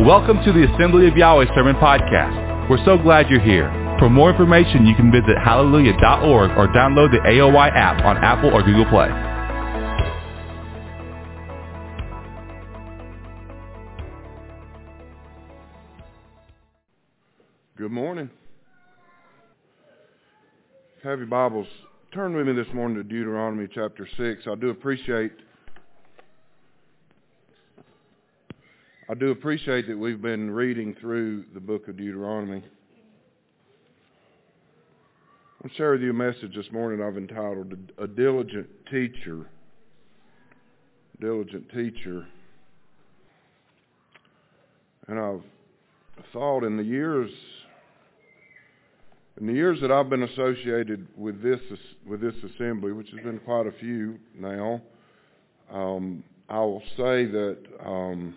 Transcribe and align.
Welcome 0.00 0.42
to 0.42 0.52
the 0.54 0.64
Assembly 0.72 1.06
of 1.06 1.18
Yahweh 1.18 1.54
Sermon 1.54 1.76
Podcast. 1.76 2.68
We're 2.70 2.82
so 2.82 2.96
glad 2.96 3.28
you're 3.28 3.38
here. 3.38 3.68
For 3.98 4.08
more 4.08 4.30
information, 4.30 4.86
you 4.86 4.94
can 4.94 5.12
visit 5.12 5.36
hallelujah.org 5.36 6.50
or 6.56 6.66
download 6.68 7.12
the 7.12 7.18
AOY 7.18 7.70
app 7.76 8.02
on 8.02 8.16
Apple 8.16 8.54
or 8.54 8.62
Google 8.62 8.86
Play. 8.86 9.08
Good 17.76 17.92
morning. 17.92 18.30
Have 21.04 21.18
your 21.18 21.28
Bibles. 21.28 21.68
Turn 22.14 22.34
with 22.34 22.46
me 22.46 22.54
this 22.54 22.72
morning 22.72 22.96
to 22.96 23.04
Deuteronomy 23.04 23.68
chapter 23.72 24.08
6. 24.16 24.44
I 24.50 24.54
do 24.54 24.70
appreciate 24.70 25.32
I 29.12 29.14
do 29.14 29.30
appreciate 29.30 29.88
that 29.88 29.98
we've 29.98 30.22
been 30.22 30.50
reading 30.50 30.96
through 30.98 31.44
the 31.52 31.60
book 31.60 31.86
of 31.86 31.98
Deuteronomy. 31.98 32.62
I'll 35.62 35.70
share 35.72 35.92
with 35.92 36.00
you 36.00 36.08
a 36.08 36.14
message 36.14 36.56
this 36.56 36.72
morning 36.72 37.06
I've 37.06 37.18
entitled 37.18 37.74
A 37.98 38.06
Diligent 38.06 38.70
Teacher. 38.90 39.46
Diligent 41.20 41.68
Teacher. 41.74 42.26
And 45.08 45.18
I've 45.18 45.44
thought 46.32 46.64
in 46.64 46.78
the 46.78 46.82
years 46.82 47.30
in 49.38 49.46
the 49.46 49.52
years 49.52 49.78
that 49.82 49.92
I've 49.92 50.08
been 50.08 50.22
associated 50.22 51.06
with 51.18 51.42
this 51.42 51.60
with 52.06 52.22
this 52.22 52.36
assembly, 52.54 52.92
which 52.92 53.10
has 53.10 53.22
been 53.22 53.40
quite 53.40 53.66
a 53.66 53.72
few 53.72 54.18
now, 54.34 54.80
um, 55.70 56.24
I 56.48 56.60
will 56.60 56.82
say 56.96 57.26
that 57.26 57.58
um, 57.84 58.34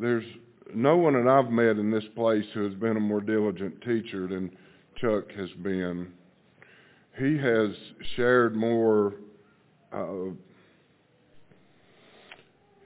there's 0.00 0.24
no 0.74 0.96
one 0.96 1.14
that 1.14 1.30
I've 1.30 1.50
met 1.50 1.76
in 1.76 1.90
this 1.90 2.04
place 2.14 2.44
who 2.54 2.64
has 2.64 2.74
been 2.74 2.96
a 2.96 3.00
more 3.00 3.20
diligent 3.20 3.80
teacher 3.82 4.26
than 4.26 4.50
Chuck 4.96 5.30
has 5.36 5.50
been. 5.62 6.12
He 7.18 7.38
has 7.38 7.70
shared 8.16 8.54
more. 8.56 9.14
Uh, 9.92 10.32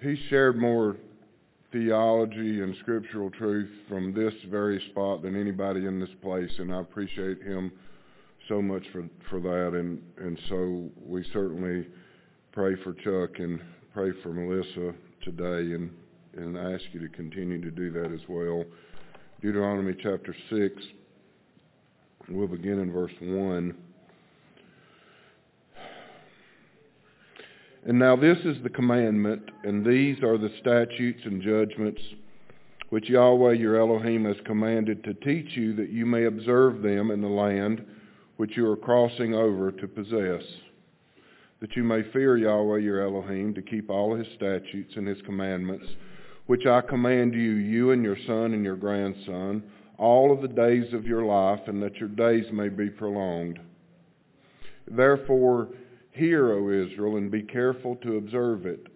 he 0.02 0.16
shared 0.28 0.56
more 0.56 0.96
theology 1.72 2.62
and 2.62 2.74
scriptural 2.80 3.30
truth 3.30 3.70
from 3.88 4.12
this 4.12 4.34
very 4.50 4.82
spot 4.90 5.22
than 5.22 5.38
anybody 5.38 5.86
in 5.86 6.00
this 6.00 6.10
place, 6.22 6.50
and 6.58 6.74
I 6.74 6.80
appreciate 6.80 7.42
him 7.42 7.72
so 8.48 8.60
much 8.62 8.84
for 8.92 9.08
for 9.28 9.40
that. 9.40 9.78
And 9.78 10.02
and 10.18 10.38
so 10.48 10.90
we 11.04 11.24
certainly 11.32 11.86
pray 12.52 12.74
for 12.82 12.92
Chuck 12.94 13.38
and 13.38 13.60
pray 13.92 14.10
for 14.22 14.32
Melissa 14.32 14.94
today, 15.22 15.74
and 15.74 15.90
and 16.36 16.59
I 16.59 16.73
ask 16.73 16.84
you 16.92 17.00
to 17.00 17.09
continue 17.09 17.61
to 17.61 17.70
do 17.70 17.91
that 17.92 18.12
as 18.12 18.20
well. 18.28 18.64
Deuteronomy 19.42 19.95
chapter 20.03 20.34
six. 20.50 20.83
We'll 22.28 22.47
begin 22.47 22.78
in 22.78 22.92
verse 22.92 23.12
one. 23.20 23.75
And 27.86 27.98
now 27.98 28.14
this 28.14 28.39
is 28.45 28.62
the 28.62 28.69
commandment, 28.69 29.42
and 29.64 29.84
these 29.84 30.23
are 30.23 30.36
the 30.36 30.53
statutes 30.61 31.23
and 31.25 31.41
judgments 31.42 32.01
which 32.91 33.08
Yahweh 33.08 33.53
your 33.53 33.81
Elohim 33.81 34.25
has 34.25 34.36
commanded 34.45 35.03
to 35.05 35.14
teach 35.14 35.56
you 35.56 35.75
that 35.77 35.91
you 35.91 36.05
may 36.05 36.25
observe 36.25 36.83
them 36.83 37.11
in 37.11 37.23
the 37.23 37.28
land 37.28 37.84
which 38.36 38.56
you 38.56 38.69
are 38.69 38.77
crossing 38.77 39.33
over 39.33 39.70
to 39.70 39.86
possess, 39.86 40.42
that 41.61 41.75
you 41.77 41.84
may 41.84 42.03
fear 42.12 42.36
Yahweh 42.36 42.78
your 42.78 43.01
Elohim 43.01 43.55
to 43.55 43.62
keep 43.62 43.89
all 43.89 44.14
his 44.14 44.27
statutes 44.34 44.92
and 44.97 45.06
his 45.06 45.23
commandments, 45.23 45.86
which 46.50 46.66
I 46.66 46.80
command 46.80 47.32
you, 47.32 47.52
you 47.52 47.92
and 47.92 48.02
your 48.02 48.16
son 48.26 48.54
and 48.54 48.64
your 48.64 48.74
grandson, 48.74 49.62
all 49.98 50.33
of 50.33 50.42
the 50.42 50.48
days 50.48 50.92
of 50.92 51.06
your 51.06 51.22
life, 51.22 51.61
and 51.68 51.80
that 51.80 51.94
your 51.98 52.08
days 52.08 52.44
may 52.52 52.68
be 52.68 52.90
prolonged. 52.90 53.61
Therefore, 54.90 55.68
Hear, 56.10 56.50
O 56.50 56.68
Israel, 56.70 57.18
and 57.18 57.30
be 57.30 57.44
careful 57.44 57.94
to 58.02 58.16
observe 58.16 58.66
it, 58.66 58.89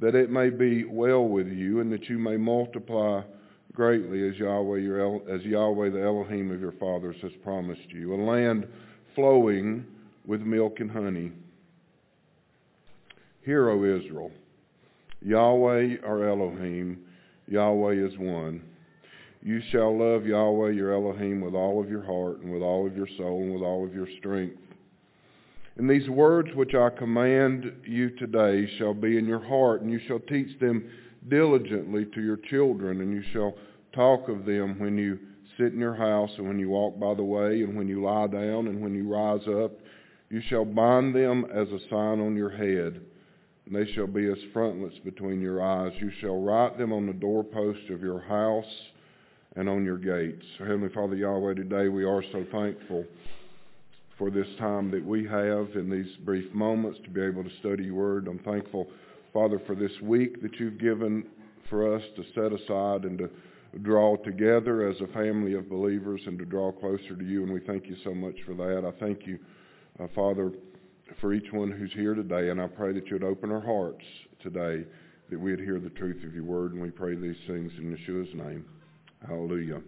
that 0.00 0.16
it 0.16 0.28
may 0.28 0.50
be 0.50 0.82
well 0.82 1.22
with 1.22 1.46
you, 1.46 1.78
and 1.78 1.92
that 1.92 2.08
you 2.08 2.18
may 2.18 2.36
multiply 2.36 3.22
greatly 3.72 4.28
as 4.28 4.34
Yahweh, 4.34 4.78
your 4.78 5.22
as 5.30 5.42
Yahweh 5.42 5.90
the 5.90 6.02
Elohim 6.02 6.50
of 6.50 6.60
your 6.60 6.74
fathers 6.80 7.14
has 7.22 7.30
promised 7.44 7.90
you, 7.90 8.12
a 8.12 8.16
land 8.16 8.66
flowing 9.14 9.86
with 10.26 10.40
milk 10.40 10.80
and 10.80 10.90
honey. 10.90 11.30
Hear, 13.42 13.68
O 13.70 13.84
Israel, 13.84 14.32
Yahweh 15.24 15.96
our 16.04 16.28
Elohim, 16.28 16.98
Yahweh 17.48 17.94
is 17.94 18.18
one. 18.18 18.62
You 19.42 19.60
shall 19.70 19.98
love 19.98 20.26
Yahweh 20.26 20.70
your 20.70 20.92
Elohim 20.92 21.40
with 21.40 21.54
all 21.54 21.82
of 21.82 21.90
your 21.90 22.02
heart, 22.02 22.40
and 22.40 22.52
with 22.52 22.62
all 22.62 22.86
of 22.86 22.96
your 22.96 23.08
soul, 23.16 23.42
and 23.42 23.52
with 23.52 23.62
all 23.62 23.84
of 23.84 23.94
your 23.94 24.08
strength. 24.18 24.58
And 25.76 25.88
these 25.88 26.08
words 26.08 26.50
which 26.54 26.74
I 26.74 26.90
command 26.90 27.72
you 27.84 28.10
today 28.10 28.68
shall 28.78 28.94
be 28.94 29.16
in 29.16 29.26
your 29.26 29.44
heart, 29.44 29.82
and 29.82 29.90
you 29.90 30.00
shall 30.06 30.20
teach 30.20 30.58
them 30.60 30.90
diligently 31.28 32.04
to 32.14 32.20
your 32.20 32.36
children, 32.36 33.00
and 33.00 33.12
you 33.12 33.22
shall 33.32 33.54
talk 33.94 34.28
of 34.28 34.44
them 34.44 34.78
when 34.78 34.98
you 34.98 35.18
sit 35.56 35.72
in 35.72 35.78
your 35.78 35.94
house, 35.94 36.30
and 36.38 36.46
when 36.46 36.58
you 36.58 36.70
walk 36.70 36.98
by 36.98 37.14
the 37.14 37.24
way, 37.24 37.62
and 37.62 37.76
when 37.76 37.88
you 37.88 38.02
lie 38.02 38.26
down, 38.26 38.66
and 38.68 38.80
when 38.80 38.94
you 38.94 39.08
rise 39.08 39.46
up. 39.48 39.72
You 40.30 40.40
shall 40.48 40.64
bind 40.64 41.14
them 41.14 41.46
as 41.52 41.68
a 41.68 41.78
sign 41.90 42.20
on 42.20 42.36
your 42.36 42.50
head, 42.50 43.00
and 43.66 43.74
they 43.74 43.90
shall 43.92 44.06
be 44.06 44.30
as 44.30 44.38
frontlets 44.52 44.98
between 45.04 45.40
your 45.40 45.62
eyes. 45.62 45.92
You 46.00 46.10
shall 46.20 46.40
write 46.40 46.78
them 46.78 46.92
on 46.92 47.06
the 47.06 47.12
doorposts 47.12 47.90
of 47.90 48.00
your 48.00 48.20
house 48.20 48.64
and 49.56 49.68
on 49.68 49.84
your 49.84 49.98
gates. 49.98 50.44
Heavenly 50.58 50.88
Father 50.94 51.16
Yahweh, 51.16 51.54
today 51.54 51.88
we 51.88 52.04
are 52.04 52.22
so 52.32 52.44
thankful 52.50 53.04
for 54.18 54.30
this 54.30 54.46
time 54.58 54.90
that 54.90 55.04
we 55.04 55.24
have 55.24 55.68
in 55.74 55.90
these 55.90 56.16
brief 56.24 56.52
moments 56.52 56.98
to 57.04 57.10
be 57.10 57.22
able 57.22 57.44
to 57.44 57.50
study 57.60 57.84
your 57.84 57.94
word. 57.94 58.28
I'm 58.28 58.38
thankful, 58.40 58.88
Father, 59.32 59.60
for 59.66 59.74
this 59.74 59.92
week 60.02 60.42
that 60.42 60.58
you've 60.58 60.78
given 60.78 61.24
for 61.68 61.94
us 61.94 62.02
to 62.16 62.24
set 62.34 62.52
aside 62.52 63.04
and 63.04 63.18
to 63.18 63.30
draw 63.80 64.16
together 64.16 64.88
as 64.88 65.00
a 65.00 65.06
family 65.08 65.54
of 65.54 65.70
believers 65.70 66.20
and 66.26 66.38
to 66.38 66.44
draw 66.44 66.70
closer 66.72 67.16
to 67.16 67.24
you. 67.24 67.42
And 67.42 67.52
we 67.52 67.60
thank 67.60 67.86
you 67.86 67.96
so 68.04 68.14
much 68.14 68.36
for 68.44 68.54
that. 68.54 68.84
I 68.86 68.98
thank 69.00 69.26
you, 69.26 69.38
uh, 69.98 70.08
Father, 70.14 70.52
for 71.20 71.32
each 71.32 71.52
one 71.52 71.70
who's 71.70 71.92
here 71.92 72.14
today. 72.14 72.50
And 72.50 72.60
I 72.60 72.66
pray 72.66 72.92
that 72.92 73.06
you'd 73.08 73.24
open 73.24 73.50
our 73.50 73.60
hearts 73.60 74.04
today, 74.42 74.84
that 75.30 75.38
we'd 75.38 75.58
hear 75.58 75.78
the 75.78 75.90
truth 75.90 76.24
of 76.24 76.34
your 76.34 76.44
word. 76.44 76.72
And 76.72 76.82
we 76.82 76.90
pray 76.90 77.14
these 77.14 77.36
things 77.46 77.72
in 77.78 77.96
Yeshua's 77.96 78.34
name. 78.34 78.64
Hallelujah. 79.26 79.80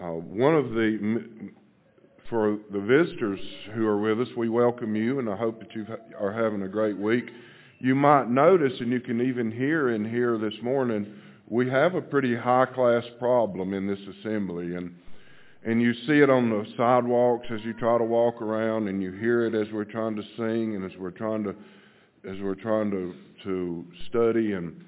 Uh, 0.00 0.12
one 0.12 0.54
of 0.54 0.70
the, 0.70 1.50
for 2.28 2.58
the 2.72 2.80
visitors 2.80 3.40
who 3.74 3.86
are 3.86 3.98
with 4.00 4.26
us, 4.26 4.34
we 4.36 4.48
welcome 4.48 4.96
you 4.96 5.18
and 5.18 5.28
I 5.28 5.36
hope 5.36 5.60
that 5.60 5.74
you 5.74 5.86
are 6.18 6.32
having 6.32 6.62
a 6.62 6.68
great 6.68 6.96
week. 6.96 7.30
You 7.80 7.94
might 7.94 8.28
notice, 8.28 8.72
and 8.80 8.92
you 8.92 9.00
can 9.00 9.20
even 9.20 9.50
hear 9.50 9.90
in 9.90 10.08
here 10.08 10.38
this 10.38 10.54
morning, 10.62 11.14
we 11.48 11.68
have 11.68 11.94
a 11.94 12.00
pretty 12.00 12.36
high 12.36 12.66
class 12.66 13.04
problem 13.18 13.74
in 13.74 13.86
this 13.86 13.98
assembly 14.18 14.74
and 14.74 14.94
and 15.64 15.80
you 15.80 15.92
see 16.06 16.20
it 16.20 16.30
on 16.30 16.50
the 16.50 16.64
sidewalks 16.76 17.46
as 17.50 17.60
you 17.64 17.72
try 17.74 17.98
to 17.98 18.04
walk 18.04 18.40
around 18.40 18.88
and 18.88 19.02
you 19.02 19.12
hear 19.12 19.44
it 19.44 19.54
as 19.54 19.72
we're 19.72 19.84
trying 19.84 20.16
to 20.16 20.22
sing 20.36 20.74
and 20.74 20.90
as 20.90 20.98
we're 20.98 21.10
trying 21.10 21.44
to 21.44 21.50
as 22.28 22.36
we're 22.40 22.54
trying 22.54 22.90
to 22.90 23.14
to 23.44 23.84
study 24.08 24.52
and 24.52 24.84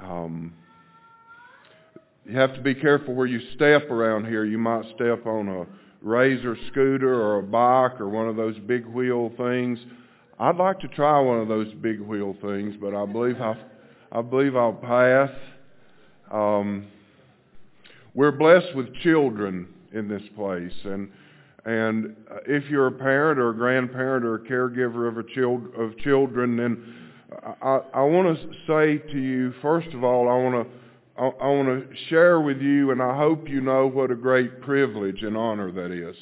um 0.00 0.52
you 2.30 2.36
have 2.36 2.54
to 2.54 2.60
be 2.60 2.74
careful 2.74 3.14
where 3.14 3.26
you 3.26 3.40
step 3.56 3.90
around 3.90 4.26
here. 4.26 4.44
You 4.44 4.58
might 4.58 4.84
step 4.94 5.26
on 5.26 5.48
a 5.48 5.66
razor 6.00 6.56
scooter 6.68 7.12
or 7.12 7.38
a 7.38 7.42
bike 7.42 8.00
or 8.00 8.08
one 8.08 8.28
of 8.28 8.36
those 8.36 8.56
big 8.66 8.86
wheel 8.86 9.32
things. 9.36 9.78
I'd 10.38 10.56
like 10.56 10.78
to 10.80 10.88
try 10.88 11.18
one 11.20 11.40
of 11.40 11.48
those 11.48 11.72
big 11.74 12.00
wheel 12.00 12.36
things, 12.40 12.76
but 12.80 12.94
I 12.94 13.04
believe 13.04 13.40
I, 13.40 13.56
I 14.12 14.22
believe 14.22 14.54
I'll 14.54 14.72
pass. 14.72 15.30
Um, 16.30 16.86
we're 18.14 18.32
blessed 18.32 18.76
with 18.76 18.94
children 18.96 19.66
in 19.92 20.08
this 20.08 20.22
place, 20.36 20.72
and 20.84 21.10
and 21.64 22.16
if 22.46 22.70
you're 22.70 22.86
a 22.86 22.92
parent 22.92 23.38
or 23.38 23.50
a 23.50 23.54
grandparent 23.54 24.24
or 24.24 24.36
a 24.36 24.40
caregiver 24.40 25.08
of 25.08 25.18
a 25.18 25.24
child 25.34 25.74
of 25.76 25.96
children, 25.98 26.56
then 26.56 26.94
I, 27.62 27.80
I 27.94 28.02
want 28.02 28.38
to 28.38 28.46
say 28.66 28.98
to 29.12 29.18
you, 29.18 29.52
first 29.60 29.88
of 29.88 30.02
all, 30.02 30.28
I 30.28 30.36
want 30.36 30.66
to 30.66 30.74
I, 31.20 31.48
want 31.48 31.68
to 31.68 31.96
share 32.08 32.40
with 32.40 32.62
you, 32.62 32.92
and 32.92 33.02
I 33.02 33.14
hope 33.14 33.46
you 33.46 33.60
know 33.60 33.86
what 33.86 34.10
a 34.10 34.14
great 34.14 34.62
privilege 34.62 35.22
and 35.22 35.36
honor 35.36 35.70
that 35.70 35.90
is 35.90 36.16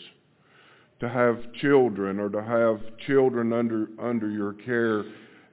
to 0.99 1.09
have 1.09 1.53
children 1.61 2.19
or 2.19 2.29
to 2.29 2.43
have 2.43 2.81
children 3.06 3.53
under 3.53 3.87
under 4.00 4.29
your 4.29 4.55
care. 4.55 5.05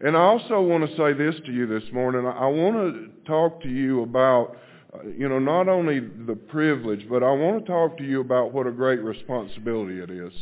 And 0.02 0.18
I 0.18 0.22
also 0.22 0.62
want 0.62 0.90
to 0.90 0.98
say 0.98 1.14
this 1.14 1.36
to 1.46 1.52
you 1.52 1.68
this 1.68 1.84
morning. 1.94 2.26
I 2.26 2.48
want 2.48 2.76
to 2.76 3.10
talk 3.28 3.62
to 3.62 3.70
you 3.70 4.02
about, 4.02 4.58
you 5.18 5.30
know, 5.30 5.40
not 5.40 5.68
only 5.68 6.00
the 6.00 6.36
privilege, 6.36 7.08
but 7.10 7.24
I 7.24 7.32
want 7.32 7.66
to 7.66 7.72
talk 7.72 7.98
to 7.98 8.04
you 8.04 8.22
about 8.22 8.54
what 8.54 8.68
a 8.68 8.72
great 8.72 9.02
responsibility 9.02 10.00
it 10.00 10.10
is 10.10 10.34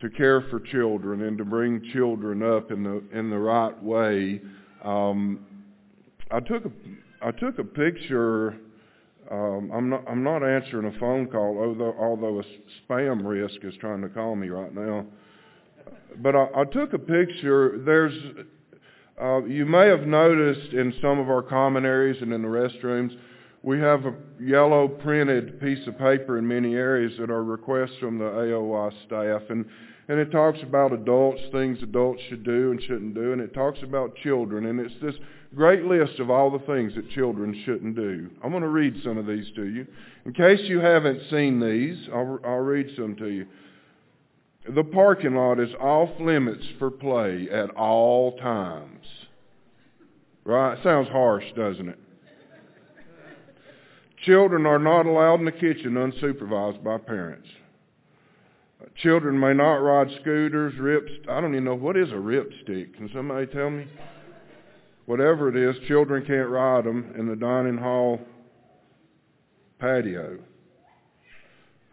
to 0.00 0.08
care 0.08 0.40
for 0.42 0.60
children 0.60 1.22
and 1.22 1.36
to 1.38 1.44
bring 1.44 1.82
children 1.92 2.42
up 2.42 2.70
in 2.70 2.82
the 2.82 3.02
in 3.16 3.30
the 3.30 3.38
right 3.38 3.82
way. 3.82 4.40
Um, 4.84 5.46
I 6.30 6.40
took 6.40 6.64
a 6.64 6.70
I 7.22 7.30
took 7.32 7.58
a 7.58 7.64
picture. 7.64 8.56
Um, 9.30 9.70
I'm 9.72 9.90
not 9.90 10.04
I'm 10.08 10.22
not 10.22 10.42
answering 10.42 10.94
a 10.94 10.98
phone 10.98 11.26
call, 11.26 11.58
although 11.58 11.94
although 11.98 12.40
a 12.40 12.44
spam 12.88 13.24
risk 13.24 13.62
is 13.62 13.74
trying 13.80 14.00
to 14.02 14.08
call 14.08 14.36
me 14.36 14.48
right 14.48 14.74
now. 14.74 15.04
But 16.22 16.34
I, 16.34 16.46
I 16.56 16.64
took 16.64 16.92
a 16.92 16.98
picture. 16.98 17.80
There's 17.84 18.14
uh, 19.20 19.44
you 19.44 19.66
may 19.66 19.86
have 19.86 20.06
noticed 20.06 20.72
in 20.72 20.94
some 21.02 21.18
of 21.18 21.28
our 21.28 21.42
common 21.42 21.84
areas 21.84 22.16
and 22.20 22.32
in 22.32 22.42
the 22.42 22.48
restrooms, 22.48 23.16
we 23.62 23.78
have 23.78 24.06
a 24.06 24.14
yellow 24.40 24.88
printed 24.88 25.60
piece 25.60 25.86
of 25.86 25.98
paper 25.98 26.38
in 26.38 26.48
many 26.48 26.74
areas 26.74 27.12
that 27.18 27.30
are 27.30 27.44
requests 27.44 27.96
from 28.00 28.18
the 28.18 28.24
AOY 28.24 28.90
staff, 29.06 29.42
and 29.50 29.66
and 30.08 30.18
it 30.18 30.32
talks 30.32 30.58
about 30.64 30.92
adults, 30.92 31.40
things 31.52 31.78
adults 31.84 32.20
should 32.28 32.42
do 32.42 32.72
and 32.72 32.82
shouldn't 32.82 33.14
do, 33.14 33.32
and 33.32 33.40
it 33.40 33.54
talks 33.54 33.78
about 33.84 34.16
children, 34.16 34.66
and 34.66 34.80
it's 34.80 34.94
this 35.00 35.14
great 35.54 35.84
list 35.84 36.18
of 36.18 36.30
all 36.30 36.50
the 36.50 36.66
things 36.66 36.92
that 36.96 37.08
children 37.10 37.62
shouldn't 37.64 37.94
do. 37.94 38.28
I'm 38.42 38.50
going 38.50 38.64
to 38.64 38.68
read 38.68 39.00
some 39.04 39.18
of 39.18 39.26
these 39.28 39.46
to 39.54 39.66
you. 39.66 39.86
In 40.26 40.32
case 40.32 40.58
you 40.64 40.80
haven't 40.80 41.20
seen 41.30 41.60
these, 41.60 42.08
I'll, 42.12 42.40
I'll 42.44 42.58
read 42.58 42.90
some 42.96 43.14
to 43.16 43.28
you. 43.28 43.46
The 44.74 44.84
parking 44.84 45.34
lot 45.34 45.58
is 45.58 45.72
off 45.80 46.10
limits 46.20 46.64
for 46.78 46.90
play 46.90 47.48
at 47.50 47.70
all 47.70 48.36
times. 48.38 49.06
Right? 50.44 50.78
Sounds 50.82 51.08
harsh, 51.08 51.44
doesn't 51.56 51.88
it? 51.88 51.98
Children 54.24 54.66
are 54.66 54.78
not 54.78 55.06
allowed 55.06 55.40
in 55.40 55.46
the 55.46 55.52
kitchen 55.52 55.94
unsupervised 55.94 56.84
by 56.84 56.98
parents. 56.98 57.48
Children 58.96 59.38
may 59.38 59.54
not 59.54 59.76
ride 59.76 60.08
scooters, 60.20 60.74
rips. 60.78 61.10
I 61.28 61.40
don't 61.40 61.52
even 61.52 61.64
know 61.64 61.74
what 61.74 61.96
is 61.96 62.10
a 62.10 62.14
ripstick. 62.14 62.96
Can 62.96 63.10
somebody 63.14 63.46
tell 63.46 63.70
me? 63.70 63.86
Whatever 65.06 65.48
it 65.48 65.56
is, 65.56 65.76
children 65.88 66.24
can't 66.24 66.48
ride 66.48 66.84
them 66.84 67.14
in 67.18 67.26
the 67.26 67.36
dining 67.36 67.78
hall 67.78 68.20
patio. 69.78 70.38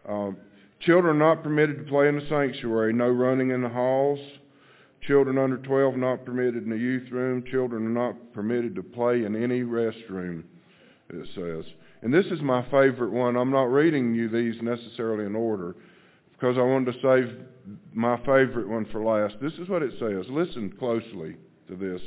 Um, 0.08 0.36
children 0.80 1.16
are 1.16 1.34
not 1.34 1.42
permitted 1.42 1.78
to 1.78 1.84
play 1.84 2.08
in 2.08 2.18
the 2.18 2.26
sanctuary. 2.28 2.92
No 2.92 3.08
running 3.08 3.50
in 3.50 3.62
the 3.62 3.68
halls. 3.68 4.20
Children 5.02 5.38
under 5.38 5.58
12 5.58 5.96
not 5.96 6.24
permitted 6.24 6.64
in 6.64 6.70
the 6.70 6.76
youth 6.76 7.10
room. 7.10 7.44
Children 7.50 7.86
are 7.86 8.10
not 8.10 8.32
permitted 8.32 8.74
to 8.74 8.82
play 8.82 9.24
in 9.24 9.40
any 9.42 9.62
restroom, 9.62 10.42
it 11.10 11.28
says. 11.34 11.64
And 12.02 12.12
this 12.12 12.26
is 12.26 12.40
my 12.40 12.62
favorite 12.70 13.12
one. 13.12 13.36
I'm 13.36 13.50
not 13.50 13.72
reading 13.72 14.14
you 14.14 14.28
these 14.28 14.60
necessarily 14.62 15.24
in 15.24 15.34
order 15.34 15.76
because 16.32 16.56
I 16.56 16.62
wanted 16.62 16.92
to 16.92 17.00
save 17.00 17.38
my 17.92 18.16
favorite 18.18 18.68
one 18.68 18.86
for 18.86 19.02
last. 19.02 19.36
This 19.40 19.54
is 19.54 19.68
what 19.68 19.82
it 19.82 19.92
says. 19.98 20.26
Listen 20.28 20.72
closely 20.78 21.36
to 21.68 21.76
this. 21.76 22.00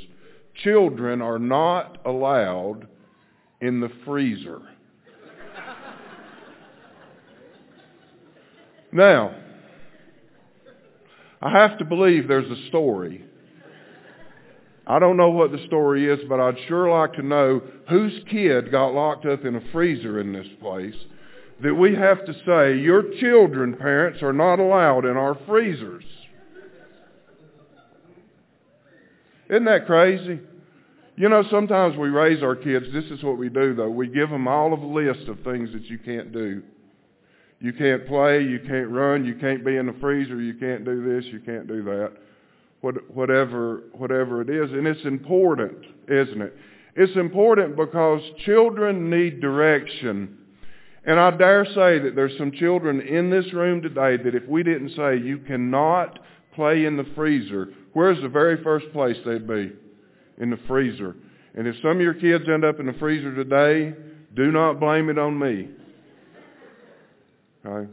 Children 0.62 1.20
are 1.22 1.38
not 1.38 1.98
allowed 2.06 2.86
in 3.60 3.80
the 3.80 3.90
freezer. 4.04 4.60
Now, 8.92 9.34
I 11.40 11.50
have 11.50 11.78
to 11.78 11.84
believe 11.84 12.28
there's 12.28 12.50
a 12.50 12.68
story. 12.68 13.24
I 14.86 14.98
don't 14.98 15.16
know 15.16 15.30
what 15.30 15.52
the 15.52 15.64
story 15.66 16.08
is, 16.08 16.20
but 16.28 16.40
I'd 16.40 16.56
sure 16.68 16.90
like 16.90 17.14
to 17.14 17.22
know 17.22 17.62
whose 17.88 18.12
kid 18.30 18.70
got 18.70 18.94
locked 18.94 19.26
up 19.26 19.44
in 19.44 19.56
a 19.56 19.72
freezer 19.72 20.20
in 20.20 20.32
this 20.32 20.46
place 20.60 20.94
that 21.62 21.74
we 21.74 21.94
have 21.94 22.24
to 22.26 22.32
say, 22.44 22.78
your 22.78 23.02
children, 23.20 23.74
parents, 23.76 24.22
are 24.22 24.32
not 24.32 24.58
allowed 24.58 25.04
in 25.04 25.16
our 25.16 25.38
freezers. 25.46 26.04
Isn't 29.48 29.66
that 29.66 29.86
crazy? 29.86 30.40
You 31.16 31.28
know, 31.28 31.44
sometimes 31.50 31.96
we 31.96 32.08
raise 32.08 32.42
our 32.42 32.56
kids. 32.56 32.86
This 32.92 33.04
is 33.04 33.22
what 33.22 33.38
we 33.38 33.48
do, 33.48 33.74
though. 33.74 33.90
We 33.90 34.08
give 34.08 34.30
them 34.30 34.48
all 34.48 34.72
of 34.72 34.80
a 34.80 34.86
list 34.86 35.28
of 35.28 35.40
things 35.44 35.70
that 35.72 35.84
you 35.84 35.98
can't 35.98 36.32
do. 36.32 36.62
You 37.62 37.72
can't 37.72 38.08
play, 38.08 38.42
you 38.42 38.58
can't 38.58 38.90
run, 38.90 39.24
you 39.24 39.36
can't 39.36 39.64
be 39.64 39.76
in 39.76 39.86
the 39.86 39.94
freezer, 40.00 40.40
you 40.40 40.54
can't 40.54 40.84
do 40.84 41.14
this, 41.14 41.24
you 41.32 41.38
can't 41.38 41.68
do 41.68 41.84
that. 41.84 42.10
What, 42.80 43.08
whatever, 43.14 43.84
whatever 43.92 44.42
it 44.42 44.50
is. 44.50 44.72
And 44.72 44.84
it's 44.84 45.04
important, 45.04 45.78
isn't 46.08 46.42
it? 46.42 46.56
It's 46.96 47.16
important 47.16 47.76
because 47.76 48.20
children 48.44 49.08
need 49.08 49.40
direction. 49.40 50.38
And 51.04 51.20
I 51.20 51.30
dare 51.30 51.64
say 51.66 52.00
that 52.00 52.14
there's 52.16 52.36
some 52.36 52.50
children 52.50 53.00
in 53.00 53.30
this 53.30 53.52
room 53.52 53.80
today 53.80 54.16
that 54.16 54.34
if 54.34 54.48
we 54.48 54.64
didn't 54.64 54.96
say 54.96 55.18
you 55.18 55.38
cannot 55.38 56.18
play 56.56 56.84
in 56.84 56.96
the 56.96 57.06
freezer, 57.14 57.68
where's 57.92 58.20
the 58.22 58.28
very 58.28 58.60
first 58.64 58.86
place 58.92 59.16
they'd 59.24 59.46
be? 59.46 59.70
In 60.38 60.50
the 60.50 60.58
freezer. 60.66 61.14
And 61.54 61.68
if 61.68 61.76
some 61.76 61.92
of 61.92 62.00
your 62.00 62.14
kids 62.14 62.48
end 62.52 62.64
up 62.64 62.80
in 62.80 62.86
the 62.86 62.92
freezer 62.94 63.32
today, 63.32 63.94
do 64.34 64.50
not 64.50 64.80
blame 64.80 65.10
it 65.10 65.18
on 65.18 65.38
me. 65.38 65.68
Okay? 67.64 67.90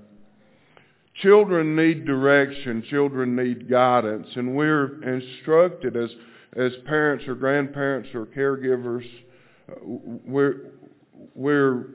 Children 1.22 1.76
need 1.76 2.06
direction. 2.06 2.84
Children 2.90 3.36
need 3.36 3.70
guidance. 3.70 4.28
And 4.36 4.56
we're 4.56 5.04
instructed 5.04 5.98
as, 5.98 6.10
as 6.56 6.72
parents 6.86 7.26
or 7.28 7.36
grandparents 7.36 8.10
or 8.14 8.26
caregivers, 8.26 9.06
uh, 9.70 9.76
we're, 9.84 10.72
we're, 11.36 11.88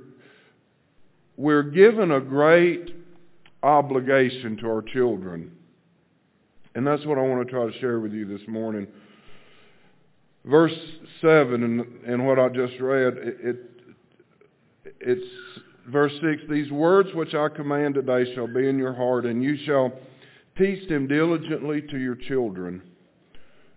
we're 1.36 1.62
given 1.62 2.10
a 2.10 2.20
great 2.20 2.94
obligation 3.62 4.58
to 4.58 4.66
our 4.66 4.82
children. 4.82 5.52
And 6.74 6.86
that's 6.86 7.04
what 7.06 7.18
I 7.18 7.22
want 7.22 7.46
to 7.46 7.52
try 7.52 7.70
to 7.70 7.78
share 7.78 8.00
with 8.00 8.12
you 8.12 8.26
this 8.26 8.46
morning. 8.46 8.86
Verse 10.44 10.74
7 11.22 11.62
and, 11.62 11.80
and 12.06 12.26
what 12.26 12.38
I 12.38 12.48
just 12.48 12.78
read, 12.78 13.16
it, 13.16 13.36
it 13.40 13.56
it's 15.00 15.53
verse 15.88 16.12
6, 16.20 16.42
These 16.48 16.70
words 16.70 17.10
which 17.14 17.34
I 17.34 17.48
command 17.48 17.94
today 17.94 18.34
shall 18.34 18.46
be 18.46 18.68
in 18.68 18.78
your 18.78 18.94
heart, 18.94 19.26
and 19.26 19.42
you 19.42 19.56
shall 19.64 19.92
teach 20.56 20.88
them 20.88 21.06
diligently 21.06 21.82
to 21.82 21.98
your 21.98 22.14
children. 22.14 22.82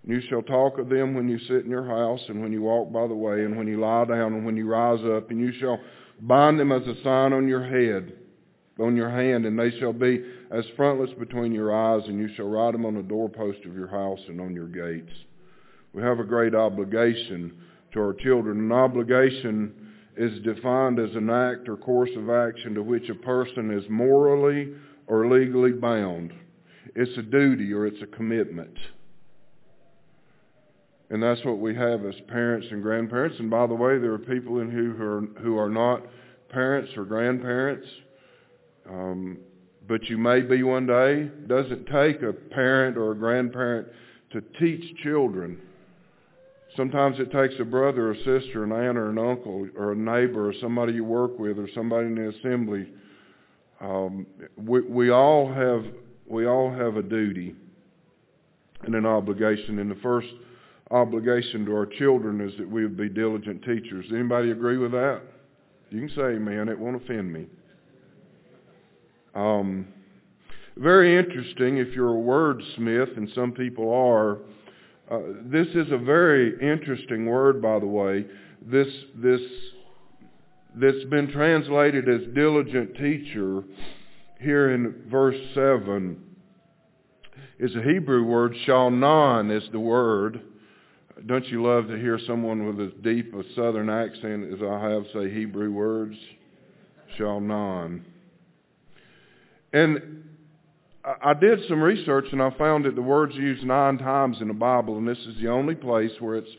You 0.06 0.22
shall 0.30 0.42
talk 0.42 0.80
of 0.80 0.90
them 0.90 1.16
when 1.16 1.28
you 1.28 1.38
sit 1.40 1.66
in 1.66 1.70
your 1.70 1.86
house, 1.86 2.22
and 2.30 2.42
when 2.42 2.52
you 2.52 2.62
walk 2.62 2.92
by 2.92 3.08
the 3.08 3.16
way, 3.16 3.44
and 3.44 3.58
when 3.58 3.68
you 3.68 3.80
lie 3.80 4.06
down, 4.06 4.34
and 4.34 4.46
when 4.46 4.56
you 4.56 4.68
rise 4.68 5.04
up, 5.04 5.32
and 5.32 5.40
you 5.40 5.52
shall 5.60 5.80
bind 6.22 6.60
them 6.60 6.72
as 6.72 6.88
a 6.88 7.02
sign 7.04 7.34
on 7.34 7.48
your 7.48 7.64
head, 7.64 8.14
on 8.80 8.96
your 8.96 9.10
hand, 9.10 9.46
and 9.46 9.60
they 9.60 9.72
shall 9.80 9.94
be 9.94 10.24
as 10.52 10.64
frontlets 10.76 11.14
between 11.20 11.52
your 11.52 11.76
eyes, 11.76 12.08
and 12.08 12.20
you 12.20 12.30
shall 12.36 12.48
write 12.48 12.72
them 12.72 12.86
on 12.86 12.96
the 12.96 13.04
doorpost 13.04 13.66
of 13.66 13.76
your 13.76 13.88
house 13.88 14.20
and 14.28 14.40
on 14.40 14.54
your 14.54 14.68
gates. 14.68 15.12
We 15.94 16.02
have 16.04 16.20
a 16.20 16.24
great 16.24 16.56
obligation 16.56 17.54
to 17.94 18.00
our 18.00 18.14
children, 18.14 18.60
an 18.60 18.72
obligation 18.72 19.87
is 20.18 20.42
defined 20.44 21.00
as 21.00 21.16
an 21.16 21.30
act 21.30 21.70
or 21.70 21.78
course 21.78 22.10
of 22.18 22.30
action 22.30 22.74
to 22.74 22.82
which 22.82 23.08
a 23.10 23.16
person 23.16 23.72
is 23.72 23.84
morally 23.90 24.74
or 25.06 25.28
legally 25.28 25.72
bound. 25.72 26.34
It's 26.96 27.18
a 27.18 27.22
duty 27.22 27.72
or 27.72 27.86
it's 27.86 28.02
a 28.02 28.08
commitment. 28.08 28.76
And 31.10 31.22
that's 31.24 31.44
what 31.46 31.60
we 31.60 31.76
have 31.76 32.06
as 32.06 32.16
parents 32.28 32.68
and 32.72 32.82
grandparents. 32.82 33.38
And 33.40 33.50
by 33.50 33.68
the 33.68 33.76
way, 33.76 33.98
there 33.98 34.12
are 34.12 34.20
people 34.20 34.60
in 34.60 34.72
here 34.72 34.92
who 34.92 35.04
are, 35.04 35.22
who 35.42 35.58
are 35.58 35.70
not 35.70 36.02
parents 36.50 36.92
or 36.98 37.06
grandparents, 37.06 37.88
um, 38.90 39.38
but 39.88 40.04
you 40.06 40.18
may 40.18 40.42
be 40.42 40.64
one 40.64 40.86
day. 40.86 41.22
It 41.22 41.48
doesn't 41.48 41.86
take 41.86 42.24
a 42.24 42.34
parent 42.34 42.98
or 42.98 43.12
a 43.12 43.16
grandparent 43.16 43.88
to 44.34 44.42
teach 44.60 44.98
children 45.04 45.62
Sometimes 46.78 47.20
it 47.20 47.32
takes 47.32 47.56
a 47.60 47.66
brother 47.66 48.12
or 48.12 48.16
sister, 48.16 48.64
an 48.64 48.72
aunt 48.72 49.00
or 49.00 49.10
an 49.10 49.18
uncle, 49.18 49.68
or 49.76 49.94
a 49.94 49.96
neighbor, 49.96 50.48
or 50.48 50.54
somebody 50.62 50.94
you 50.94 51.04
work 51.04 51.40
with, 51.40 51.58
or 51.58 51.68
somebody 51.74 52.06
in 52.06 52.16
the 52.16 52.30
assembly. 52.30 52.88
Um, 53.82 54.28
we, 54.56 54.82
we 54.82 55.10
all 55.10 55.52
have 55.52 55.84
we 56.28 56.46
all 56.46 56.72
have 56.72 56.98
a 56.98 57.02
duty 57.02 57.56
and 58.84 58.94
an 58.94 59.08
obligation. 59.08 59.80
And 59.80 59.90
the 59.90 60.00
first 60.04 60.28
obligation 60.92 61.66
to 61.66 61.74
our 61.74 61.86
children 61.86 62.42
is 62.42 62.56
that 62.60 62.70
we 62.70 62.84
would 62.84 62.98
be 62.98 63.10
diligent 63.10 63.64
teachers. 63.64 64.06
Anybody 64.12 64.52
agree 64.52 64.78
with 64.78 64.92
that? 64.92 65.22
You 65.90 66.00
can 66.02 66.10
say 66.16 66.36
amen. 66.36 66.70
It 66.70 66.78
won't 66.78 67.02
offend 67.02 67.34
me. 67.34 67.48
Um, 69.34 69.88
very 70.76 71.18
interesting 71.18 71.78
if 71.78 71.96
you're 71.96 72.16
a 72.16 72.22
wordsmith, 72.22 73.18
and 73.18 73.28
some 73.34 73.52
people 73.52 73.92
are. 73.92 74.40
Uh, 75.10 75.20
this 75.46 75.68
is 75.68 75.92
a 75.92 75.98
very 75.98 76.54
interesting 76.62 77.26
word, 77.26 77.62
by 77.62 77.80
the 77.80 77.86
way. 77.86 78.26
This, 78.62 78.88
this, 79.16 79.42
that's 80.76 81.06
been 81.06 81.32
translated 81.32 82.10
as 82.10 82.22
diligent 82.36 82.96
teacher 82.96 83.64
here 84.40 84.74
in 84.74 85.04
verse 85.10 85.38
7 85.54 86.24
is 87.60 87.76
a 87.76 87.82
Hebrew 87.82 88.24
word. 88.24 88.54
Shanan 88.68 89.56
is 89.56 89.68
the 89.72 89.80
word. 89.80 90.42
Don't 91.26 91.46
you 91.48 91.64
love 91.64 91.88
to 91.88 91.98
hear 91.98 92.20
someone 92.28 92.68
with 92.68 92.86
as 92.86 92.94
deep 93.02 93.34
a 93.34 93.44
southern 93.56 93.90
accent 93.90 94.54
as 94.54 94.60
I 94.62 94.90
have 94.90 95.06
say 95.14 95.34
Hebrew 95.34 95.72
words? 95.72 96.16
Shanan. 97.18 98.02
And 99.74 100.24
I 101.22 101.34
did 101.34 101.60
some 101.70 101.82
research 101.82 102.26
and 102.32 102.42
I 102.42 102.50
found 102.58 102.86
that 102.86 102.96
the 102.96 103.02
word's 103.02 103.36
used 103.36 103.64
nine 103.64 103.98
times 103.98 104.38
in 104.42 104.50
the 104.50 104.54
Bible, 104.54 104.98
and 104.98 105.08
this 105.08 105.18
is 105.20 105.36
the 105.42 105.48
only 105.48 105.76
place 105.76 106.12
where 106.20 106.36
it's 106.36 106.50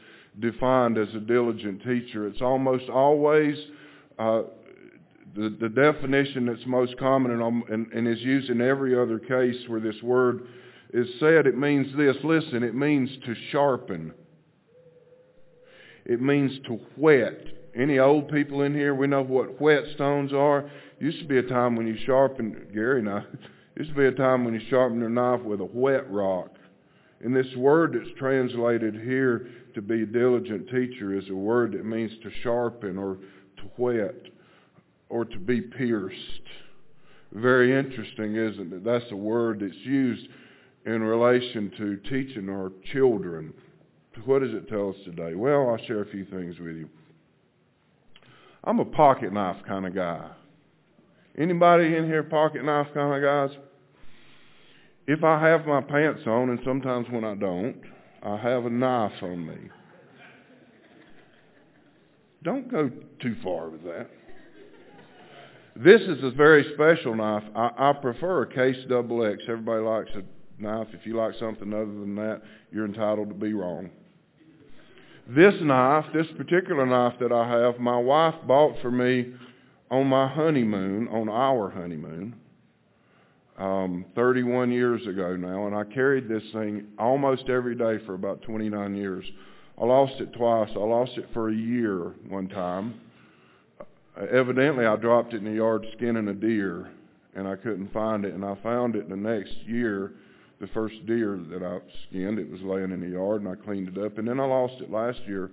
defined 0.40 0.96
as 0.96 1.08
a 1.14 1.20
diligent 1.20 1.82
teacher. 1.82 2.26
It's 2.26 2.40
almost 2.40 2.88
always 2.88 3.56
uh, 4.18 4.42
the, 5.34 5.54
the 5.60 5.68
definition 5.68 6.46
that's 6.46 6.64
most 6.66 6.96
common 6.98 7.32
and, 7.32 7.64
and, 7.68 7.92
and 7.92 8.08
is 8.08 8.20
used 8.20 8.48
in 8.48 8.60
every 8.60 8.98
other 8.98 9.18
case 9.18 9.56
where 9.68 9.80
this 9.80 10.00
word 10.02 10.46
is 10.94 11.06
said. 11.20 11.46
It 11.46 11.58
means 11.58 11.94
this. 11.96 12.16
Listen, 12.24 12.62
it 12.62 12.74
means 12.74 13.10
to 13.26 13.34
sharpen. 13.50 14.14
It 16.06 16.22
means 16.22 16.52
to 16.66 16.80
whet. 16.96 17.44
Any 17.76 17.98
old 17.98 18.30
people 18.30 18.62
in 18.62 18.74
here, 18.74 18.94
we 18.94 19.06
know 19.06 19.22
what 19.22 19.60
whetstones 19.60 20.32
are. 20.32 20.70
Used 21.00 21.20
to 21.20 21.26
be 21.26 21.38
a 21.38 21.42
time 21.42 21.76
when 21.76 21.86
you 21.86 21.96
sharpened, 22.06 22.72
Gary 22.72 23.00
and 23.00 23.10
I, 23.10 23.24
used 23.78 23.90
to 23.90 23.96
be 23.96 24.06
a 24.06 24.12
time 24.12 24.44
when 24.44 24.54
you 24.54 24.60
sharpen 24.68 24.98
your 24.98 25.08
knife 25.08 25.40
with 25.42 25.60
a 25.60 25.64
whet 25.64 26.10
rock. 26.10 26.50
And 27.24 27.34
this 27.34 27.46
word 27.56 27.94
that's 27.94 28.18
translated 28.18 28.94
here 28.94 29.48
to 29.74 29.82
be 29.82 30.04
diligent 30.04 30.68
teacher 30.68 31.16
is 31.16 31.28
a 31.30 31.34
word 31.34 31.72
that 31.72 31.84
means 31.84 32.10
to 32.22 32.30
sharpen 32.42 32.98
or 32.98 33.18
to 33.56 33.62
whet 33.76 34.16
or 35.08 35.24
to 35.24 35.38
be 35.38 35.60
pierced. 35.60 36.42
Very 37.32 37.76
interesting, 37.78 38.34
isn't 38.34 38.72
it? 38.72 38.84
That's 38.84 39.10
a 39.12 39.16
word 39.16 39.60
that's 39.60 39.86
used 39.86 40.26
in 40.84 41.02
relation 41.02 41.70
to 41.78 41.96
teaching 42.08 42.48
our 42.48 42.72
children. 42.92 43.52
What 44.24 44.40
does 44.40 44.52
it 44.52 44.68
tell 44.68 44.90
us 44.90 44.96
today? 45.04 45.36
Well, 45.36 45.70
I'll 45.70 45.86
share 45.86 46.02
a 46.02 46.06
few 46.06 46.24
things 46.24 46.58
with 46.58 46.76
you. 46.76 46.88
I'm 48.64 48.80
a 48.80 48.84
pocket 48.84 49.32
knife 49.32 49.58
kind 49.66 49.86
of 49.86 49.94
guy. 49.94 50.28
Anybody 51.38 51.94
in 51.94 52.06
here 52.06 52.24
pocket 52.24 52.64
knife 52.64 52.88
kind 52.92 53.14
of 53.14 53.22
guys? 53.22 53.56
If 55.08 55.24
I 55.24 55.40
have 55.40 55.64
my 55.64 55.80
pants 55.80 56.20
on, 56.26 56.50
and 56.50 56.60
sometimes 56.66 57.06
when 57.08 57.24
I 57.24 57.34
don't, 57.34 57.80
I 58.22 58.36
have 58.36 58.66
a 58.66 58.70
knife 58.70 59.22
on 59.22 59.46
me. 59.46 59.56
Don't 62.42 62.70
go 62.70 62.90
too 63.18 63.34
far 63.42 63.70
with 63.70 63.82
that. 63.84 64.10
This 65.74 66.02
is 66.02 66.22
a 66.22 66.30
very 66.32 66.62
special 66.74 67.16
knife. 67.16 67.42
I, 67.56 67.70
I 67.78 67.92
prefer 67.94 68.42
a 68.42 68.54
case 68.54 68.76
double 68.86 69.24
X. 69.24 69.44
Everybody 69.48 69.82
likes 69.82 70.10
a 70.14 70.62
knife. 70.62 70.88
If 70.92 71.06
you 71.06 71.16
like 71.16 71.32
something 71.40 71.72
other 71.72 71.86
than 71.86 72.14
that, 72.16 72.42
you're 72.70 72.84
entitled 72.84 73.30
to 73.30 73.34
be 73.34 73.54
wrong. 73.54 73.88
This 75.26 75.54
knife, 75.62 76.04
this 76.12 76.26
particular 76.36 76.84
knife 76.84 77.14
that 77.20 77.32
I 77.32 77.48
have, 77.48 77.78
my 77.78 77.96
wife 77.96 78.34
bought 78.46 78.78
for 78.82 78.90
me 78.90 79.32
on 79.90 80.06
my 80.06 80.28
honeymoon, 80.28 81.08
on 81.08 81.30
our 81.30 81.70
honeymoon, 81.70 82.34
um, 83.58 84.04
31 84.14 84.70
years 84.70 85.06
ago 85.06 85.36
now, 85.36 85.66
and 85.66 85.74
I 85.74 85.84
carried 85.84 86.28
this 86.28 86.44
thing 86.52 86.86
almost 86.98 87.48
every 87.48 87.74
day 87.74 87.98
for 88.06 88.14
about 88.14 88.40
29 88.42 88.94
years. 88.94 89.24
I 89.80 89.84
lost 89.84 90.14
it 90.20 90.32
twice. 90.32 90.70
I 90.74 90.78
lost 90.78 91.12
it 91.18 91.28
for 91.32 91.48
a 91.48 91.54
year 91.54 92.14
one 92.28 92.48
time. 92.48 93.00
Evidently, 94.32 94.86
I 94.86 94.96
dropped 94.96 95.34
it 95.34 95.38
in 95.38 95.44
the 95.44 95.52
yard 95.52 95.86
skinning 95.96 96.28
a 96.28 96.34
deer, 96.34 96.88
and 97.34 97.46
I 97.46 97.56
couldn't 97.56 97.92
find 97.92 98.24
it. 98.24 98.34
And 98.34 98.44
I 98.44 98.56
found 98.62 98.96
it 98.96 99.08
the 99.08 99.16
next 99.16 99.54
year, 99.66 100.12
the 100.60 100.66
first 100.68 101.04
deer 101.06 101.38
that 101.50 101.62
I 101.62 101.78
skinned. 102.08 102.38
It 102.38 102.50
was 102.50 102.60
laying 102.62 102.90
in 102.90 103.00
the 103.00 103.10
yard, 103.10 103.42
and 103.42 103.50
I 103.50 103.54
cleaned 103.54 103.96
it 103.96 104.04
up. 104.04 104.18
And 104.18 104.26
then 104.26 104.40
I 104.40 104.44
lost 104.44 104.74
it 104.80 104.90
last 104.90 105.20
year 105.26 105.50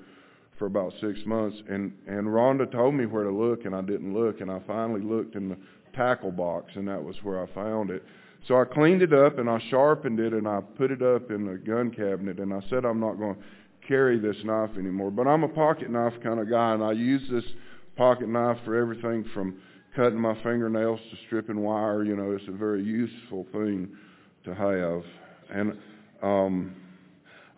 for 0.57 0.65
about 0.65 0.93
six 1.01 1.19
months. 1.25 1.57
And 1.69 1.93
and 2.07 2.25
Rhonda 2.27 2.71
told 2.71 2.95
me 2.95 3.05
where 3.05 3.23
to 3.23 3.31
look, 3.31 3.65
and 3.65 3.75
I 3.75 3.81
didn't 3.81 4.13
look. 4.13 4.41
And 4.41 4.49
I 4.49 4.59
finally 4.65 5.01
looked 5.01 5.35
in 5.35 5.49
the 5.49 5.57
tackle 5.95 6.31
box, 6.31 6.71
and 6.75 6.87
that 6.87 7.03
was 7.03 7.15
where 7.23 7.41
I 7.41 7.47
found 7.53 7.89
it. 7.89 8.03
So 8.47 8.59
I 8.59 8.65
cleaned 8.65 9.01
it 9.01 9.13
up, 9.13 9.39
and 9.39 9.49
I 9.49 9.59
sharpened 9.69 10.19
it, 10.19 10.33
and 10.33 10.47
I 10.47 10.61
put 10.61 10.91
it 10.91 11.01
up 11.01 11.31
in 11.31 11.45
the 11.45 11.57
gun 11.57 11.91
cabinet. 11.91 12.39
And 12.39 12.53
I 12.53 12.59
said 12.69 12.85
I'm 12.85 12.99
not 12.99 13.17
going 13.17 13.35
to 13.35 13.87
carry 13.87 14.19
this 14.19 14.35
knife 14.43 14.71
anymore. 14.77 15.11
But 15.11 15.27
I'm 15.27 15.43
a 15.43 15.49
pocket 15.49 15.89
knife 15.89 16.13
kind 16.23 16.39
of 16.39 16.49
guy, 16.49 16.73
and 16.73 16.83
I 16.83 16.91
use 16.91 17.23
this 17.31 17.45
pocket 17.95 18.29
knife 18.29 18.57
for 18.65 18.75
everything 18.75 19.25
from 19.33 19.59
cutting 19.95 20.19
my 20.19 20.35
fingernails 20.43 20.99
to 21.09 21.17
stripping 21.25 21.59
wire. 21.59 22.03
You 22.03 22.15
know, 22.15 22.31
it's 22.31 22.47
a 22.47 22.51
very 22.51 22.83
useful 22.83 23.47
thing 23.51 23.89
to 24.43 24.53
have. 24.53 25.01
And 25.49 25.77
um, 26.21 26.75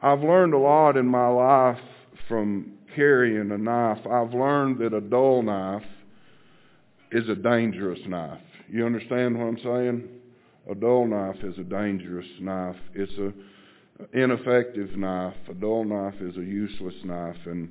I've 0.01 0.21
learned 0.21 0.53
a 0.53 0.57
lot 0.57 0.95
in 0.95 1.05
my 1.05 1.27
life 1.27 1.79
from 2.27 2.73
carrying 2.95 3.51
a 3.51 3.57
knife. 3.57 4.05
I've 4.05 4.33
learned 4.33 4.79
that 4.79 4.93
a 4.93 5.01
dull 5.01 5.41
knife 5.41 5.83
is 7.11 7.27
a 7.29 7.35
dangerous 7.35 7.99
knife. 8.07 8.41
You 8.69 8.85
understand 8.85 9.37
what 9.37 9.45
I'm 9.45 9.59
saying? 9.63 10.07
A 10.69 10.75
dull 10.75 11.07
knife 11.07 11.43
is 11.43 11.57
a 11.57 11.63
dangerous 11.63 12.27
knife. 12.39 12.75
It's 12.93 13.13
a 13.13 13.33
ineffective 14.13 14.95
knife. 14.97 15.35
A 15.49 15.53
dull 15.53 15.85
knife 15.85 16.21
is 16.21 16.35
a 16.35 16.41
useless 16.41 16.95
knife, 17.03 17.37
and 17.45 17.69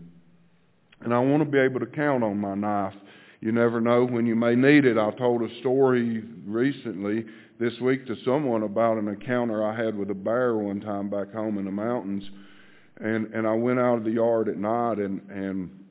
and 1.03 1.13
I 1.13 1.19
want 1.19 1.43
to 1.43 1.49
be 1.49 1.59
able 1.59 1.81
to 1.81 1.87
count 1.87 2.25
on 2.25 2.39
my 2.39 2.55
knife. 2.55 2.95
You 3.41 3.53
never 3.53 3.81
know 3.81 4.07
when 4.07 4.25
you 4.25 4.35
may 4.35 4.55
need 4.55 4.87
it. 4.87 4.97
I 4.97 5.11
told 5.13 5.43
a 5.43 5.61
story 5.61 6.25
recently 6.47 7.27
this 7.61 7.79
week 7.81 8.07
to 8.07 8.17
someone 8.25 8.63
about 8.63 8.97
an 8.97 9.09
encounter 9.09 9.65
I 9.65 9.77
had 9.77 9.97
with 9.97 10.11
a 10.11 10.15
bear 10.15 10.57
one 10.57 10.81
time 10.81 11.11
back 11.11 11.33
home 11.33 11.59
in 11.59 11.67
the 11.67 11.71
mountains, 11.71 12.25
and 12.99 13.27
and 13.35 13.47
I 13.47 13.53
went 13.53 13.79
out 13.79 13.99
of 13.99 14.05
the 14.05 14.13
yard 14.13 14.49
at 14.49 14.57
night 14.57 14.99
and 14.99 15.21
and 15.29 15.86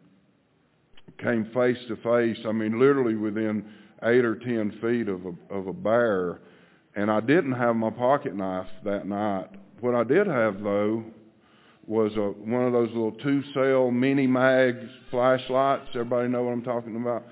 came 1.17 1.49
face 1.53 1.77
to 1.87 1.95
face. 1.97 2.37
I 2.47 2.51
mean, 2.51 2.79
literally 2.79 3.15
within 3.15 3.65
eight 4.03 4.25
or 4.25 4.35
ten 4.35 4.77
feet 4.81 5.07
of 5.07 5.25
a 5.25 5.53
of 5.53 5.67
a 5.67 5.73
bear, 5.73 6.39
and 6.95 7.09
I 7.09 7.19
didn't 7.19 7.53
have 7.53 7.75
my 7.75 7.89
pocket 7.89 8.35
knife 8.35 8.67
that 8.83 9.07
night. 9.07 9.47
What 9.81 9.95
I 9.95 10.03
did 10.03 10.27
have 10.27 10.61
though 10.61 11.03
was 11.87 12.11
a, 12.15 12.31
one 12.49 12.63
of 12.63 12.73
those 12.73 12.89
little 12.89 13.11
two-cell 13.11 13.91
mini 13.91 14.25
mag 14.25 14.75
flashlights. 15.11 15.89
Everybody 15.93 16.29
know 16.29 16.43
what 16.43 16.51
I'm 16.51 16.63
talking 16.63 16.95
about? 16.95 17.23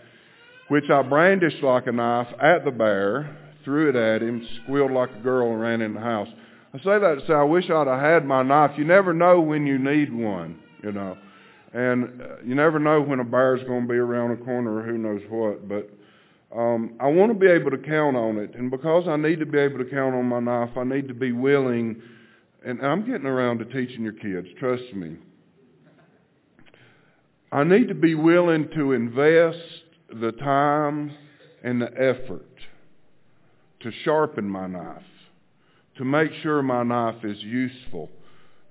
Which 0.67 0.89
I 0.89 1.01
brandished 1.01 1.63
like 1.63 1.87
a 1.87 1.91
knife 1.91 2.27
at 2.39 2.63
the 2.63 2.71
bear, 2.71 3.35
threw 3.65 3.89
it 3.89 3.95
at 3.95 4.21
him, 4.21 4.47
squealed 4.63 4.91
like 4.91 5.09
a 5.11 5.19
girl, 5.19 5.51
and 5.51 5.59
ran 5.59 5.81
in 5.81 5.93
the 5.95 5.99
house. 5.99 6.27
I 6.73 6.77
say 6.77 6.99
that 6.99 7.19
to 7.19 7.27
say 7.27 7.33
I 7.33 7.43
wish 7.43 7.69
I'd 7.69 7.87
have 7.87 7.99
had 7.99 8.25
my 8.25 8.43
knife. 8.43 8.71
You 8.77 8.85
never 8.85 9.13
know 9.13 9.41
when 9.41 9.65
you 9.65 9.77
need 9.77 10.13
one, 10.13 10.59
you 10.83 10.91
know. 10.91 11.17
And 11.73 12.21
uh, 12.21 12.25
you 12.45 12.55
never 12.55 12.79
know 12.79 13.01
when 13.01 13.19
a 13.19 13.23
bear's 13.23 13.63
going 13.63 13.83
to 13.83 13.87
be 13.87 13.97
around 13.97 14.31
a 14.31 14.37
corner 14.37 14.77
or 14.77 14.83
who 14.83 14.97
knows 14.97 15.21
what. 15.29 15.67
But 15.67 15.89
um, 16.55 16.95
I 16.99 17.07
want 17.07 17.31
to 17.31 17.37
be 17.37 17.47
able 17.47 17.71
to 17.71 17.77
count 17.77 18.15
on 18.15 18.37
it. 18.37 18.53
And 18.55 18.69
because 18.69 19.07
I 19.07 19.15
need 19.15 19.39
to 19.39 19.45
be 19.45 19.57
able 19.57 19.79
to 19.79 19.85
count 19.85 20.13
on 20.13 20.25
my 20.25 20.39
knife, 20.39 20.77
I 20.77 20.83
need 20.83 21.07
to 21.07 21.13
be 21.15 21.31
willing 21.31 22.01
and 22.65 22.81
I'm 22.85 23.05
getting 23.05 23.25
around 23.27 23.59
to 23.59 23.65
teaching 23.65 24.03
your 24.03 24.13
kids, 24.13 24.47
trust 24.57 24.93
me. 24.93 25.17
I 27.51 27.63
need 27.63 27.89
to 27.89 27.95
be 27.95 28.15
willing 28.15 28.69
to 28.75 28.93
invest 28.93 29.59
the 30.09 30.31
time 30.31 31.13
and 31.63 31.81
the 31.81 31.91
effort 31.91 32.47
to 33.81 33.91
sharpen 34.03 34.49
my 34.49 34.67
knife, 34.67 35.03
to 35.97 36.05
make 36.05 36.31
sure 36.41 36.63
my 36.63 36.83
knife 36.83 37.23
is 37.23 37.37
useful, 37.43 38.09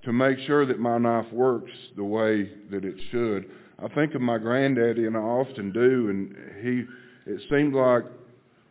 to 0.05 0.13
make 0.13 0.37
sure 0.39 0.65
that 0.65 0.79
my 0.79 0.97
knife 0.97 1.31
works 1.31 1.71
the 1.95 2.03
way 2.03 2.49
that 2.71 2.83
it 2.83 2.95
should. 3.11 3.49
I 3.83 3.87
think 3.89 4.15
of 4.15 4.21
my 4.21 4.37
granddaddy, 4.37 5.05
and 5.05 5.15
I 5.15 5.21
often 5.21 5.71
do, 5.71 6.09
and 6.09 6.35
he, 6.61 7.31
it 7.31 7.41
seemed 7.49 7.73
like 7.73 8.03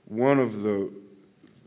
one 0.09 0.39
of 0.39 0.53
the 0.53 0.91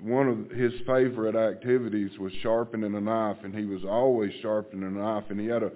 one 0.01 0.27
of 0.27 0.51
his 0.51 0.73
favorite 0.85 1.35
activities 1.35 2.11
was 2.19 2.31
sharpening 2.43 2.93
a 2.95 3.01
knife, 3.01 3.37
and 3.43 3.55
he 3.55 3.65
was 3.65 3.83
always 3.83 4.31
sharpening 4.41 4.83
a 4.83 4.91
knife, 4.91 5.23
and 5.29 5.39
he 5.39 5.47
had 5.47 5.63
a 5.63 5.71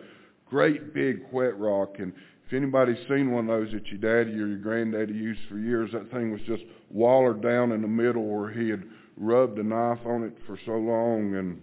great 0.45 0.93
big 0.93 1.21
whet 1.31 1.57
rock. 1.57 1.95
And 1.99 2.13
if 2.45 2.53
anybody's 2.53 2.99
seen 3.07 3.31
one 3.31 3.49
of 3.49 3.59
those 3.59 3.73
that 3.73 3.87
your 3.87 3.97
daddy 3.99 4.37
or 4.37 4.47
your 4.47 4.57
granddaddy 4.57 5.13
used 5.13 5.39
for 5.49 5.57
years, 5.57 5.89
that 5.93 6.11
thing 6.11 6.31
was 6.31 6.41
just 6.41 6.63
wallered 6.91 7.41
down 7.41 7.71
in 7.71 7.81
the 7.81 7.87
middle 7.87 8.25
where 8.25 8.51
he 8.51 8.69
had 8.69 8.83
rubbed 9.17 9.57
a 9.57 9.63
knife 9.63 10.05
on 10.05 10.23
it 10.23 10.33
for 10.45 10.59
so 10.65 10.73
long, 10.73 11.35
and 11.35 11.61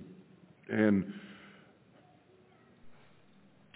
and 0.68 1.12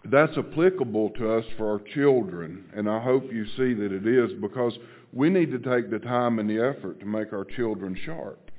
that's 0.04 0.37
applicable 0.37 1.11
to 1.11 1.33
us 1.33 1.45
for 1.57 1.71
our 1.73 1.80
children, 1.95 2.64
and 2.75 2.88
I 2.88 3.00
hope 3.00 3.30
you 3.33 3.45
see 3.57 3.75
that 3.75 3.92
it 3.92 4.07
is 4.07 4.33
because 4.40 4.78
we 5.12 5.28
need 5.28 5.50
to 5.50 5.59
take 5.59 5.90
the 5.90 5.99
time 5.99 6.38
and 6.38 6.49
the 6.49 6.59
effort 6.59 7.00
to 7.00 7.07
make 7.07 7.33
our 7.33 7.45
children 7.45 7.99
sharp 8.04 8.50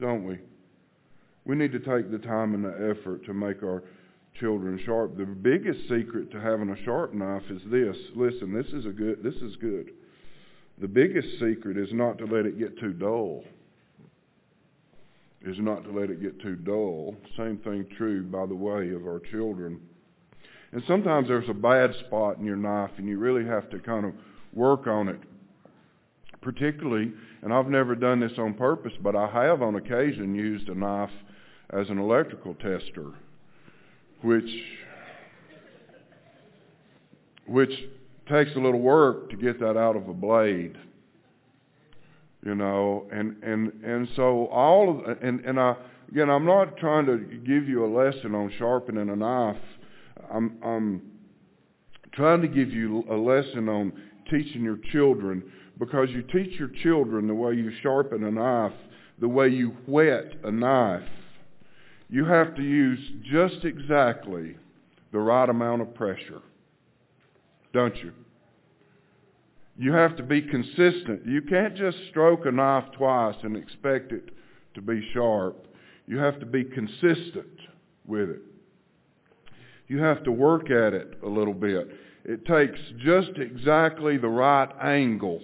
don't 0.00 0.24
we? 0.24 0.38
We 1.44 1.56
need 1.56 1.72
to 1.72 1.78
take 1.78 2.10
the 2.10 2.18
time 2.18 2.54
and 2.54 2.64
the 2.64 2.94
effort 2.96 3.24
to 3.26 3.34
make 3.34 3.62
our 3.62 3.82
children 4.38 4.80
sharp. 4.84 5.16
The 5.16 5.24
biggest 5.24 5.80
secret 5.88 6.30
to 6.32 6.40
having 6.40 6.70
a 6.70 6.84
sharp 6.84 7.14
knife 7.14 7.42
is 7.50 7.62
this. 7.66 7.96
Listen, 8.14 8.52
this 8.52 8.66
is 8.72 8.86
a 8.86 8.90
good 8.90 9.22
this 9.22 9.34
is 9.36 9.56
good. 9.56 9.90
The 10.80 10.88
biggest 10.88 11.28
secret 11.38 11.76
is 11.76 11.88
not 11.92 12.18
to 12.18 12.24
let 12.24 12.46
it 12.46 12.58
get 12.58 12.78
too 12.78 12.92
dull. 12.92 13.44
Is 15.42 15.58
not 15.58 15.84
to 15.84 15.92
let 15.92 16.10
it 16.10 16.22
get 16.22 16.40
too 16.40 16.56
dull. 16.56 17.14
Same 17.36 17.58
thing 17.58 17.86
true, 17.98 18.24
by 18.24 18.46
the 18.46 18.54
way, 18.54 18.90
of 18.90 19.06
our 19.06 19.20
children. 19.30 19.80
And 20.74 20.82
sometimes 20.86 21.28
there's 21.28 21.48
a 21.48 21.54
bad 21.54 21.94
spot 22.06 22.36
in 22.38 22.44
your 22.44 22.56
knife 22.56 22.90
and 22.98 23.08
you 23.08 23.16
really 23.18 23.46
have 23.46 23.70
to 23.70 23.78
kind 23.78 24.04
of 24.04 24.12
work 24.52 24.86
on 24.86 25.08
it. 25.08 25.20
particularly, 26.44 27.12
and 27.42 27.52
I've 27.52 27.68
never 27.68 27.94
done 27.94 28.20
this 28.20 28.32
on 28.38 28.54
purpose, 28.54 28.92
but 29.02 29.16
I 29.16 29.28
have 29.28 29.62
on 29.62 29.76
occasion 29.76 30.34
used 30.34 30.68
a 30.68 30.74
knife 30.74 31.10
as 31.70 31.88
an 31.88 31.98
electrical 31.98 32.54
tester, 32.54 33.12
which 34.22 34.50
which 37.46 37.70
takes 38.28 38.50
a 38.56 38.58
little 38.58 38.80
work 38.80 39.30
to 39.30 39.36
get 39.36 39.58
that 39.60 39.76
out 39.76 39.96
of 39.96 40.08
a 40.08 40.14
blade. 40.14 40.76
You 42.44 42.54
know, 42.54 43.06
and 43.10 43.42
and 43.42 43.72
and 43.82 44.08
so 44.16 44.46
all 44.46 44.90
of 45.00 45.18
and 45.22 45.40
and 45.44 45.58
I 45.58 45.76
again 46.10 46.30
I'm 46.30 46.44
not 46.44 46.76
trying 46.76 47.06
to 47.06 47.18
give 47.18 47.68
you 47.68 47.84
a 47.84 47.90
lesson 47.92 48.34
on 48.34 48.52
sharpening 48.58 49.08
a 49.08 49.16
knife. 49.16 49.56
I'm 50.32 50.58
I'm 50.64 51.02
trying 52.12 52.42
to 52.42 52.48
give 52.48 52.70
you 52.70 53.04
a 53.10 53.14
lesson 53.14 53.68
on 53.68 53.92
teaching 54.30 54.62
your 54.62 54.78
children 54.92 55.42
because 55.78 56.08
you 56.10 56.22
teach 56.22 56.58
your 56.58 56.70
children 56.82 57.26
the 57.26 57.34
way 57.34 57.54
you 57.54 57.70
sharpen 57.82 58.24
a 58.24 58.30
knife, 58.30 58.72
the 59.20 59.28
way 59.28 59.48
you 59.48 59.70
whet 59.86 60.32
a 60.44 60.50
knife. 60.50 61.08
You 62.08 62.24
have 62.26 62.54
to 62.54 62.62
use 62.62 63.00
just 63.30 63.64
exactly 63.64 64.56
the 65.12 65.18
right 65.18 65.48
amount 65.48 65.82
of 65.82 65.94
pressure. 65.94 66.42
Don't 67.72 67.96
you? 67.96 68.12
You 69.76 69.92
have 69.92 70.16
to 70.16 70.22
be 70.22 70.40
consistent. 70.40 71.26
You 71.26 71.42
can't 71.42 71.76
just 71.76 71.96
stroke 72.10 72.46
a 72.46 72.52
knife 72.52 72.84
twice 72.96 73.34
and 73.42 73.56
expect 73.56 74.12
it 74.12 74.30
to 74.74 74.80
be 74.80 75.08
sharp. 75.12 75.66
You 76.06 76.18
have 76.18 76.38
to 76.40 76.46
be 76.46 76.64
consistent 76.64 77.58
with 78.06 78.30
it. 78.30 78.42
You 79.88 80.02
have 80.02 80.22
to 80.24 80.32
work 80.32 80.70
at 80.70 80.94
it 80.94 81.18
a 81.22 81.28
little 81.28 81.54
bit. 81.54 81.88
It 82.24 82.46
takes 82.46 82.78
just 83.04 83.36
exactly 83.36 84.16
the 84.16 84.28
right 84.28 84.70
angle 84.82 85.42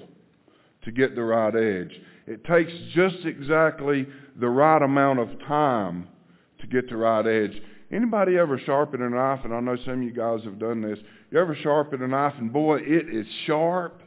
to 0.85 0.91
get 0.91 1.15
the 1.15 1.23
right 1.23 1.55
edge. 1.55 2.01
It 2.27 2.45
takes 2.45 2.73
just 2.95 3.25
exactly 3.25 4.07
the 4.39 4.49
right 4.49 4.81
amount 4.83 5.19
of 5.19 5.29
time 5.41 6.09
to 6.61 6.67
get 6.67 6.89
the 6.89 6.97
right 6.97 7.27
edge. 7.27 7.61
Anybody 7.93 8.39
ever 8.39 8.59
sharpen 8.59 9.03
a 9.03 9.11
knife, 9.11 9.41
and 9.45 9.53
I 9.53 9.61
know 9.61 9.77
some 9.85 9.95
of 9.95 10.03
you 10.03 10.13
guys 10.13 10.41
have 10.45 10.59
done 10.59 10.81
this, 10.81 10.99
you 11.31 11.39
ever 11.39 11.57
sharpen 11.57 12.03
a 12.03 12.09
knife 12.09 12.35
and 12.39 12.53
boy, 12.53 12.79
it 12.79 13.13
is 13.15 13.27
sharp, 13.47 14.01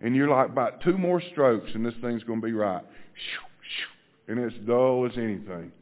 and 0.00 0.14
you're 0.14 0.28
like 0.28 0.50
about 0.50 0.82
two 0.82 0.98
more 0.98 1.22
strokes 1.32 1.70
and 1.74 1.84
this 1.84 1.94
thing's 2.02 2.22
going 2.24 2.40
to 2.40 2.46
be 2.46 2.52
right. 2.52 2.84
And 4.28 4.38
it's 4.38 4.56
dull 4.66 5.06
as 5.10 5.16
anything. 5.16 5.72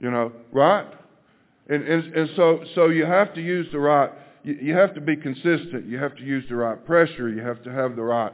You 0.00 0.10
know, 0.10 0.32
right? 0.52 0.86
And, 1.68 1.86
and, 1.86 2.14
and 2.14 2.30
so, 2.36 2.64
so 2.74 2.88
you 2.88 3.04
have 3.06 3.34
to 3.34 3.40
use 3.40 3.66
the 3.72 3.78
right, 3.78 4.10
you, 4.42 4.58
you 4.60 4.74
have 4.74 4.94
to 4.94 5.00
be 5.00 5.16
consistent. 5.16 5.86
You 5.86 5.98
have 5.98 6.16
to 6.16 6.22
use 6.22 6.44
the 6.48 6.56
right 6.56 6.84
pressure. 6.84 7.28
You 7.28 7.42
have 7.42 7.62
to 7.64 7.72
have 7.72 7.96
the 7.96 8.02
right, 8.02 8.32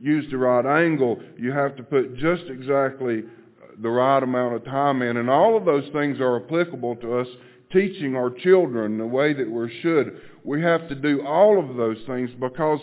use 0.00 0.26
the 0.30 0.38
right 0.38 0.66
angle. 0.82 1.20
You 1.38 1.52
have 1.52 1.76
to 1.76 1.82
put 1.82 2.16
just 2.16 2.44
exactly 2.48 3.24
the 3.80 3.90
right 3.90 4.22
amount 4.22 4.54
of 4.54 4.64
time 4.64 5.02
in. 5.02 5.16
And 5.16 5.28
all 5.28 5.56
of 5.56 5.64
those 5.64 5.88
things 5.92 6.20
are 6.20 6.42
applicable 6.44 6.96
to 6.96 7.18
us 7.18 7.28
teaching 7.72 8.14
our 8.14 8.30
children 8.30 8.98
the 8.98 9.06
way 9.06 9.32
that 9.32 9.50
we 9.50 9.80
should. 9.82 10.20
We 10.44 10.62
have 10.62 10.88
to 10.88 10.94
do 10.94 11.26
all 11.26 11.58
of 11.58 11.76
those 11.76 11.98
things 12.06 12.30
because 12.38 12.78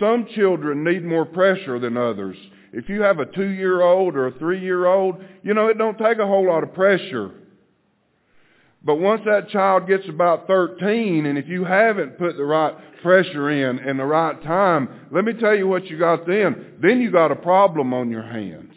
some 0.00 0.26
children 0.34 0.82
need 0.82 1.04
more 1.04 1.24
pressure 1.24 1.78
than 1.78 1.96
others. 1.96 2.36
If 2.72 2.88
you 2.88 3.02
have 3.02 3.18
a 3.18 3.26
two-year-old 3.26 4.16
or 4.16 4.28
a 4.28 4.38
three-year-old, 4.38 5.22
you 5.42 5.54
know, 5.54 5.68
it 5.68 5.78
don't 5.78 5.98
take 5.98 6.18
a 6.18 6.26
whole 6.26 6.46
lot 6.46 6.62
of 6.62 6.72
pressure. 6.74 7.30
But 8.84 8.96
once 8.96 9.22
that 9.26 9.48
child 9.50 9.86
gets 9.86 10.08
about 10.08 10.46
13, 10.48 11.26
and 11.26 11.38
if 11.38 11.48
you 11.48 11.64
haven't 11.64 12.18
put 12.18 12.36
the 12.36 12.44
right 12.44 12.74
pressure 13.02 13.50
in 13.50 13.78
and 13.78 13.98
the 13.98 14.04
right 14.04 14.42
time, 14.42 14.88
let 15.12 15.24
me 15.24 15.34
tell 15.34 15.54
you 15.54 15.68
what 15.68 15.86
you 15.86 15.98
got 15.98 16.26
then. 16.26 16.74
Then 16.82 17.00
you 17.00 17.12
got 17.12 17.30
a 17.30 17.36
problem 17.36 17.94
on 17.94 18.10
your 18.10 18.22
hands. 18.22 18.74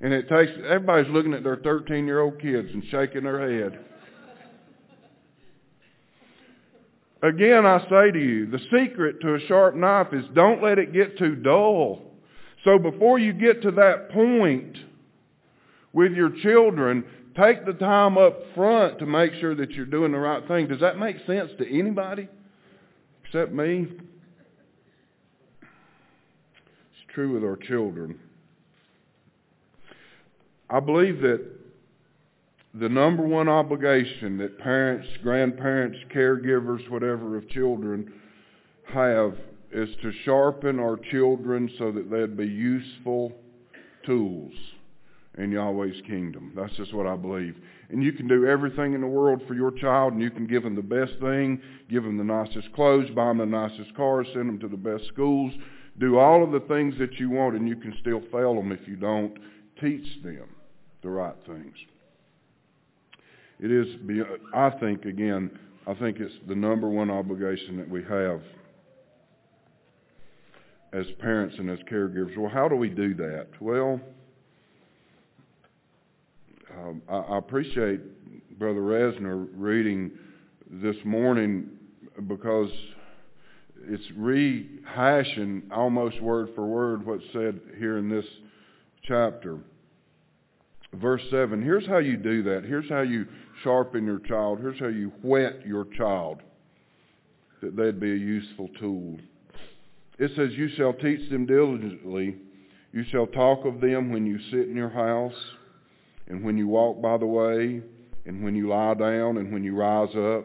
And 0.00 0.12
it 0.12 0.28
takes, 0.28 0.52
everybody's 0.68 1.10
looking 1.10 1.34
at 1.34 1.42
their 1.42 1.56
13-year-old 1.56 2.40
kids 2.40 2.68
and 2.72 2.84
shaking 2.90 3.24
their 3.24 3.62
head. 3.62 3.80
Again, 7.22 7.66
I 7.66 7.80
say 7.88 8.12
to 8.12 8.18
you, 8.18 8.46
the 8.46 8.60
secret 8.70 9.20
to 9.22 9.34
a 9.34 9.40
sharp 9.48 9.74
knife 9.74 10.08
is 10.12 10.24
don't 10.34 10.62
let 10.62 10.78
it 10.78 10.92
get 10.92 11.18
too 11.18 11.34
dull. 11.34 12.02
So 12.62 12.78
before 12.78 13.18
you 13.18 13.32
get 13.32 13.62
to 13.62 13.70
that 13.72 14.10
point 14.10 14.76
with 15.92 16.12
your 16.12 16.30
children, 16.42 17.04
take 17.36 17.66
the 17.66 17.74
time 17.74 18.16
up 18.16 18.38
front 18.54 18.98
to 18.98 19.06
make 19.06 19.34
sure 19.34 19.54
that 19.54 19.72
you're 19.72 19.86
doing 19.86 20.12
the 20.12 20.18
right 20.18 20.46
thing. 20.48 20.68
Does 20.68 20.80
that 20.80 20.98
make 20.98 21.16
sense 21.26 21.50
to 21.58 21.68
anybody 21.68 22.28
except 23.24 23.52
me? 23.52 23.86
It's 25.60 27.14
true 27.14 27.34
with 27.34 27.44
our 27.44 27.56
children. 27.56 28.18
I 30.68 30.80
believe 30.80 31.20
that 31.20 31.44
the 32.74 32.88
number 32.88 33.22
one 33.22 33.48
obligation 33.48 34.38
that 34.38 34.58
parents, 34.58 35.06
grandparents, 35.22 35.98
caregivers, 36.14 36.88
whatever 36.90 37.36
of 37.36 37.48
children 37.50 38.12
have 38.92 39.36
is 39.72 39.88
to 40.02 40.12
sharpen 40.24 40.78
our 40.78 40.98
children 41.10 41.70
so 41.78 41.92
that 41.92 42.10
they'd 42.10 42.36
be 42.36 42.46
useful 42.46 43.32
tools 44.04 44.52
in 45.38 45.50
Yahweh's 45.50 46.00
kingdom. 46.06 46.52
That's 46.56 46.74
just 46.76 46.94
what 46.94 47.06
I 47.06 47.16
believe. 47.16 47.56
And 47.90 48.02
you 48.02 48.12
can 48.12 48.26
do 48.26 48.46
everything 48.46 48.94
in 48.94 49.00
the 49.00 49.06
world 49.06 49.42
for 49.46 49.54
your 49.54 49.70
child, 49.70 50.12
and 50.12 50.22
you 50.22 50.30
can 50.30 50.46
give 50.46 50.62
them 50.62 50.74
the 50.74 50.82
best 50.82 51.12
thing, 51.20 51.60
give 51.90 52.02
them 52.04 52.16
the 52.16 52.24
nicest 52.24 52.72
clothes, 52.72 53.10
buy 53.10 53.26
them 53.28 53.38
the 53.38 53.46
nicest 53.46 53.94
cars, 53.94 54.26
send 54.32 54.48
them 54.48 54.58
to 54.60 54.68
the 54.68 54.76
best 54.76 55.06
schools, 55.08 55.52
do 55.98 56.18
all 56.18 56.42
of 56.42 56.52
the 56.52 56.66
things 56.68 56.94
that 56.98 57.18
you 57.18 57.30
want, 57.30 57.54
and 57.54 57.68
you 57.68 57.76
can 57.76 57.94
still 58.00 58.22
fail 58.32 58.54
them 58.54 58.72
if 58.72 58.86
you 58.88 58.96
don't 58.96 59.38
teach 59.80 60.22
them 60.22 60.48
the 61.02 61.08
right 61.08 61.36
things. 61.46 61.74
It 63.60 63.70
is, 63.70 63.86
I 64.54 64.70
think, 64.70 65.04
again, 65.04 65.50
I 65.86 65.94
think 65.94 66.18
it's 66.18 66.34
the 66.48 66.54
number 66.54 66.88
one 66.88 67.10
obligation 67.10 67.76
that 67.76 67.88
we 67.88 68.02
have 68.04 68.42
as 70.92 71.06
parents 71.20 71.56
and 71.58 71.70
as 71.70 71.78
caregivers. 71.90 72.36
Well, 72.36 72.50
how 72.50 72.68
do 72.68 72.74
we 72.74 72.88
do 72.88 73.14
that? 73.14 73.48
Well, 73.60 74.00
um, 76.76 77.02
I, 77.08 77.16
I 77.16 77.38
appreciate 77.38 78.00
Brother 78.58 78.80
Resner 78.80 79.48
reading 79.54 80.10
this 80.70 80.96
morning 81.04 81.68
because 82.26 82.70
it's 83.88 84.06
rehashing 84.18 85.62
almost 85.72 86.20
word 86.20 86.50
for 86.54 86.66
word 86.66 87.06
what's 87.06 87.24
said 87.32 87.60
here 87.78 87.98
in 87.98 88.08
this 88.08 88.24
chapter. 89.04 89.58
Verse 90.94 91.22
7, 91.30 91.62
here's 91.62 91.86
how 91.86 91.98
you 91.98 92.16
do 92.16 92.42
that. 92.44 92.64
Here's 92.64 92.88
how 92.88 93.02
you 93.02 93.26
sharpen 93.62 94.06
your 94.06 94.20
child. 94.20 94.60
Here's 94.60 94.78
how 94.78 94.88
you 94.88 95.12
whet 95.22 95.66
your 95.66 95.84
child, 95.96 96.40
that 97.62 97.76
they'd 97.76 98.00
be 98.00 98.12
a 98.12 98.16
useful 98.16 98.68
tool. 98.80 99.18
It 100.18 100.30
says, 100.36 100.50
You 100.52 100.68
shall 100.76 100.94
teach 100.94 101.28
them 101.30 101.46
diligently. 101.46 102.36
You 102.92 103.04
shall 103.10 103.26
talk 103.26 103.66
of 103.66 103.80
them 103.80 104.10
when 104.10 104.24
you 104.26 104.38
sit 104.50 104.68
in 104.68 104.76
your 104.76 104.88
house, 104.88 105.34
and 106.28 106.42
when 106.44 106.56
you 106.56 106.68
walk 106.68 107.00
by 107.00 107.16
the 107.16 107.26
way, 107.26 107.82
and 108.26 108.42
when 108.42 108.54
you 108.54 108.68
lie 108.68 108.94
down, 108.94 109.36
and 109.38 109.52
when 109.52 109.64
you 109.64 109.74
rise 109.74 110.14
up. 110.16 110.44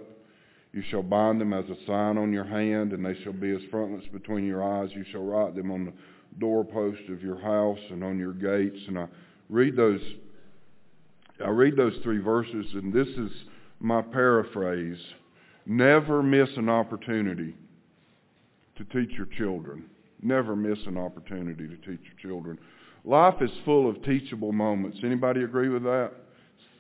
You 0.74 0.82
shall 0.90 1.04
bind 1.04 1.42
them 1.42 1.52
as 1.52 1.66
a 1.66 1.76
sign 1.86 2.18
on 2.18 2.32
your 2.32 2.46
hand, 2.46 2.94
and 2.94 3.06
they 3.06 3.22
shall 3.24 3.34
be 3.34 3.52
as 3.52 3.62
frontlets 3.70 4.08
between 4.08 4.46
your 4.46 4.64
eyes. 4.64 4.90
You 4.94 5.04
shall 5.12 5.24
write 5.24 5.54
them 5.54 5.70
on 5.70 5.86
the 5.86 5.94
doorpost 6.40 7.10
of 7.10 7.22
your 7.22 7.40
house 7.42 7.80
and 7.90 8.04
on 8.04 8.18
your 8.18 8.32
gates. 8.32 8.80
And 8.88 8.98
I 8.98 9.08
read 9.50 9.76
those 9.76 10.02
I 11.44 11.50
read 11.50 11.76
those 11.76 11.98
three 12.04 12.20
verses, 12.20 12.68
and 12.74 12.94
this 12.94 13.08
is 13.08 13.32
my 13.80 14.02
paraphrase. 14.02 15.00
Never 15.66 16.22
miss 16.22 16.50
an 16.56 16.70
opportunity 16.70 17.56
to 18.78 18.84
teach 18.86 19.18
your 19.18 19.28
children. 19.38 19.86
Never 20.22 20.56
miss 20.56 20.78
an 20.86 20.98
opportunity 20.98 21.68
to 21.68 21.76
teach 21.78 22.02
your 22.04 22.20
children. 22.22 22.60
Life 23.04 23.42
is 23.42 23.52
full 23.66 23.90
of 23.90 24.04
teachable 24.04 24.52
moments. 24.52 25.00
Anybody 25.04 25.44
agree 25.44 25.70
with 25.70 25.84
that? 25.84 26.12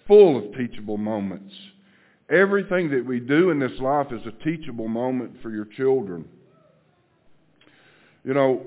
Full 0.07 0.37
of 0.37 0.55
teachable 0.55 0.97
moments. 0.97 1.53
Everything 2.29 2.89
that 2.91 3.05
we 3.05 3.19
do 3.19 3.49
in 3.49 3.59
this 3.59 3.77
life 3.79 4.07
is 4.11 4.21
a 4.25 4.43
teachable 4.43 4.87
moment 4.87 5.35
for 5.41 5.49
your 5.49 5.65
children. 5.65 6.25
You 8.23 8.33
know, 8.33 8.65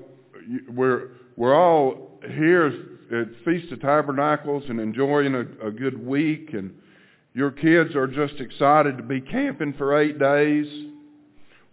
we're 0.68 1.10
we're 1.36 1.54
all 1.54 2.18
here 2.28 2.66
at 3.12 3.28
Feast 3.44 3.72
of 3.72 3.80
Tabernacles 3.80 4.64
and 4.68 4.80
enjoying 4.80 5.34
a, 5.34 5.66
a 5.66 5.70
good 5.70 6.04
week, 6.04 6.50
and 6.52 6.74
your 7.34 7.50
kids 7.50 7.94
are 7.94 8.06
just 8.06 8.40
excited 8.40 8.96
to 8.96 9.02
be 9.02 9.20
camping 9.20 9.74
for 9.74 9.96
eight 9.96 10.18
days. 10.18 10.66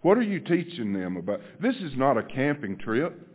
What 0.02 0.18
are 0.18 0.22
you 0.22 0.40
teaching 0.40 0.92
them 0.92 1.16
about? 1.16 1.40
This 1.60 1.76
is 1.76 1.92
not 1.96 2.16
a 2.16 2.22
camping 2.22 2.78
trip. 2.78 3.28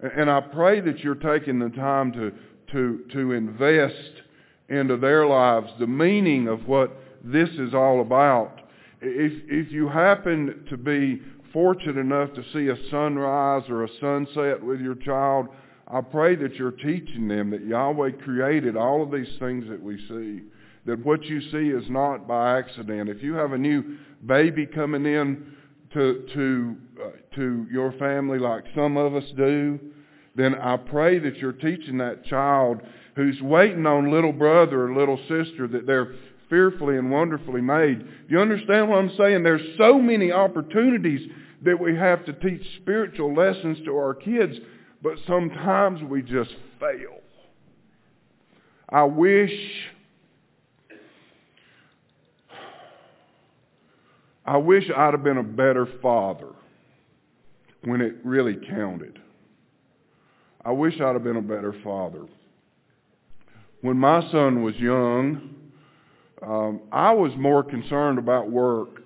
And 0.00 0.30
I 0.30 0.40
pray 0.40 0.80
that 0.80 1.00
you're 1.00 1.14
taking 1.14 1.58
the 1.58 1.70
time 1.70 2.12
to, 2.12 2.32
to, 2.72 3.04
to 3.12 3.32
invest 3.32 4.22
into 4.68 4.96
their 4.96 5.26
lives 5.26 5.68
the 5.78 5.86
meaning 5.86 6.48
of 6.48 6.66
what 6.66 6.96
this 7.24 7.48
is 7.50 7.72
all 7.74 8.00
about. 8.00 8.60
If, 9.00 9.32
if 9.48 9.72
you 9.72 9.88
happen 9.88 10.66
to 10.68 10.76
be 10.76 11.22
fortunate 11.52 11.98
enough 11.98 12.34
to 12.34 12.44
see 12.52 12.68
a 12.68 12.90
sunrise 12.90 13.62
or 13.68 13.84
a 13.84 13.88
sunset 14.00 14.62
with 14.62 14.80
your 14.80 14.96
child, 14.96 15.48
I 15.88 16.00
pray 16.00 16.34
that 16.36 16.54
you're 16.56 16.72
teaching 16.72 17.28
them 17.28 17.50
that 17.50 17.64
Yahweh 17.64 18.12
created 18.22 18.76
all 18.76 19.02
of 19.02 19.10
these 19.10 19.38
things 19.38 19.68
that 19.68 19.80
we 19.80 19.96
see. 20.08 20.42
That 20.84 21.04
what 21.04 21.24
you 21.24 21.40
see 21.40 21.68
is 21.70 21.88
not 21.88 22.28
by 22.28 22.58
accident. 22.58 23.08
If 23.08 23.22
you 23.22 23.34
have 23.34 23.52
a 23.52 23.58
new 23.58 23.96
baby 24.24 24.66
coming 24.66 25.06
in 25.06 25.52
to 25.94 26.26
to 26.34 26.76
uh, 27.02 27.10
to 27.36 27.66
your 27.70 27.92
family 27.92 28.38
like 28.38 28.64
some 28.74 28.96
of 28.96 29.14
us 29.14 29.24
do, 29.36 29.78
then 30.34 30.54
I 30.54 30.76
pray 30.76 31.18
that 31.18 31.36
you're 31.36 31.52
teaching 31.52 31.98
that 31.98 32.24
child 32.24 32.80
who's 33.16 33.40
waiting 33.40 33.86
on 33.86 34.10
little 34.10 34.32
brother 34.32 34.86
or 34.86 34.94
little 34.94 35.18
sister 35.28 35.66
that 35.68 35.86
they're 35.86 36.14
fearfully 36.50 36.96
and 36.96 37.10
wonderfully 37.10 37.60
made. 37.60 38.00
Do 38.00 38.26
you 38.28 38.40
understand 38.40 38.88
what 38.88 38.98
I'm 38.98 39.16
saying? 39.16 39.42
There's 39.42 39.76
so 39.78 39.98
many 39.98 40.30
opportunities 40.30 41.28
that 41.64 41.80
we 41.80 41.96
have 41.96 42.24
to 42.26 42.32
teach 42.34 42.62
spiritual 42.82 43.34
lessons 43.34 43.78
to 43.84 43.96
our 43.96 44.14
kids, 44.14 44.54
but 45.02 45.14
sometimes 45.26 46.02
we 46.02 46.22
just 46.22 46.50
fail. 46.78 47.20
I 48.88 49.04
wish 49.04 49.52
I 54.44 54.58
wish 54.58 54.84
I'd 54.96 55.12
have 55.12 55.24
been 55.24 55.38
a 55.38 55.42
better 55.42 55.88
father 56.00 56.52
when 57.86 58.00
it 58.00 58.16
really 58.24 58.58
counted. 58.68 59.20
I 60.64 60.72
wish 60.72 60.94
I'd 61.00 61.14
have 61.14 61.22
been 61.22 61.36
a 61.36 61.42
better 61.42 61.72
father. 61.84 62.26
When 63.80 63.96
my 63.96 64.28
son 64.32 64.64
was 64.64 64.74
young, 64.74 65.54
um, 66.42 66.80
I 66.90 67.12
was 67.12 67.30
more 67.38 67.62
concerned 67.62 68.18
about 68.18 68.50
work 68.50 69.02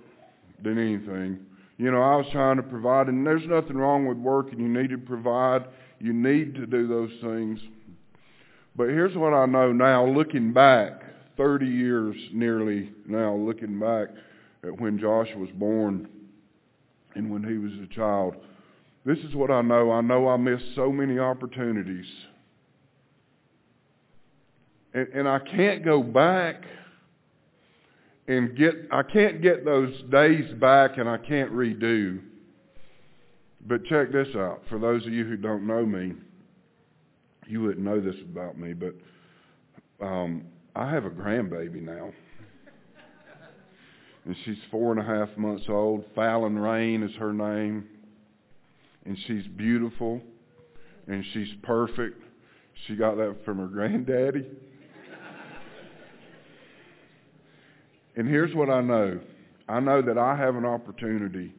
than 0.64 0.78
anything. 0.78 1.40
You 1.76 1.90
know, 1.90 2.00
I 2.00 2.16
was 2.16 2.24
trying 2.32 2.56
to 2.56 2.62
provide, 2.62 3.08
and 3.08 3.26
there's 3.26 3.46
nothing 3.46 3.76
wrong 3.76 4.06
with 4.06 4.16
work, 4.16 4.50
and 4.50 4.60
you 4.60 4.68
need 4.68 4.88
to 4.90 4.98
provide. 4.98 5.66
You 5.98 6.14
need 6.14 6.54
to 6.54 6.66
do 6.66 6.88
those 6.88 7.10
things. 7.20 7.60
But 8.76 8.88
here's 8.88 9.14
what 9.14 9.34
I 9.34 9.44
know 9.44 9.72
now, 9.72 10.06
looking 10.06 10.54
back, 10.54 11.02
30 11.36 11.66
years 11.66 12.16
nearly 12.32 12.92
now, 13.06 13.34
looking 13.34 13.78
back 13.78 14.08
at 14.64 14.80
when 14.80 14.98
Josh 14.98 15.28
was 15.36 15.50
born 15.54 16.08
and 17.14 17.30
when 17.30 17.44
he 17.44 17.58
was 17.58 17.72
a 17.84 17.94
child. 17.94 18.36
This 19.04 19.18
is 19.18 19.34
what 19.34 19.50
I 19.50 19.62
know. 19.62 19.90
I 19.90 20.00
know 20.02 20.28
I 20.28 20.36
missed 20.36 20.64
so 20.74 20.92
many 20.92 21.18
opportunities. 21.18 22.06
And, 24.92 25.08
and 25.08 25.28
I 25.28 25.38
can't 25.38 25.84
go 25.84 26.02
back 26.02 26.64
and 28.28 28.56
get, 28.56 28.74
I 28.92 29.02
can't 29.02 29.40
get 29.40 29.64
those 29.64 29.94
days 30.10 30.52
back 30.60 30.98
and 30.98 31.08
I 31.08 31.16
can't 31.16 31.52
redo. 31.52 32.20
But 33.66 33.84
check 33.86 34.12
this 34.12 34.28
out. 34.36 34.62
For 34.68 34.78
those 34.78 35.06
of 35.06 35.12
you 35.12 35.24
who 35.24 35.36
don't 35.36 35.66
know 35.66 35.84
me, 35.84 36.14
you 37.46 37.62
wouldn't 37.62 37.84
know 37.84 38.00
this 38.00 38.14
about 38.22 38.58
me, 38.58 38.72
but 38.72 38.94
um, 40.04 40.44
I 40.76 40.90
have 40.90 41.04
a 41.04 41.10
grandbaby 41.10 41.82
now. 41.82 42.12
and 44.24 44.36
she's 44.44 44.58
four 44.70 44.92
and 44.92 45.00
a 45.00 45.04
half 45.04 45.36
months 45.36 45.64
old. 45.68 46.04
Fallon 46.14 46.58
Rain 46.58 47.02
is 47.02 47.14
her 47.16 47.32
name. 47.32 47.86
And 49.10 49.18
she's 49.26 49.44
beautiful. 49.56 50.20
And 51.08 51.24
she's 51.32 51.48
perfect. 51.64 52.22
She 52.86 52.94
got 52.94 53.16
that 53.16 53.38
from 53.44 53.58
her 53.58 53.66
granddaddy. 53.66 54.46
And 58.14 58.28
here's 58.28 58.54
what 58.54 58.70
I 58.70 58.80
know. 58.80 59.18
I 59.68 59.80
know 59.80 60.00
that 60.00 60.16
I 60.16 60.36
have 60.36 60.54
an 60.54 60.64
opportunity 60.64 61.52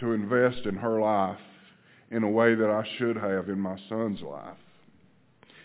to 0.00 0.12
invest 0.12 0.66
in 0.66 0.74
her 0.76 1.00
life 1.00 1.38
in 2.10 2.22
a 2.22 2.28
way 2.28 2.54
that 2.54 2.68
I 2.68 2.86
should 2.98 3.16
have 3.16 3.48
in 3.48 3.58
my 3.58 3.78
son's 3.88 4.20
life. 4.20 4.58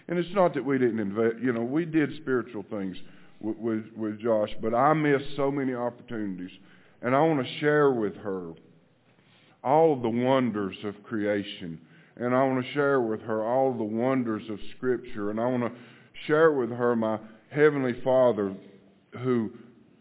And 0.07 0.17
it's 0.17 0.33
not 0.33 0.53
that 0.53 0.63
we 0.63 0.77
didn't 0.77 1.01
invest, 1.01 1.43
you 1.43 1.51
know, 1.51 1.63
we 1.63 1.83
did 1.83 2.15
spiritual 2.15 2.63
things 2.69 2.95
with, 3.41 3.57
with, 3.57 3.83
with 3.97 4.21
Josh, 4.21 4.55
but 4.61 4.73
I 4.73 4.93
missed 4.93 5.35
so 5.35 5.51
many 5.51 5.73
opportunities. 5.73 6.57
And 7.01 7.13
I 7.13 7.19
want 7.23 7.45
to 7.45 7.59
share 7.59 7.91
with 7.91 8.15
her 8.15 8.53
all 9.67 9.97
the 9.97 10.09
wonders 10.09 10.77
of 10.85 11.03
creation. 11.03 11.77
And 12.15 12.33
I 12.33 12.41
want 12.45 12.65
to 12.65 12.71
share 12.71 13.01
with 13.01 13.21
her 13.21 13.43
all 13.43 13.73
the 13.73 13.83
wonders 13.83 14.43
of 14.49 14.59
Scripture. 14.77 15.29
And 15.29 15.41
I 15.41 15.45
want 15.45 15.63
to 15.63 15.71
share 16.25 16.53
with 16.53 16.69
her 16.69 16.95
my 16.95 17.19
Heavenly 17.49 17.99
Father 18.01 18.55
who 19.21 19.51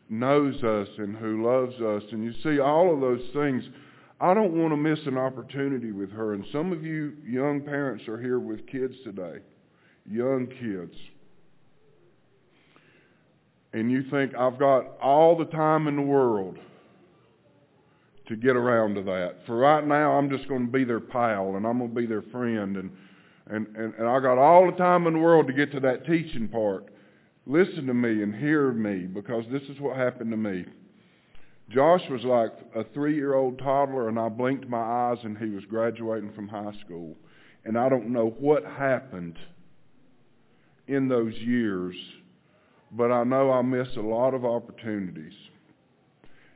knows 0.09 0.62
us 0.62 0.88
and 0.98 1.16
who 1.16 1.44
loves 1.44 1.74
us. 1.81 2.05
And 2.12 2.22
you 2.22 2.33
see, 2.44 2.61
all 2.61 2.94
of 2.94 3.00
those 3.00 3.29
things, 3.35 3.64
I 4.20 4.35
don't 4.35 4.52
want 4.52 4.72
to 4.72 4.76
miss 4.76 5.00
an 5.05 5.18
opportunity 5.18 5.90
with 5.90 6.12
her. 6.12 6.35
And 6.35 6.44
some 6.52 6.72
of 6.72 6.85
you 6.85 7.14
young 7.26 7.61
parents 7.61 8.07
are 8.07 8.20
here 8.20 8.38
with 8.38 8.68
kids 8.68 8.94
today, 9.02 9.40
young 10.09 10.46
kids. 10.46 10.94
And 13.72 13.90
you 13.90 14.05
think, 14.11 14.33
I've 14.37 14.61
got 14.61 14.98
all 15.02 15.37
the 15.37 15.44
time 15.46 15.88
in 15.88 15.96
the 15.96 16.02
world 16.02 16.57
to 18.26 18.36
get 18.36 18.56
around 18.56 18.94
to 18.96 19.02
that. 19.02 19.36
For 19.46 19.56
right 19.56 19.86
now, 19.86 20.12
I'm 20.12 20.28
just 20.28 20.48
going 20.48 20.66
to 20.66 20.72
be 20.72 20.84
their 20.84 21.00
pal 21.00 21.56
and 21.56 21.66
I'm 21.66 21.78
going 21.78 21.90
to 21.90 22.00
be 22.00 22.06
their 22.06 22.22
friend. 22.22 22.76
And, 22.76 22.90
and, 23.46 23.66
and, 23.76 23.94
and 23.94 24.08
I 24.08 24.20
got 24.20 24.38
all 24.38 24.66
the 24.66 24.76
time 24.76 25.06
in 25.06 25.14
the 25.14 25.18
world 25.20 25.46
to 25.46 25.52
get 25.52 25.72
to 25.72 25.80
that 25.80 26.06
teaching 26.06 26.48
part. 26.48 26.86
Listen 27.46 27.86
to 27.86 27.94
me 27.94 28.22
and 28.22 28.34
hear 28.34 28.72
me 28.72 29.06
because 29.06 29.44
this 29.50 29.62
is 29.64 29.80
what 29.80 29.96
happened 29.96 30.32
to 30.32 30.36
me. 30.36 30.64
Josh 31.68 32.02
was 32.10 32.22
like 32.22 32.52
a 32.74 32.84
three-year-old 32.94 33.58
toddler 33.58 34.08
and 34.08 34.18
I 34.18 34.28
blinked 34.28 34.68
my 34.68 34.78
eyes 34.78 35.18
and 35.22 35.38
he 35.38 35.50
was 35.50 35.64
graduating 35.64 36.32
from 36.32 36.48
high 36.48 36.74
school. 36.84 37.16
And 37.64 37.78
I 37.78 37.88
don't 37.88 38.10
know 38.10 38.34
what 38.38 38.64
happened 38.64 39.36
in 40.88 41.08
those 41.08 41.34
years, 41.34 41.96
but 42.92 43.10
I 43.10 43.24
know 43.24 43.50
I 43.50 43.62
missed 43.62 43.96
a 43.96 44.02
lot 44.02 44.34
of 44.34 44.44
opportunities. 44.44 45.34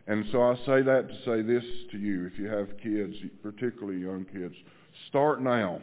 And 0.06 0.24
so 0.32 0.42
I 0.42 0.54
say 0.66 0.82
that 0.82 1.08
to 1.08 1.14
say 1.24 1.42
this 1.42 1.64
to 1.92 1.98
you, 1.98 2.26
if 2.26 2.38
you 2.38 2.48
have 2.48 2.68
kids, 2.82 3.14
particularly 3.42 4.00
young 4.00 4.26
kids, 4.32 4.54
start 5.08 5.42
now. 5.42 5.80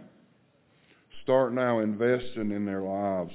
Start 1.24 1.54
now 1.54 1.80
investing 1.80 2.52
in 2.52 2.66
their 2.66 2.82
lives. 2.82 3.34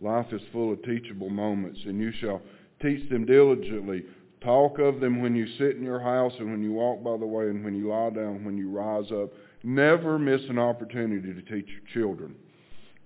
Life 0.00 0.26
is 0.32 0.40
full 0.52 0.72
of 0.72 0.82
teachable 0.82 1.30
moments, 1.30 1.78
and 1.84 2.00
you 2.00 2.12
shall 2.20 2.40
teach 2.80 3.08
them 3.08 3.24
diligently. 3.24 4.04
Talk 4.42 4.78
of 4.80 5.00
them 5.00 5.22
when 5.22 5.36
you 5.36 5.46
sit 5.58 5.76
in 5.76 5.84
your 5.84 6.00
house 6.00 6.32
and 6.38 6.50
when 6.50 6.62
you 6.62 6.72
walk 6.72 7.04
by 7.04 7.16
the 7.16 7.26
way 7.26 7.48
and 7.48 7.64
when 7.64 7.74
you 7.74 7.88
lie 7.88 8.10
down, 8.10 8.44
when 8.44 8.58
you 8.58 8.70
rise 8.70 9.10
up. 9.12 9.30
Never 9.62 10.18
miss 10.18 10.40
an 10.48 10.58
opportunity 10.58 11.32
to 11.32 11.42
teach 11.42 11.68
your 11.68 11.92
children. 11.94 12.34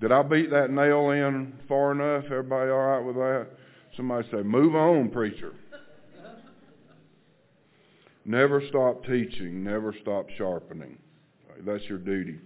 Did 0.00 0.12
I 0.12 0.22
beat 0.22 0.50
that 0.50 0.70
nail 0.70 1.10
in 1.10 1.52
far 1.68 1.92
enough? 1.92 2.24
Everybody 2.26 2.70
all 2.70 2.78
right 2.78 3.04
with 3.04 3.16
that? 3.16 3.48
Somebody 3.96 4.28
say, 4.30 4.42
move 4.42 4.74
on, 4.74 5.10
preacher. 5.10 5.52
Never 8.26 8.60
stop 8.68 9.04
teaching. 9.04 9.62
Never 9.62 9.94
stop 10.02 10.26
sharpening. 10.36 10.98
That's 11.64 11.84
your 11.84 11.98
duty. 11.98 12.40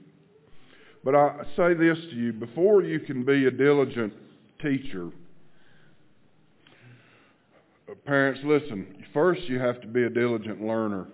But 1.03 1.15
I 1.15 1.43
say 1.57 1.73
this 1.73 1.97
to 2.11 2.17
you, 2.17 2.35
before 2.35 2.83
you 2.83 3.01
can 3.01 3.25
be 3.25 3.47
a 3.47 3.51
diligent 3.51 4.13
teacher. 4.61 5.11
Parents, 8.05 8.41
listen. 8.45 9.05
First, 9.15 9.43
you 9.49 9.59
have 9.59 9.81
to 9.81 9.87
be 9.87 10.05
a 10.05 10.11
diligent 10.11 10.63
learner. 10.63 11.09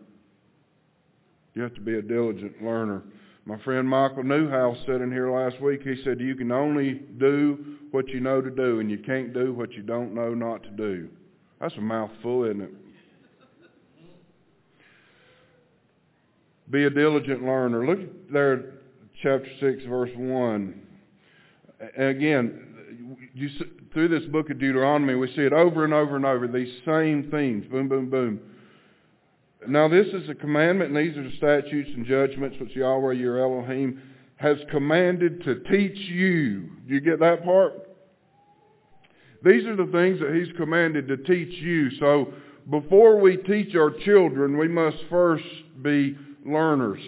You 1.55 1.63
have 1.63 1.75
to 1.75 1.81
be 1.81 1.95
a 1.95 2.03
diligent 2.03 2.63
learner. 2.63 3.05
My 3.45 3.59
friend 3.61 3.89
Michael 3.89 4.25
Newhouse 4.25 4.77
said 4.85 5.01
in 5.01 5.13
here 5.13 5.31
last 5.31 5.63
week, 5.63 5.83
he 5.83 5.95
said, 6.03 6.21
you 6.21 6.35
can 6.35 6.51
only 6.51 6.95
do 7.19 7.77
what 7.93 8.09
you 8.09 8.19
know 8.19 8.43
to 8.43 8.51
do, 8.51 8.81
and 8.81 8.91
you 8.91 8.99
can't 8.99 9.33
do 9.33 9.55
what 9.55 9.73
you 9.75 9.83
don't 9.83 10.13
know 10.13 10.35
not 10.35 10.65
to 10.65 10.71
do. 10.71 11.09
That's 11.61 11.77
a 11.77 11.81
mouthful, 11.81 12.45
isn't 12.45 12.63
it? 12.63 12.71
Be 16.71 16.85
a 16.85 16.91
diligent 16.91 17.43
learner. 17.43 17.87
Look 17.87 18.33
there, 18.33 18.73
chapter 19.23 19.49
6, 19.61 19.85
verse 19.89 20.11
1. 20.17 20.83
And 21.97 22.09
again, 22.09 23.19
you, 23.35 23.49
through 23.93 24.09
this 24.09 24.25
book 24.31 24.51
of 24.51 24.59
Deuteronomy, 24.59 25.15
we 25.15 25.29
see 25.29 25.43
it 25.43 25.53
over 25.53 25.85
and 25.85 25.95
over 25.95 26.17
and 26.17 26.27
over, 26.27 26.49
these 26.49 26.73
same 26.85 27.31
themes, 27.31 27.67
boom, 27.71 27.89
boom, 27.89 28.11
boom. 28.11 28.41
Now 29.69 29.89
this 29.89 30.07
is 30.09 30.29
a 30.29 30.35
commandment, 30.35 30.97
and 30.97 31.07
these 31.07 31.17
are 31.17 31.23
the 31.23 31.37
statutes 31.37 31.91
and 31.95 32.07
judgments 32.07 32.57
which 32.61 32.75
Yahweh 32.75 33.15
your 33.15 33.39
Elohim 33.39 34.01
has 34.37 34.59
commanded 34.71 35.43
to 35.45 35.61
teach 35.71 35.99
you. 36.11 36.71
Do 36.87 36.95
you 36.95 37.01
get 37.01 37.21
that 37.21 37.45
part? 37.45 37.75
These 39.45 39.67
are 39.67 39.77
the 39.77 39.91
things 39.93 40.21
that 40.21 40.35
he's 40.35 40.55
commanded 40.57 41.09
to 41.09 41.17
teach 41.17 41.63
you. 41.63 41.91
So 41.99 42.33
before 42.71 43.19
we 43.19 43.37
teach 43.37 43.75
our 43.75 43.91
children, 44.05 44.59
we 44.59 44.69
must 44.69 44.97
first 45.09 45.45
be 45.83 46.17
learners. 46.47 47.01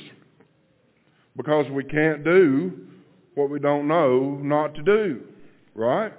Because 1.36 1.70
we 1.70 1.84
can't 1.84 2.24
do 2.24 2.86
what 3.34 3.50
we 3.50 3.60
don't 3.60 3.86
know 3.86 4.38
not 4.42 4.74
to 4.74 4.82
do. 4.82 5.22
Right? 5.74 6.12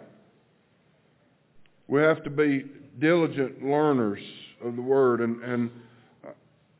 We 1.87 2.01
have 2.01 2.23
to 2.23 2.29
be 2.29 2.65
diligent 2.99 3.63
learners 3.63 4.21
of 4.63 4.75
the 4.75 4.81
Word. 4.81 5.21
And, 5.21 5.43
and 5.43 5.71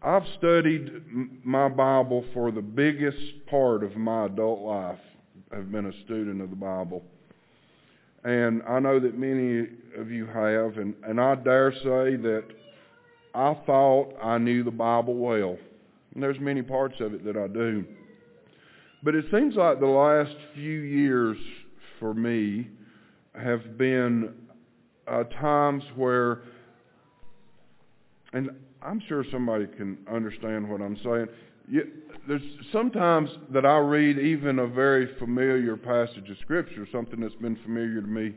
I've 0.01 0.23
studied 0.37 0.91
my 1.43 1.67
Bible 1.67 2.23
for 2.33 2.51
the 2.51 2.61
biggest 2.61 3.45
part 3.47 3.83
of 3.83 3.95
my 3.95 4.25
adult 4.25 4.61
life. 4.61 4.99
I've 5.51 5.71
been 5.71 5.87
a 5.87 6.03
student 6.05 6.41
of 6.41 6.49
the 6.49 6.55
Bible. 6.55 7.03
And 8.23 8.61
I 8.67 8.79
know 8.79 8.99
that 8.99 9.17
many 9.17 9.67
of 9.97 10.11
you 10.11 10.25
have, 10.25 10.77
and, 10.77 10.93
and 11.05 11.19
I 11.19 11.35
dare 11.35 11.71
say 11.73 12.15
that 12.15 12.43
I 13.33 13.57
thought 13.65 14.13
I 14.21 14.37
knew 14.37 14.63
the 14.63 14.71
Bible 14.71 15.15
well. 15.15 15.57
And 16.13 16.23
there's 16.23 16.39
many 16.39 16.61
parts 16.61 16.95
of 16.99 17.13
it 17.13 17.23
that 17.25 17.37
I 17.37 17.47
do. 17.47 17.85
But 19.03 19.15
it 19.15 19.25
seems 19.31 19.55
like 19.55 19.79
the 19.79 19.85
last 19.85 20.35
few 20.55 20.79
years 20.79 21.37
for 21.99 22.13
me 22.13 22.67
have 23.33 23.77
been 23.77 24.33
uh, 25.07 25.23
times 25.39 25.83
where, 25.95 26.41
and 28.33 28.49
I'm 28.81 29.01
sure 29.07 29.23
somebody 29.31 29.67
can 29.67 29.97
understand 30.11 30.69
what 30.69 30.81
I'm 30.81 30.97
saying. 31.03 31.27
You, 31.69 31.83
there's 32.27 32.41
sometimes 32.71 33.29
that 33.51 33.65
I 33.65 33.77
read 33.77 34.19
even 34.19 34.59
a 34.59 34.67
very 34.67 35.15
familiar 35.17 35.77
passage 35.77 36.29
of 36.29 36.37
Scripture, 36.41 36.87
something 36.91 37.19
that's 37.19 37.35
been 37.35 37.57
familiar 37.63 38.01
to 38.01 38.07
me 38.07 38.33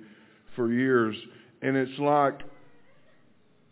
for 0.55 0.73
years, 0.73 1.17
and 1.63 1.77
it's 1.77 1.99
like 1.99 2.41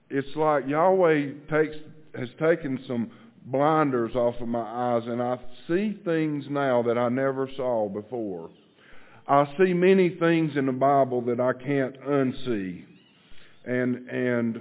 it's 0.08 0.36
like 0.36 0.66
Yahweh 0.66 1.32
takes 1.50 1.76
has 2.14 2.28
taken 2.40 2.82
some 2.88 3.10
blinders 3.50 4.14
off 4.14 4.40
of 4.40 4.48
my 4.48 4.60
eyes, 4.60 5.02
and 5.06 5.22
I 5.22 5.38
see 5.66 5.98
things 6.04 6.46
now 6.48 6.82
that 6.82 6.96
I 6.96 7.08
never 7.08 7.48
saw 7.56 7.88
before. 7.88 8.50
I 9.26 9.46
see 9.58 9.72
many 9.72 10.10
things 10.10 10.56
in 10.56 10.66
the 10.66 10.72
Bible 10.72 11.20
that 11.22 11.40
I 11.40 11.52
can't 11.52 12.00
unsee, 12.02 12.84
and 13.64 14.08
and 14.08 14.60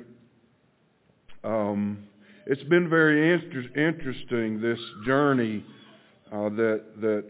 um, 1.43 2.08
it's 2.45 2.63
been 2.63 2.89
very 2.89 3.34
inter- 3.34 3.69
interesting 3.75 4.62
this 4.62 4.80
journey 5.06 5.63
uh, 6.32 6.49
that 6.49 6.84
that 7.02 7.25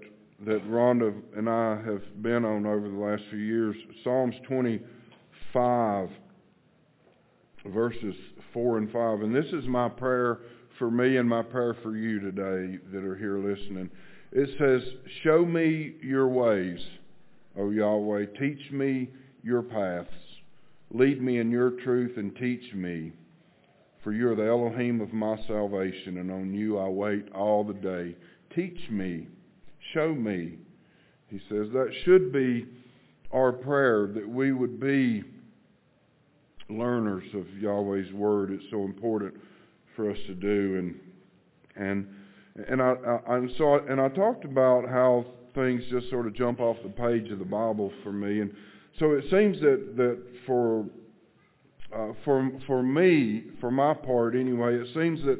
that 0.45 0.65
Rhonda 0.69 1.13
and 1.37 1.49
I 1.49 1.81
have 1.85 2.21
been 2.21 2.45
on 2.45 2.65
over 2.65 2.89
the 2.89 2.97
last 2.97 3.23
few 3.29 3.39
years. 3.39 3.75
Psalms 4.03 4.35
25, 4.47 6.09
verses 7.67 8.15
four 8.53 8.77
and 8.77 8.91
five, 8.91 9.21
and 9.21 9.35
this 9.35 9.51
is 9.53 9.65
my 9.67 9.89
prayer 9.89 10.39
for 10.79 10.89
me 10.89 11.17
and 11.17 11.29
my 11.29 11.43
prayer 11.43 11.75
for 11.83 11.95
you 11.95 12.19
today 12.21 12.79
that 12.91 13.03
are 13.03 13.15
here 13.15 13.37
listening. 13.37 13.91
It 14.31 14.49
says, 14.57 14.81
"Show 15.23 15.45
me 15.45 15.97
your 16.01 16.27
ways, 16.29 16.79
O 17.57 17.69
Yahweh. 17.69 18.27
Teach 18.39 18.71
me 18.71 19.09
your 19.43 19.61
paths. 19.61 20.09
Lead 20.91 21.21
me 21.21 21.37
in 21.37 21.51
your 21.51 21.71
truth 21.71 22.17
and 22.17 22.35
teach 22.37 22.73
me." 22.73 23.11
For 24.03 24.13
you 24.13 24.29
are 24.29 24.35
the 24.35 24.45
Elohim 24.45 25.01
of 25.01 25.11
my 25.11 25.37
salvation, 25.45 26.19
and 26.19 26.31
on 26.31 26.53
you 26.53 26.77
I 26.77 26.87
wait 26.87 27.29
all 27.33 27.65
the 27.65 27.73
day. 27.73 28.15
Teach 28.55 28.89
me, 28.89 29.27
show 29.93 30.15
me. 30.15 30.57
He 31.27 31.39
says 31.49 31.69
that 31.71 31.93
should 32.05 32.31
be 32.31 32.65
our 33.31 33.51
prayer, 33.51 34.07
that 34.07 34.27
we 34.27 34.53
would 34.53 34.79
be 34.79 35.25
learners 36.69 37.25
of 37.33 37.45
Yahweh's 37.57 38.13
word. 38.13 38.51
It's 38.51 38.69
so 38.69 38.85
important 38.85 39.35
for 39.99 40.09
us 40.09 40.17
to 40.27 40.33
do. 40.33 40.77
And 40.77 40.95
and 41.75 42.07
and 42.69 42.81
I, 42.81 42.93
I 43.27 43.35
and 43.35 43.51
so 43.57 43.73
I, 43.73 43.91
and 43.91 43.99
I 43.99 44.07
talked 44.07 44.45
about 44.45 44.87
how 44.87 45.25
things 45.53 45.83
just 45.89 46.09
sort 46.09 46.25
of 46.25 46.33
jump 46.35 46.61
off 46.61 46.77
the 46.83 46.89
page 46.89 47.29
of 47.31 47.39
the 47.39 47.45
Bible 47.45 47.91
for 48.01 48.13
me. 48.13 48.39
And 48.39 48.53
so 48.97 49.11
it 49.11 49.25
seems 49.29 49.59
that 49.59 49.95
that 49.97 50.21
for 50.45 50.85
uh, 51.93 52.13
for 52.23 52.49
for 52.65 52.81
me, 52.81 53.43
for 53.59 53.71
my 53.71 53.93
part 53.93 54.35
anyway, 54.35 54.75
it 54.75 54.87
seems 54.93 55.21
that 55.25 55.37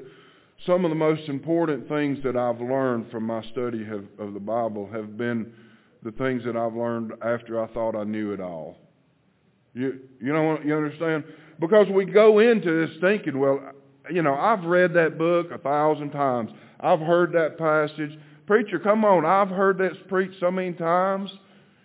some 0.65 0.83
of 0.83 0.91
the 0.91 0.95
most 0.95 1.29
important 1.29 1.87
things 1.87 2.19
that 2.25 2.35
I've 2.35 2.59
learned 2.59 3.09
from 3.11 3.23
my 3.23 3.41
study 3.53 3.85
have, 3.85 4.03
of 4.17 4.33
the 4.33 4.41
Bible 4.41 4.89
have 4.91 5.17
been 5.17 5.53
the 6.03 6.11
things 6.11 6.43
that 6.43 6.57
I've 6.57 6.75
learned 6.75 7.13
after 7.21 7.63
I 7.63 7.67
thought 7.67 7.95
I 7.95 8.03
knew 8.03 8.33
it 8.33 8.41
all. 8.41 8.75
You 9.73 9.99
you 10.19 10.33
know 10.33 10.59
you 10.65 10.75
understand? 10.75 11.23
Because 11.61 11.87
we 11.89 12.03
go 12.03 12.39
into 12.39 12.87
this 12.87 12.97
thinking, 12.99 13.37
well, 13.39 13.59
you 14.11 14.21
know, 14.21 14.35
I've 14.35 14.63
read 14.63 14.93
that 14.93 15.17
book 15.17 15.51
a 15.51 15.57
thousand 15.57 16.11
times. 16.11 16.51
I've 16.79 16.99
heard 16.99 17.31
that 17.33 17.57
passage. 17.57 18.17
Preacher, 18.47 18.79
come 18.79 19.05
on, 19.05 19.25
I've 19.25 19.49
heard 19.55 19.77
that 19.79 20.07
preached 20.07 20.39
so 20.39 20.49
many 20.49 20.73
times. 20.73 21.29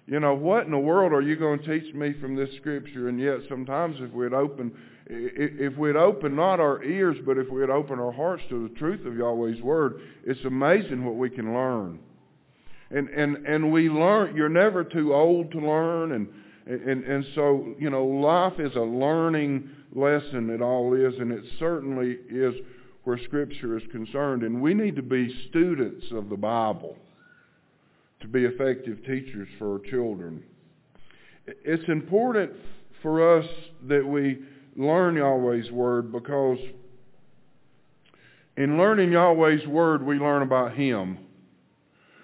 You 0.06 0.20
know, 0.20 0.34
what 0.34 0.66
in 0.66 0.70
the 0.70 0.78
world 0.78 1.12
are 1.12 1.22
you 1.22 1.36
going 1.36 1.60
to 1.60 1.80
teach 1.80 1.94
me 1.94 2.14
from 2.20 2.36
this 2.36 2.50
scripture? 2.56 3.08
And 3.08 3.18
yet 3.18 3.38
sometimes 3.48 3.96
if 4.00 4.12
we'd 4.12 4.34
open, 4.34 4.72
if 5.06 5.76
we'd 5.78 5.96
open 5.96 6.36
not 6.36 6.60
our 6.60 6.82
ears, 6.84 7.16
but 7.24 7.38
if 7.38 7.48
we'd 7.48 7.70
open 7.70 7.98
our 7.98 8.12
hearts 8.12 8.42
to 8.50 8.68
the 8.68 8.74
truth 8.74 9.06
of 9.06 9.16
Yahweh's 9.16 9.62
word, 9.62 10.00
it's 10.24 10.44
amazing 10.44 11.04
what 11.04 11.16
we 11.16 11.30
can 11.30 11.54
learn. 11.54 11.98
And, 12.90 13.08
and, 13.08 13.46
and 13.46 13.72
we 13.72 13.88
learn, 13.88 14.36
you're 14.36 14.50
never 14.50 14.84
too 14.84 15.14
old 15.14 15.50
to 15.52 15.58
learn. 15.58 16.12
And, 16.12 16.28
and, 16.66 17.04
and 17.04 17.24
so, 17.34 17.74
you 17.78 17.88
know, 17.88 18.04
life 18.04 18.58
is 18.58 18.74
a 18.76 18.80
learning 18.80 19.70
lesson, 19.94 20.50
it 20.50 20.60
all 20.60 20.94
is, 20.94 21.14
and 21.18 21.32
it 21.32 21.44
certainly 21.58 22.18
is 22.28 22.54
where 23.04 23.18
Scripture 23.18 23.76
is 23.76 23.84
concerned. 23.92 24.42
And 24.42 24.60
we 24.60 24.74
need 24.74 24.96
to 24.96 25.02
be 25.02 25.34
students 25.48 26.06
of 26.12 26.28
the 26.28 26.36
Bible 26.36 26.96
to 28.20 28.28
be 28.28 28.44
effective 28.44 28.98
teachers 29.04 29.48
for 29.58 29.74
our 29.74 29.78
children. 29.90 30.42
It's 31.46 31.88
important 31.88 32.52
for 33.02 33.38
us 33.38 33.46
that 33.88 34.04
we 34.04 34.38
learn 34.76 35.16
Yahweh's 35.16 35.70
Word 35.70 36.10
because 36.10 36.58
in 38.56 38.78
learning 38.78 39.12
Yahweh's 39.12 39.66
Word, 39.66 40.02
we 40.02 40.16
learn 40.16 40.42
about 40.42 40.74
Him. 40.74 41.18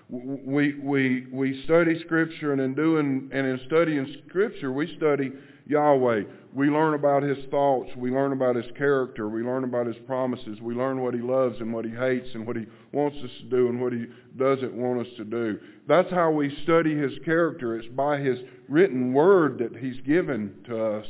We, 0.09 0.74
we, 0.74 1.26
we 1.30 1.62
study 1.64 2.00
Scripture, 2.00 2.52
and 2.52 2.61
in 2.61 2.74
doing 2.74 3.30
and 3.33 3.46
in 3.46 3.61
studying 3.66 4.16
Scripture, 4.26 4.72
we 4.72 4.96
study 4.96 5.33
Yahweh. 5.70 6.22
We 6.52 6.68
learn 6.68 6.94
about 6.94 7.22
His 7.22 7.38
thoughts. 7.48 7.90
We 7.96 8.11
learn 8.11 8.33
about 8.33 8.56
His 8.56 8.66
character. 8.76 9.28
We 9.28 9.42
learn 9.42 9.62
about 9.62 9.87
His 9.87 9.96
promises. 10.04 10.61
We 10.61 10.74
learn 10.74 11.00
what 11.00 11.14
He 11.14 11.20
loves 11.20 11.61
and 11.61 11.72
what 11.72 11.85
He 11.85 11.92
hates 11.92 12.28
and 12.35 12.44
what 12.44 12.56
He 12.56 12.66
wants 12.92 13.18
us 13.18 13.30
to 13.38 13.44
do 13.44 13.68
and 13.68 13.80
what 13.80 13.92
He 13.92 14.06
doesn't 14.37 14.74
want 14.74 15.06
us 15.06 15.12
to 15.16 15.24
do. 15.24 15.61
That's 15.87 16.11
how 16.11 16.33
we 16.33 16.54
study 16.64 16.96
His 16.96 17.12
character. 17.24 17.78
It's 17.78 17.88
by 17.88 18.18
His 18.18 18.40
written 18.68 19.12
Word 19.12 19.59
that 19.59 19.76
He's 19.76 20.00
given 20.00 20.56
to 20.66 20.85
us. 20.85 21.06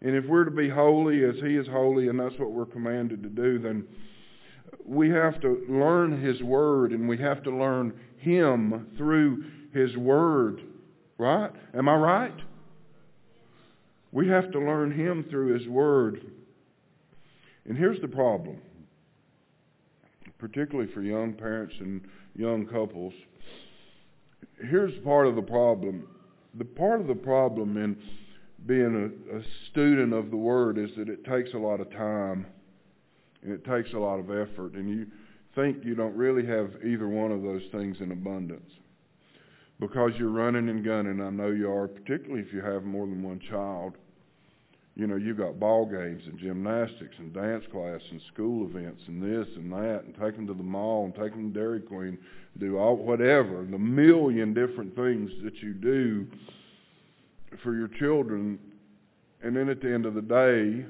And 0.00 0.14
if 0.14 0.24
we're 0.26 0.44
to 0.44 0.52
be 0.52 0.68
holy 0.68 1.24
as 1.24 1.34
He 1.42 1.56
is 1.56 1.66
holy, 1.66 2.06
and 2.06 2.20
that's 2.20 2.38
what 2.38 2.52
we're 2.52 2.64
commanded 2.64 3.24
to 3.24 3.28
do, 3.28 3.58
then 3.58 3.84
we 4.86 5.10
have 5.10 5.40
to 5.40 5.66
learn 5.68 6.22
His 6.22 6.40
Word 6.42 6.92
and 6.92 7.08
we 7.08 7.18
have 7.18 7.42
to 7.42 7.50
learn 7.50 7.92
Him 8.18 8.86
through 8.96 9.44
His 9.78 9.96
Word. 9.96 10.62
Right? 11.18 11.50
Am 11.74 11.88
I 11.88 11.94
right? 11.94 12.34
We 14.12 14.28
have 14.28 14.50
to 14.52 14.58
learn 14.58 14.90
Him 14.90 15.24
through 15.30 15.58
His 15.58 15.68
Word. 15.68 16.22
And 17.66 17.76
here's 17.76 18.00
the 18.00 18.08
problem, 18.08 18.58
particularly 20.38 20.90
for 20.92 21.02
young 21.02 21.34
parents 21.34 21.74
and 21.80 22.00
young 22.34 22.66
couples. 22.66 23.12
Here's 24.70 24.94
part 25.04 25.26
of 25.26 25.36
the 25.36 25.42
problem. 25.42 26.08
The 26.54 26.64
part 26.64 27.00
of 27.00 27.06
the 27.06 27.14
problem 27.14 27.76
in 27.76 27.96
being 28.66 29.12
a, 29.30 29.36
a 29.36 29.42
student 29.70 30.12
of 30.12 30.30
the 30.30 30.36
Word 30.36 30.78
is 30.78 30.90
that 30.96 31.08
it 31.08 31.24
takes 31.24 31.52
a 31.54 31.58
lot 31.58 31.80
of 31.80 31.90
time 31.90 32.46
and 33.42 33.52
it 33.52 33.64
takes 33.64 33.92
a 33.92 33.98
lot 33.98 34.18
of 34.18 34.30
effort, 34.30 34.72
and 34.74 34.88
you 34.88 35.06
think 35.54 35.84
you 35.84 35.94
don't 35.94 36.16
really 36.16 36.44
have 36.44 36.70
either 36.84 37.06
one 37.06 37.30
of 37.30 37.42
those 37.42 37.62
things 37.70 37.98
in 38.00 38.10
abundance 38.10 38.68
because 39.80 40.12
you're 40.18 40.30
running 40.30 40.68
and 40.68 40.84
gunning. 40.84 41.20
I 41.20 41.30
know 41.30 41.50
you 41.50 41.70
are, 41.70 41.86
particularly 41.86 42.42
if 42.42 42.52
you 42.52 42.60
have 42.60 42.84
more 42.84 43.06
than 43.06 43.22
one 43.22 43.40
child. 43.48 43.94
You 44.96 45.06
know, 45.06 45.14
you've 45.14 45.38
got 45.38 45.60
ball 45.60 45.86
games 45.86 46.24
and 46.26 46.36
gymnastics 46.38 47.14
and 47.18 47.32
dance 47.32 47.64
class 47.70 48.00
and 48.10 48.20
school 48.32 48.66
events 48.66 49.00
and 49.06 49.22
this 49.22 49.46
and 49.56 49.72
that, 49.72 50.02
and 50.04 50.14
take 50.20 50.34
them 50.34 50.46
to 50.48 50.54
the 50.54 50.62
mall 50.62 51.04
and 51.04 51.14
take 51.14 51.30
them 51.30 51.52
to 51.52 51.58
Dairy 51.58 51.80
Queen, 51.80 52.18
do 52.58 52.78
all 52.78 52.96
whatever, 52.96 53.64
the 53.70 53.78
million 53.78 54.52
different 54.52 54.96
things 54.96 55.30
that 55.44 55.54
you 55.62 55.72
do 55.72 56.26
for 57.62 57.76
your 57.76 57.86
children. 57.86 58.58
And 59.40 59.54
then 59.54 59.68
at 59.68 59.80
the 59.80 59.94
end 59.94 60.04
of 60.04 60.14
the 60.14 60.22
day, 60.22 60.84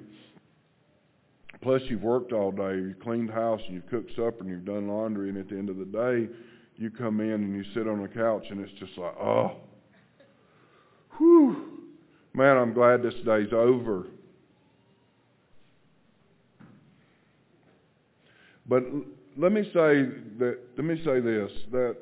plus 1.60 1.82
you've 1.90 2.02
worked 2.02 2.32
all 2.32 2.50
day, 2.50 2.76
you've 2.76 3.00
cleaned 3.00 3.30
house 3.30 3.60
and 3.66 3.74
you've 3.74 3.90
cooked 3.90 4.10
supper 4.12 4.38
and 4.40 4.48
you've 4.48 4.64
done 4.64 4.88
laundry, 4.88 5.28
and 5.28 5.36
at 5.36 5.50
the 5.50 5.58
end 5.58 5.68
of 5.68 5.76
the 5.76 5.84
day, 5.84 6.32
you 6.78 6.90
come 6.90 7.20
in 7.20 7.32
and 7.32 7.54
you 7.54 7.64
sit 7.74 7.88
on 7.88 8.04
a 8.04 8.08
couch 8.08 8.44
and 8.50 8.60
it's 8.60 8.72
just 8.78 8.96
like, 8.96 9.14
oh, 9.20 9.56
whew, 11.16 11.80
man, 12.32 12.56
I'm 12.56 12.72
glad 12.72 13.02
this 13.02 13.14
day's 13.26 13.52
over. 13.52 14.06
But 18.68 18.84
let 19.36 19.50
me 19.50 19.62
say 19.64 20.04
that 20.38 20.58
let 20.76 20.84
me 20.84 21.02
say 21.04 21.20
this 21.20 21.50
that 21.72 21.96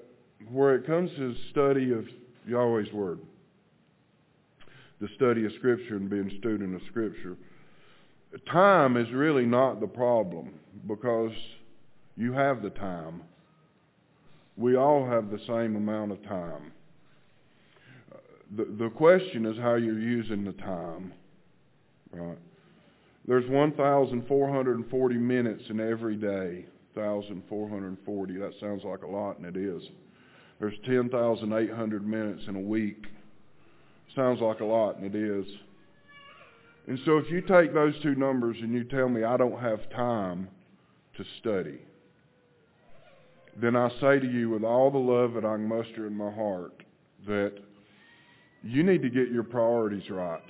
where 0.51 0.75
it 0.75 0.87
comes 0.87 1.11
to 1.17 1.35
study 1.53 1.93
of 1.93 2.05
Yahweh's 2.47 2.93
word, 2.93 3.21
the 5.01 5.09
study 5.17 5.47
of 5.47 5.53
Scripture 5.59 5.97
and 5.97 6.11
being 6.11 6.31
a 6.31 6.39
student 6.39 6.75
of 6.75 6.83
Scripture, 6.91 7.37
time 8.53 8.97
is 8.97 9.11
really 9.13 9.47
not 9.47 9.81
the 9.81 9.87
problem 9.87 10.55
because 10.87 11.33
you 12.17 12.33
have 12.33 12.63
the 12.63 12.71
time. 12.71 13.23
We 14.57 14.77
all 14.77 15.07
have 15.07 15.31
the 15.31 15.41
same 15.47 15.77
amount 15.77 16.13
of 16.13 16.23
time. 16.25 16.73
The, 18.57 18.65
the 18.79 18.91
question 18.91 19.45
is 19.45 19.57
how 19.59 19.75
you're 19.75 19.99
using 19.99 20.45
the 20.45 20.53
time. 20.53 21.13
Right? 22.13 22.39
There's 23.27 23.49
1,440 23.51 25.15
minutes 25.17 25.63
in 25.69 25.81
every 25.81 26.17
day. 26.17 26.67
1,440. 26.95 28.39
That 28.39 28.53
sounds 28.61 28.83
like 28.85 29.03
a 29.03 29.07
lot, 29.07 29.39
and 29.39 29.47
it 29.47 29.57
is. 29.57 29.83
There's 30.59 30.75
10,800 30.87 32.07
minutes 32.07 32.43
in 32.49 32.57
a 32.57 32.61
week. 32.61 33.05
Sounds 34.15 34.41
like 34.41 34.61
a 34.61 34.65
lot, 34.65 34.97
and 34.97 35.05
it 35.05 35.19
is. 35.19 35.45
And 36.87 36.99
so 37.05 37.19
if 37.19 37.31
you 37.31 37.41
take 37.41 37.75
those 37.75 37.95
two 38.03 38.15
numbers 38.15 38.57
and 38.61 38.73
you 38.73 38.85
tell 38.85 39.09
me 39.09 39.25
I 39.25 39.37
don't 39.37 39.61
have 39.61 39.91
time 39.91 40.49
to 41.17 41.25
study, 41.41 41.81
then 43.61 43.77
I 43.77 43.89
say 44.01 44.19
to 44.19 44.27
you 44.27 44.51
with 44.51 44.65
all 44.65 44.91
the 44.91 44.99
love 44.99 45.35
that 45.35 45.45
I 45.45 45.55
can 45.55 45.67
muster 45.67 46.07
in 46.07 46.15
my 46.15 46.31
heart 46.31 46.83
that 47.27 47.55
you 48.63 48.83
need 48.83 49.03
to 49.03 49.11
get 49.11 49.31
your 49.31 49.45
priorities 49.45 50.09
right. 50.11 50.43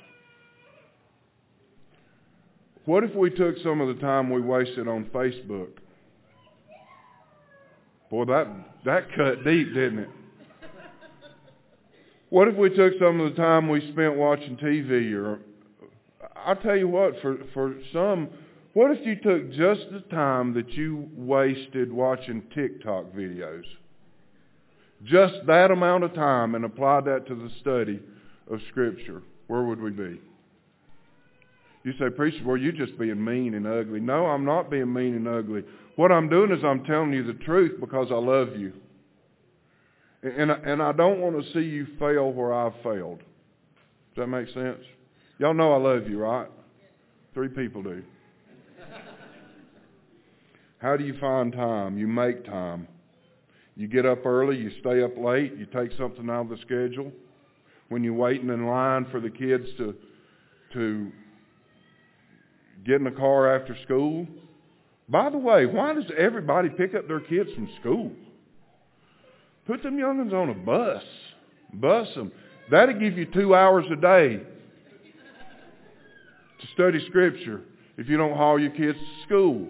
What 2.85 3.05
if 3.05 3.15
we 3.15 3.31
took 3.31 3.57
some 3.63 3.81
of 3.81 3.89
the 3.89 4.01
time 4.01 4.31
we 4.31 4.41
wasted 4.41 4.87
on 4.87 5.07
Facebook? 5.07 5.71
Boy, 8.11 8.25
that, 8.27 8.47
that 8.85 9.13
cut 9.15 9.45
deep, 9.45 9.75
didn't 9.75 10.01
it? 10.01 10.09
What 12.29 12.49
if 12.49 12.57
we 12.57 12.71
took 12.71 12.95
some 12.99 13.21
of 13.21 13.35
the 13.35 13.37
time 13.37 13.69
we 13.69 13.81
spent 13.93 14.17
watching 14.17 14.57
TV 14.57 15.13
or 15.15 15.39
I'll 16.45 16.57
tell 16.57 16.77
you 16.77 16.89
what, 16.89 17.21
for, 17.21 17.39
for 17.53 17.75
some, 17.93 18.29
what 18.77 18.91
if 18.91 19.07
you 19.07 19.17
took 19.17 19.53
just 19.53 19.91
the 19.91 20.01
time 20.11 20.53
that 20.53 20.69
you 20.73 21.09
wasted 21.17 21.91
watching 21.91 22.43
TikTok 22.55 23.07
videos? 23.07 23.63
Just 25.03 25.37
that 25.47 25.71
amount 25.71 26.05
of 26.05 26.13
time 26.13 26.55
and 26.55 26.63
applied 26.63 27.07
that 27.07 27.27
to 27.29 27.35
the 27.35 27.49
study 27.63 28.03
of 28.51 28.61
Scripture. 28.69 29.23
Where 29.47 29.63
would 29.63 29.81
we 29.81 29.93
be? 29.93 30.21
You 31.85 31.93
say, 31.99 32.11
preacher, 32.15 32.45
well, 32.45 32.59
you're 32.59 32.71
just 32.71 32.99
being 32.99 33.25
mean 33.25 33.55
and 33.55 33.67
ugly. 33.67 33.99
No, 33.99 34.27
I'm 34.27 34.45
not 34.45 34.71
being 34.71 34.93
mean 34.93 35.15
and 35.15 35.27
ugly. 35.27 35.65
What 35.95 36.13
I'm 36.13 36.29
doing 36.29 36.53
is 36.53 36.63
I'm 36.63 36.85
telling 36.85 37.15
you 37.15 37.25
the 37.25 37.43
truth 37.45 37.81
because 37.81 38.09
I 38.11 38.17
love 38.17 38.57
you. 38.57 38.75
And, 40.23 40.51
and 40.51 40.83
I 40.83 40.93
don't 40.93 41.23
want 41.23 41.43
to 41.43 41.53
see 41.55 41.67
you 41.67 41.87
fail 41.99 42.31
where 42.31 42.53
I've 42.53 42.75
failed. 42.83 43.21
Does 43.21 44.17
that 44.17 44.27
make 44.27 44.49
sense? 44.49 44.85
Y'all 45.39 45.55
know 45.55 45.73
I 45.73 45.79
love 45.79 46.11
you, 46.11 46.19
right? 46.19 46.49
Three 47.33 47.49
people 47.49 47.83
do. 47.83 48.03
How 50.79 50.97
do 50.97 51.05
you 51.05 51.19
find 51.19 51.53
time? 51.53 51.99
You 51.99 52.07
make 52.07 52.45
time. 52.45 52.89
You 53.77 53.89
get 53.89 54.07
up 54.07 54.25
early, 54.25 54.57
you 54.57 54.71
stay 54.81 55.03
up 55.03 55.17
late, 55.19 55.55
you 55.57 55.67
take 55.67 55.97
something 55.99 56.29
out 56.31 56.43
of 56.43 56.49
the 56.51 56.59
schedule. 56.59 57.13
When 57.89 58.03
you're 58.03 58.15
waiting 58.15 58.49
in 58.49 58.67
line 58.67 59.07
for 59.11 59.21
the 59.21 59.31
kids 59.31 59.67
to 59.79 59.95
to 60.73 61.13
get 62.85 62.97
in 62.97 63.05
the 63.05 63.11
car 63.11 63.55
after 63.55 63.77
school. 63.85 64.27
By 65.09 65.31
the 65.31 65.39
way, 65.39 65.67
why 65.67 65.95
does 65.95 66.11
everybody 66.17 66.69
pick 66.69 66.95
up 66.95 67.07
their 67.07 67.21
kids 67.21 67.51
from 67.55 67.69
school? 67.81 68.11
Put 69.67 69.83
them 69.83 69.97
youngins 69.97 70.33
on 70.33 70.51
a 70.51 70.55
bus. 70.55 71.03
Bus 71.73 72.09
them. 72.15 72.33
That'll 72.71 72.99
give 72.99 73.17
you 73.17 73.27
two 73.27 73.55
hours 73.55 73.85
a 73.91 73.97
day 73.97 74.41
to 76.61 76.67
study 76.75 77.05
Scripture 77.07 77.61
if 77.97 78.09
you 78.09 78.17
don't 78.17 78.37
haul 78.37 78.61
your 78.61 78.71
kids 78.71 78.99
to 78.99 79.27
school. 79.27 79.69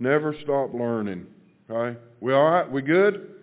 Never 0.00 0.34
stop 0.42 0.72
learning. 0.74 1.26
Okay? 1.70 1.98
We 2.20 2.32
all 2.32 2.50
right? 2.50 2.70
We 2.70 2.82
good? 2.82 3.34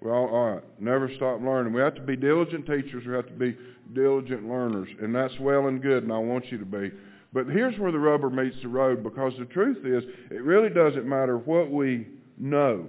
We 0.00 0.10
all, 0.10 0.28
all 0.28 0.50
right. 0.54 0.80
Never 0.80 1.10
stop 1.16 1.40
learning. 1.42 1.72
We 1.72 1.80
have 1.80 1.96
to 1.96 2.00
be 2.00 2.16
diligent 2.16 2.64
teachers. 2.64 3.04
We 3.06 3.12
have 3.14 3.26
to 3.26 3.32
be 3.32 3.56
diligent 3.92 4.48
learners. 4.48 4.88
And 5.02 5.14
that's 5.14 5.38
well 5.40 5.66
and 5.66 5.82
good, 5.82 6.04
and 6.04 6.12
I 6.12 6.18
want 6.18 6.50
you 6.50 6.58
to 6.58 6.64
be. 6.64 6.92
But 7.32 7.48
here's 7.48 7.78
where 7.78 7.92
the 7.92 7.98
rubber 7.98 8.30
meets 8.30 8.56
the 8.62 8.68
road 8.68 9.02
because 9.02 9.32
the 9.38 9.46
truth 9.46 9.84
is, 9.84 10.04
it 10.30 10.42
really 10.42 10.70
doesn't 10.70 11.06
matter 11.06 11.38
what 11.38 11.70
we 11.70 12.06
know. 12.38 12.86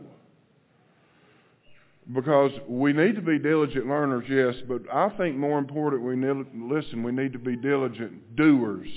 Because 2.14 2.52
we 2.70 2.94
need 2.94 3.16
to 3.16 3.22
be 3.22 3.38
diligent 3.40 3.88
learners, 3.88 4.24
yes, 4.30 4.56
but 4.68 4.84
I 4.94 5.10
think 5.18 5.36
more 5.36 5.60
important, 5.60 6.04
we 6.04 6.16
need, 6.16 6.46
listen, 6.56 7.04
we 7.04 7.12
need 7.12 7.34
to 7.34 7.40
be 7.40 7.58
diligent 7.58 8.38
doers 8.38 8.88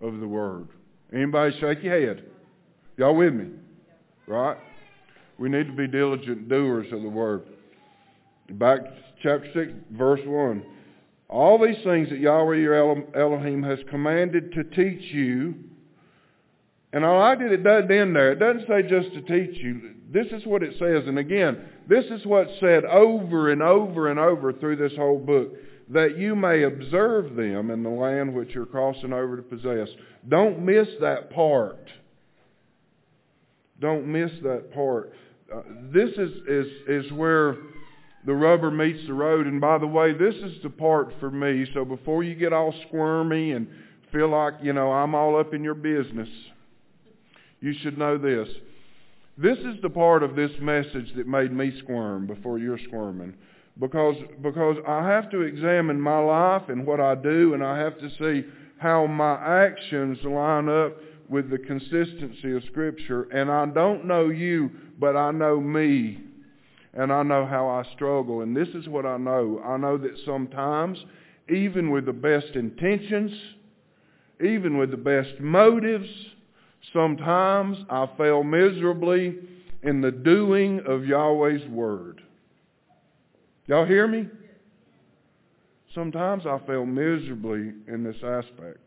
of 0.00 0.18
the 0.18 0.26
Word. 0.26 0.68
Anybody 1.12 1.56
shake 1.60 1.84
your 1.84 2.00
head? 2.00 2.24
Y'all 2.96 3.14
with 3.14 3.34
me? 3.34 3.50
Right? 4.26 4.56
We 5.38 5.48
need 5.48 5.66
to 5.66 5.72
be 5.72 5.86
diligent 5.86 6.48
doers 6.48 6.86
of 6.92 7.02
the 7.02 7.08
Word. 7.08 7.42
Back 8.50 8.84
to 8.84 8.92
chapter 9.22 9.50
6, 9.52 9.72
verse 9.92 10.20
1. 10.24 10.64
All 11.28 11.58
these 11.58 11.82
things 11.84 12.08
that 12.10 12.20
Yahweh 12.20 12.56
your 12.56 13.04
Elohim 13.16 13.62
has 13.64 13.78
commanded 13.90 14.52
to 14.52 14.64
teach 14.64 15.12
you, 15.12 15.54
and 16.92 17.04
I 17.04 17.10
like 17.10 17.40
that 17.40 17.52
it 17.52 17.64
doesn't 17.64 17.90
end 17.90 18.14
there. 18.16 18.32
It 18.32 18.38
doesn't 18.38 18.66
say 18.68 18.82
just 18.82 19.12
to 19.14 19.20
teach 19.22 19.60
you. 19.62 19.94
This 20.10 20.28
is 20.30 20.46
what 20.46 20.62
it 20.62 20.74
says. 20.78 21.02
And 21.06 21.18
again, 21.18 21.58
this 21.88 22.04
is 22.06 22.24
what's 22.24 22.52
said 22.60 22.84
over 22.84 23.50
and 23.50 23.60
over 23.60 24.08
and 24.08 24.18
over 24.20 24.52
through 24.52 24.76
this 24.76 24.96
whole 24.96 25.18
book. 25.18 25.54
That 25.88 26.16
you 26.16 26.34
may 26.34 26.62
observe 26.62 27.36
them 27.36 27.70
in 27.70 27.82
the 27.82 27.90
land 27.90 28.34
which 28.34 28.54
you're 28.54 28.66
crossing 28.66 29.12
over 29.12 29.36
to 29.36 29.42
possess. 29.42 29.88
Don't 30.28 30.64
miss 30.64 30.88
that 31.00 31.30
part. 31.30 31.90
Don't 33.80 34.06
miss 34.06 34.30
that 34.42 34.72
part. 34.72 35.12
Uh, 35.54 35.62
this 35.92 36.10
is, 36.10 36.30
is, 36.48 36.66
is 36.88 37.12
where 37.12 37.56
the 38.24 38.34
rubber 38.34 38.70
meets 38.70 39.06
the 39.06 39.12
road. 39.12 39.46
And 39.46 39.60
by 39.60 39.78
the 39.78 39.86
way, 39.86 40.12
this 40.12 40.34
is 40.34 40.62
the 40.62 40.70
part 40.70 41.12
for 41.20 41.30
me. 41.30 41.66
So 41.74 41.84
before 41.84 42.24
you 42.24 42.34
get 42.34 42.52
all 42.52 42.74
squirmy 42.88 43.52
and 43.52 43.68
feel 44.12 44.28
like, 44.28 44.54
you 44.62 44.72
know, 44.72 44.90
I'm 44.90 45.14
all 45.14 45.38
up 45.38 45.54
in 45.54 45.62
your 45.62 45.74
business, 45.74 46.28
you 47.60 47.74
should 47.82 47.98
know 47.98 48.18
this. 48.18 48.48
This 49.38 49.58
is 49.58 49.76
the 49.82 49.90
part 49.90 50.22
of 50.22 50.34
this 50.34 50.50
message 50.60 51.12
that 51.16 51.26
made 51.26 51.52
me 51.52 51.78
squirm 51.80 52.26
before 52.26 52.58
you're 52.58 52.78
squirming. 52.78 53.34
Because, 53.78 54.16
because 54.42 54.78
I 54.88 55.06
have 55.06 55.30
to 55.32 55.42
examine 55.42 56.00
my 56.00 56.18
life 56.18 56.62
and 56.68 56.86
what 56.86 57.00
I 57.00 57.14
do, 57.14 57.52
and 57.52 57.62
I 57.62 57.78
have 57.78 57.98
to 57.98 58.08
see 58.18 58.48
how 58.78 59.06
my 59.06 59.34
actions 59.34 60.18
line 60.24 60.68
up 60.70 60.96
with 61.28 61.50
the 61.50 61.58
consistency 61.58 62.54
of 62.56 62.62
Scripture. 62.64 63.24
And 63.24 63.50
I 63.50 63.66
don't 63.66 64.04
know 64.06 64.28
you, 64.28 64.70
but 64.98 65.16
I 65.16 65.30
know 65.30 65.60
me. 65.60 66.20
And 66.94 67.12
I 67.12 67.22
know 67.22 67.44
how 67.44 67.68
I 67.68 67.84
struggle. 67.94 68.40
And 68.40 68.56
this 68.56 68.68
is 68.68 68.88
what 68.88 69.04
I 69.04 69.18
know. 69.18 69.60
I 69.64 69.76
know 69.76 69.98
that 69.98 70.18
sometimes, 70.24 70.98
even 71.48 71.90
with 71.90 72.06
the 72.06 72.12
best 72.12 72.54
intentions, 72.54 73.32
even 74.40 74.78
with 74.78 74.90
the 74.90 74.96
best 74.96 75.40
motives, 75.40 76.08
Sometimes 76.92 77.78
I 77.90 78.08
fail 78.16 78.42
miserably 78.42 79.36
in 79.82 80.00
the 80.00 80.10
doing 80.10 80.80
of 80.86 81.04
Yahweh's 81.04 81.66
word. 81.68 82.22
Y'all 83.66 83.84
hear 83.86 84.06
me? 84.06 84.28
Sometimes 85.94 86.46
I 86.46 86.58
fail 86.66 86.86
miserably 86.86 87.72
in 87.88 88.04
this 88.04 88.16
aspect. 88.22 88.78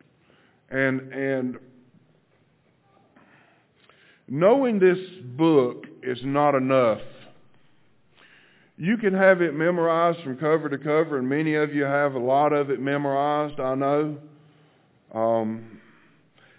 And 0.69 1.11
and 1.11 1.57
knowing 4.29 4.79
this 4.79 4.99
book 5.37 5.85
is 6.03 6.19
not 6.23 6.55
enough. 6.55 7.01
You 8.77 8.97
can 8.97 9.13
have 9.13 9.41
it 9.41 9.53
memorized 9.53 10.21
from 10.23 10.37
cover 10.37 10.69
to 10.69 10.77
cover, 10.77 11.17
and 11.17 11.27
many 11.27 11.55
of 11.55 11.73
you 11.73 11.83
have 11.83 12.13
a 12.13 12.19
lot 12.19 12.53
of 12.53 12.69
it 12.69 12.79
memorized, 12.79 13.59
I 13.59 13.75
know. 13.75 14.17
Um, 15.13 15.79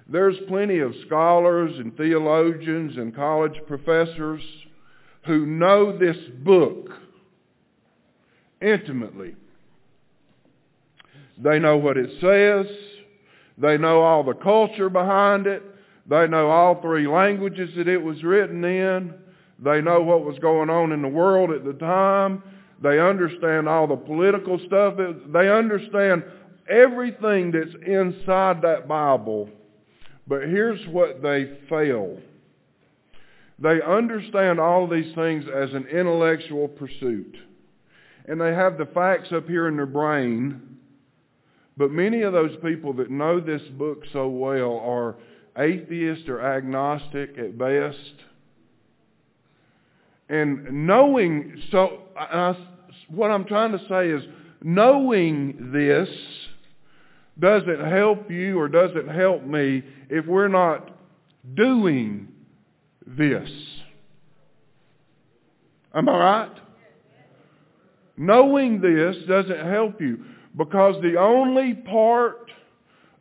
there's 0.06 0.36
plenty 0.48 0.80
of 0.80 0.92
scholars 1.06 1.72
and 1.78 1.96
theologians 1.96 2.96
and 2.96 3.14
college 3.14 3.58
professors 3.66 4.42
who 5.24 5.46
know 5.46 5.96
this 5.96 6.16
book 6.42 6.90
intimately. 8.60 9.36
They 11.38 11.58
know 11.58 11.76
what 11.76 11.96
it 11.96 12.10
says. 12.20 12.66
They 13.56 13.78
know 13.78 14.02
all 14.02 14.24
the 14.24 14.34
culture 14.34 14.90
behind 14.90 15.46
it. 15.46 15.62
They 16.10 16.26
know 16.26 16.50
all 16.50 16.82
three 16.82 17.06
languages 17.08 17.70
that 17.76 17.88
it 17.88 18.02
was 18.02 18.22
written 18.22 18.62
in. 18.64 19.14
They 19.58 19.80
know 19.80 20.02
what 20.02 20.24
was 20.24 20.38
going 20.38 20.68
on 20.68 20.92
in 20.92 21.00
the 21.00 21.08
world 21.08 21.50
at 21.50 21.64
the 21.64 21.72
time. 21.72 22.42
They 22.82 23.00
understand 23.00 23.68
all 23.68 23.86
the 23.86 23.96
political 23.96 24.58
stuff. 24.66 24.94
They 25.32 25.50
understand 25.50 26.24
everything 26.68 27.52
that's 27.52 27.74
inside 27.86 28.60
that 28.62 28.86
Bible 28.86 29.48
but 30.30 30.42
here's 30.42 30.86
what 30.86 31.22
they 31.22 31.58
fail. 31.68 32.16
They 33.58 33.82
understand 33.82 34.60
all 34.60 34.86
these 34.86 35.12
things 35.16 35.44
as 35.52 35.72
an 35.72 35.88
intellectual 35.88 36.68
pursuit. 36.68 37.36
And 38.26 38.40
they 38.40 38.54
have 38.54 38.78
the 38.78 38.86
facts 38.86 39.32
up 39.32 39.48
here 39.48 39.66
in 39.66 39.74
their 39.76 39.86
brain, 39.86 40.78
But 41.76 41.90
many 41.90 42.22
of 42.22 42.32
those 42.32 42.56
people 42.62 42.92
that 42.94 43.10
know 43.10 43.40
this 43.40 43.62
book 43.76 44.04
so 44.12 44.28
well 44.28 44.78
are 44.78 45.16
atheist 45.58 46.28
or 46.28 46.40
agnostic 46.40 47.38
at 47.38 47.58
best. 47.58 48.14
And 50.28 50.86
knowing, 50.86 51.60
so 51.70 52.02
I, 52.16 52.56
what 53.08 53.30
I'm 53.30 53.44
trying 53.44 53.72
to 53.72 53.80
say 53.88 54.10
is 54.10 54.22
knowing 54.62 55.72
this 55.72 56.08
doesn't 57.38 57.84
help 57.84 58.30
you 58.30 58.58
or 58.58 58.68
doesn't 58.68 59.08
help 59.08 59.44
me 59.44 59.82
if 60.08 60.26
we're 60.26 60.48
not 60.48 60.90
doing 61.54 62.28
this. 63.06 63.50
Am 65.94 66.08
I 66.08 66.18
right? 66.18 66.56
Knowing 68.16 68.80
this 68.80 69.16
doesn't 69.26 69.66
help 69.66 70.00
you 70.00 70.24
because 70.56 71.00
the 71.02 71.18
only 71.18 71.74
part 71.74 72.50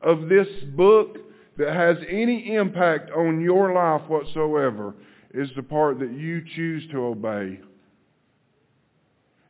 of 0.01 0.29
this 0.29 0.47
book 0.75 1.17
that 1.59 1.75
has 1.75 1.97
any 2.09 2.55
impact 2.55 3.11
on 3.11 3.41
your 3.41 3.73
life 3.73 4.09
whatsoever 4.09 4.95
is 5.33 5.49
the 5.57 5.61
part 5.61 5.99
that 5.99 6.11
you 6.13 6.41
choose 6.55 6.89
to 6.89 6.97
obey. 6.99 7.59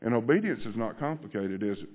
And 0.02 0.16
obedience 0.16 0.64
is 0.66 0.76
not 0.76 1.00
complicated, 1.00 1.62
is 1.62 1.78
it? 1.78 1.90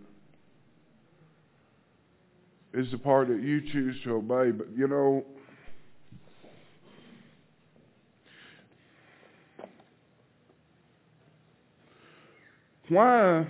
It's 2.75 2.91
the 2.93 2.99
part 2.99 3.27
that 3.29 3.43
you 3.43 3.61
choose 3.73 3.97
to 4.05 4.15
obey. 4.15 4.53
But 4.53 4.69
you 4.77 4.87
know, 4.87 5.25
why 12.89 13.49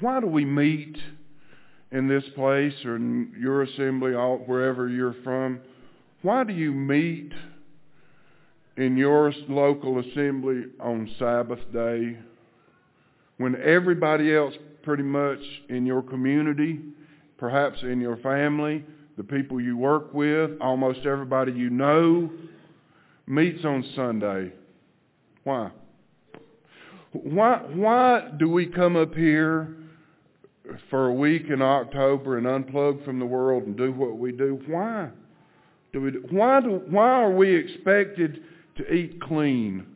why 0.00 0.20
do 0.20 0.26
we 0.26 0.44
meet 0.44 0.96
in 1.94 2.08
this 2.08 2.24
place 2.34 2.74
or 2.84 2.96
in 2.96 3.32
your 3.40 3.62
assembly, 3.62 4.12
wherever 4.12 4.88
you're 4.88 5.14
from? 5.22 5.60
Why 6.22 6.42
do 6.42 6.52
you 6.52 6.72
meet 6.72 7.32
in 8.76 8.96
your 8.96 9.32
local 9.48 10.00
assembly 10.00 10.64
on 10.80 11.08
Sabbath 11.18 11.60
day 11.72 12.18
when 13.38 13.54
everybody 13.62 14.34
else 14.34 14.54
pretty 14.82 15.04
much 15.04 15.38
in 15.68 15.86
your 15.86 16.02
community, 16.02 16.80
perhaps 17.38 17.78
in 17.82 18.00
your 18.00 18.16
family, 18.16 18.84
the 19.16 19.22
people 19.22 19.60
you 19.60 19.76
work 19.76 20.12
with, 20.12 20.50
almost 20.60 21.06
everybody 21.06 21.52
you 21.52 21.70
know, 21.70 22.28
meets 23.28 23.64
on 23.64 23.84
Sunday? 23.94 24.52
Why? 25.44 25.70
Why, 27.12 27.58
why 27.72 28.30
do 28.36 28.48
we 28.48 28.66
come 28.66 28.96
up 28.96 29.14
here 29.14 29.76
for 30.90 31.08
a 31.08 31.14
week 31.14 31.48
in 31.50 31.60
October 31.62 32.38
and 32.38 32.46
unplug 32.46 33.04
from 33.04 33.18
the 33.18 33.26
world 33.26 33.64
and 33.64 33.76
do 33.76 33.92
what 33.92 34.18
we 34.18 34.32
do? 34.32 34.60
Why? 34.66 35.10
Do 35.92 36.00
we, 36.00 36.10
why, 36.36 36.60
do, 36.60 36.82
why 36.88 37.22
are 37.22 37.30
we 37.30 37.54
expected 37.54 38.42
to 38.76 38.92
eat 38.92 39.20
clean? 39.20 39.86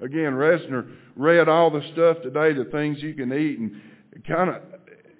Again, 0.00 0.32
Resner 0.32 0.90
read 1.16 1.48
all 1.48 1.70
the 1.70 1.82
stuff 1.92 2.18
today, 2.22 2.52
the 2.52 2.70
things 2.70 3.02
you 3.02 3.14
can 3.14 3.32
eat, 3.32 3.58
and 3.58 3.80
kind 4.26 4.50
of, 4.50 4.62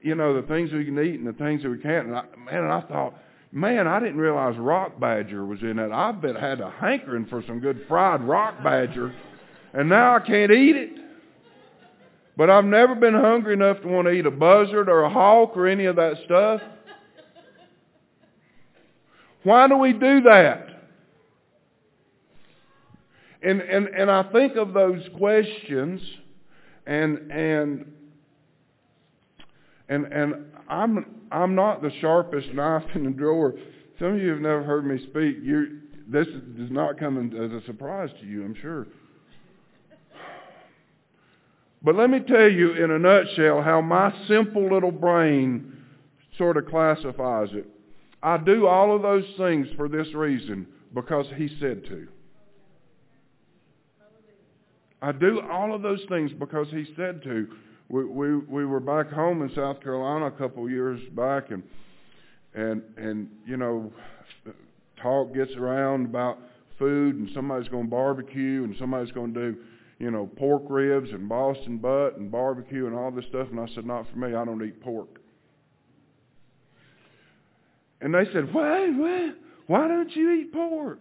you 0.03 0.15
know, 0.15 0.41
the 0.41 0.47
things 0.47 0.73
we 0.73 0.85
can 0.85 0.99
eat 0.99 1.19
and 1.19 1.27
the 1.27 1.33
things 1.33 1.63
that 1.63 1.71
we 1.71 1.79
can't. 1.79 2.09
And 2.09 2.17
I, 2.17 2.23
man, 2.37 2.65
and 2.65 2.73
I 2.73 2.81
thought, 2.83 3.15
man, 3.53 3.87
I 3.87 4.01
didn't 4.01 4.19
realize 4.19 4.57
rock 4.59 4.99
badger 5.01 5.45
was 5.45 5.61
in 5.63 5.79
it. 5.79 5.93
I 5.93 6.13
bet 6.13 6.37
had 6.37 6.61
a 6.61 6.71
hankering 6.71 7.27
for 7.27 7.43
some 7.47 7.61
good 7.61 7.85
fried 7.89 8.23
rock 8.23 8.63
badger, 8.63 9.15
and 9.73 9.89
now 9.89 10.17
I 10.17 10.21
can't 10.21 10.53
eat 10.53 10.77
it. 10.77 11.02
But 12.37 12.49
I've 12.49 12.65
never 12.65 12.95
been 12.95 13.15
hungry 13.15 13.53
enough 13.53 13.83
to 13.83 13.89
want 13.89 14.07
to 14.07 14.13
eat 14.13 14.27
a 14.27 14.31
buzzard 14.31 14.89
or 14.89 15.03
a 15.03 15.11
hawk 15.11 15.57
or 15.57 15.67
any 15.67 15.85
of 15.85 15.97
that 15.97 16.17
stuff. 16.25 16.63
Why 19.43 19.69
do 19.69 19.77
we 19.77 19.93
do 19.93 20.23
that? 20.23 20.69
And 23.43 23.61
and 23.61 23.89
and 23.89 24.11
I 24.11 24.23
think 24.31 24.57
of 24.57 24.73
those 24.73 25.03
questions 25.19 26.01
and 26.87 27.31
and 27.33 27.93
and 29.89 30.07
and 30.07 30.47
I'm 30.69 31.23
I'm 31.33 31.55
not 31.55 31.83
the 31.83 31.91
sharpest 32.01 32.55
knife 32.55 32.85
in 32.95 33.05
the 33.05 33.11
drawer. 33.11 33.55
Some 33.99 34.15
of 34.15 34.21
you 34.21 34.31
have 34.31 34.41
never 34.41 34.63
heard 34.63 34.87
me 34.87 34.99
speak. 34.99 35.39
You 35.43 35.81
this 36.09 36.27
does 36.27 36.71
not 36.71 36.99
come 36.99 37.19
as 37.19 37.53
a 37.53 37.67
surprise 37.67 38.11
to 38.21 38.27
you, 38.27 38.45
I'm 38.45 38.55
sure. 38.61 38.87
But 41.85 41.97
let 41.97 42.11
me 42.11 42.21
tell 42.21 42.49
you 42.49 42.73
in 42.75 42.91
a 42.91 42.99
nutshell 42.99 43.61
how 43.63 43.81
my 43.81 44.15
simple 44.29 44.73
little 44.73 44.93
brain 44.93 45.77
sort 46.39 46.57
of 46.57 46.67
classifies 46.67 47.49
it. 47.53 47.67
I 48.23 48.37
do 48.37 48.67
all 48.67 48.95
of 48.95 49.03
those 49.03 49.25
things 49.37 49.67
for 49.77 49.89
this 49.89 50.07
reason, 50.15 50.67
because 50.95 51.27
he 51.37 51.49
said 51.61 51.85
to. 51.87 52.09
I 55.01 55.11
do 55.11 55.41
all 55.51 55.75
of 55.75 55.83
those 55.83 56.01
things 56.09 56.31
because 56.39 56.69
he 56.71 56.87
said 56.97 57.23
to. 57.25 57.49
We, 57.89 58.05
we, 58.05 58.37
we 58.37 58.65
were 58.65 58.79
back 58.79 59.11
home 59.11 59.43
in 59.43 59.53
South 59.55 59.83
Carolina 59.83 60.27
a 60.27 60.31
couple 60.31 60.71
years 60.71 61.01
back, 61.17 61.51
and, 61.51 61.65
and, 62.55 62.83
and, 62.97 63.29
you 63.45 63.57
know, 63.57 63.93
talk 65.03 65.35
gets 65.35 65.53
around 65.57 66.07
about 66.07 66.39
food, 66.79 67.17
and 67.17 67.29
somebody's 67.35 67.69
going 67.69 67.87
to 67.87 67.91
barbecue, 67.91 68.63
and 68.63 68.77
somebody's 68.79 69.13
going 69.13 69.35
to 69.35 69.53
do 69.53 69.59
you 70.03 70.11
know, 70.11 70.29
pork 70.37 70.65
ribs 70.69 71.11
and 71.13 71.29
Boston 71.29 71.79
butt 71.79 72.17
and 72.17 72.29
barbecue 72.29 72.89
and 72.89 72.95
all 72.97 73.13
this 73.13 73.25
stuff. 73.29 73.47
And 73.53 73.61
I 73.61 73.69
said, 73.73 73.87
not 73.87 74.05
for 74.11 74.19
me. 74.19 74.35
I 74.35 74.45
don't 74.45 74.61
eat 74.65 74.81
pork. 74.81 75.21
And 78.01 78.13
they 78.13 78.25
said, 78.33 78.53
why, 78.53 78.89
why, 78.89 79.31
why 79.69 79.87
don't 79.87 80.11
you 80.17 80.33
eat 80.33 80.53
pork? 80.53 80.99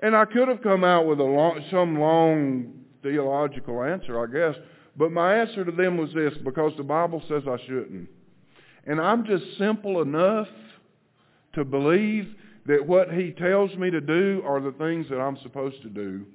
And 0.00 0.14
I 0.14 0.26
could 0.26 0.48
have 0.48 0.62
come 0.62 0.84
out 0.84 1.06
with 1.06 1.18
a 1.18 1.24
long, 1.24 1.64
some 1.70 1.98
long 1.98 2.74
theological 3.02 3.82
answer, 3.82 4.22
I 4.22 4.26
guess. 4.30 4.62
But 4.94 5.10
my 5.12 5.36
answer 5.36 5.64
to 5.64 5.72
them 5.72 5.96
was 5.96 6.12
this, 6.12 6.34
because 6.44 6.72
the 6.76 6.82
Bible 6.82 7.22
says 7.26 7.44
I 7.48 7.56
shouldn't. 7.66 8.10
And 8.86 9.00
I'm 9.00 9.24
just 9.24 9.56
simple 9.56 10.02
enough 10.02 10.48
to 11.54 11.64
believe 11.64 12.34
that 12.66 12.86
what 12.86 13.14
he 13.14 13.30
tells 13.30 13.74
me 13.76 13.90
to 13.90 14.02
do 14.02 14.42
are 14.44 14.60
the 14.60 14.72
things 14.72 15.06
that 15.08 15.20
I'm 15.20 15.38
supposed 15.42 15.80
to 15.80 15.88
do. 15.88 16.26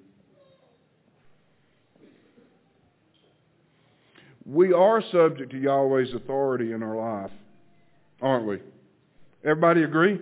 We 4.46 4.74
are 4.74 5.04
subject 5.12 5.52
to 5.52 5.58
Yahweh's 5.58 6.14
authority 6.14 6.72
in 6.72 6.82
our 6.84 6.96
life, 6.96 7.32
aren't 8.22 8.48
we? 8.48 8.60
Everybody 9.44 9.84
agree? 9.84 10.20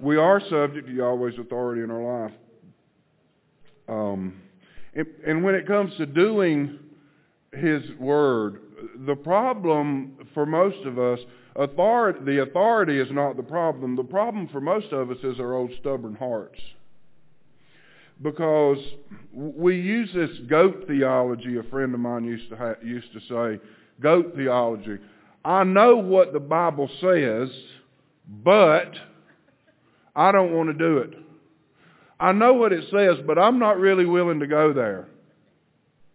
We 0.00 0.16
are 0.16 0.40
subject 0.48 0.86
to 0.86 0.92
Yahweh's 0.92 1.38
authority 1.38 1.82
in 1.82 1.90
our 1.90 2.22
life. 2.22 2.34
Um, 3.88 4.40
and, 4.94 5.06
and 5.26 5.44
when 5.44 5.54
it 5.54 5.66
comes 5.66 5.96
to 5.96 6.06
doing 6.06 6.78
His 7.52 7.82
Word, 7.98 8.60
the 9.06 9.16
problem 9.16 10.16
for 10.34 10.46
most 10.46 10.84
of 10.86 10.98
us, 10.98 11.18
authority, 11.56 12.20
the 12.24 12.42
authority 12.42 13.00
is 13.00 13.08
not 13.10 13.36
the 13.36 13.42
problem. 13.42 13.96
The 13.96 14.04
problem 14.04 14.48
for 14.48 14.60
most 14.60 14.92
of 14.92 15.10
us 15.10 15.18
is 15.22 15.40
our 15.40 15.54
old 15.54 15.72
stubborn 15.80 16.14
hearts 16.14 16.60
because 18.22 18.78
we 19.32 19.76
use 19.76 20.10
this 20.14 20.30
goat 20.48 20.84
theology. 20.86 21.58
A 21.58 21.62
friend 21.64 21.94
of 21.94 22.00
mine 22.00 22.24
used 22.24 22.48
to 22.50 22.56
ha- 22.56 22.74
used 22.82 23.12
to 23.12 23.20
say, 23.20 23.62
goat 24.00 24.34
theology. 24.36 24.98
I 25.44 25.64
know 25.64 25.96
what 25.96 26.32
the 26.32 26.40
Bible 26.40 26.90
says, 27.00 27.48
but 28.28 28.92
I 30.14 30.32
don't 30.32 30.52
want 30.52 30.68
to 30.68 30.74
do 30.74 30.98
it. 30.98 31.14
I 32.20 32.32
know 32.32 32.54
what 32.54 32.72
it 32.72 32.84
says, 32.90 33.24
but 33.26 33.38
I'm 33.38 33.60
not 33.60 33.78
really 33.78 34.04
willing 34.04 34.40
to 34.40 34.46
go 34.46 34.72
there. 34.72 35.06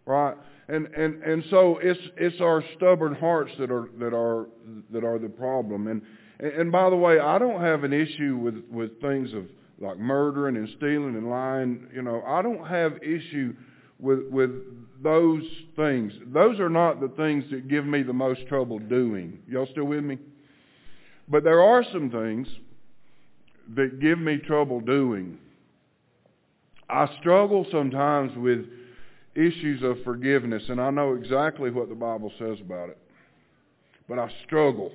Right? 0.05 0.35
And 0.67 0.87
and 0.87 1.23
and 1.23 1.43
so 1.49 1.79
it's 1.81 1.99
it's 2.17 2.41
our 2.41 2.63
stubborn 2.75 3.15
hearts 3.15 3.51
that 3.59 3.71
are 3.71 3.89
that 3.99 4.13
are 4.13 4.47
that 4.91 5.05
are 5.05 5.19
the 5.19 5.29
problem. 5.29 5.87
And 5.87 6.01
and 6.39 6.71
by 6.71 6.89
the 6.89 6.95
way, 6.97 7.19
I 7.19 7.37
don't 7.39 7.61
have 7.61 7.85
an 7.85 7.93
issue 7.93 8.37
with 8.37 8.63
with 8.69 8.99
things 9.01 9.33
of 9.33 9.45
like 9.84 9.99
murdering 9.99 10.55
and 10.55 10.69
stealing 10.77 11.15
and 11.15 11.29
lying. 11.29 11.88
You 11.93 12.01
know, 12.01 12.23
I 12.25 12.41
don't 12.41 12.65
have 12.65 12.97
issue 13.03 13.53
with 13.99 14.27
with 14.29 14.51
those 15.03 15.43
things. 15.75 16.13
Those 16.27 16.59
are 16.59 16.69
not 16.69 16.99
the 16.99 17.09
things 17.09 17.43
that 17.51 17.67
give 17.67 17.86
me 17.86 18.03
the 18.03 18.13
most 18.13 18.47
trouble 18.47 18.79
doing. 18.79 19.39
Y'all 19.47 19.67
still 19.71 19.86
with 19.86 20.03
me? 20.03 20.17
But 21.27 21.43
there 21.43 21.61
are 21.61 21.84
some 21.91 22.09
things 22.09 22.47
that 23.75 23.99
give 23.99 24.19
me 24.19 24.38
trouble 24.38 24.81
doing. 24.81 25.38
I 26.89 27.09
struggle 27.19 27.65
sometimes 27.71 28.36
with 28.38 28.65
issues 29.36 29.81
of 29.84 30.03
forgiveness, 30.03 30.63
and 30.69 30.79
I 30.79 30.89
know 30.89 31.13
exactly 31.13 31.71
what 31.71 31.89
the 31.89 31.95
Bible 31.95 32.31
says 32.38 32.59
about 32.59 32.89
it. 32.89 32.97
But 34.07 34.19
I 34.19 34.29
struggle 34.45 34.91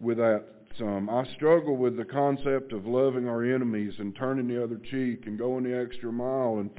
with 0.00 0.18
that 0.18 0.44
some. 0.78 1.08
I 1.10 1.24
struggle 1.34 1.76
with 1.76 1.96
the 1.96 2.04
concept 2.04 2.72
of 2.72 2.86
loving 2.86 3.28
our 3.28 3.44
enemies 3.44 3.94
and 3.98 4.14
turning 4.14 4.48
the 4.48 4.62
other 4.62 4.78
cheek 4.90 5.26
and 5.26 5.38
going 5.38 5.64
the 5.64 5.76
extra 5.78 6.12
mile 6.12 6.58
and 6.58 6.70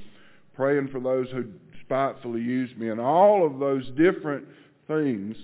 praying 0.55 0.89
for 0.89 0.99
those 0.99 1.29
who 1.31 1.45
spitefully 1.81 2.41
use 2.41 2.69
me 2.77 2.89
and 2.89 2.99
all 2.99 3.45
of 3.45 3.59
those 3.59 3.89
different 3.97 4.45
things. 4.87 5.35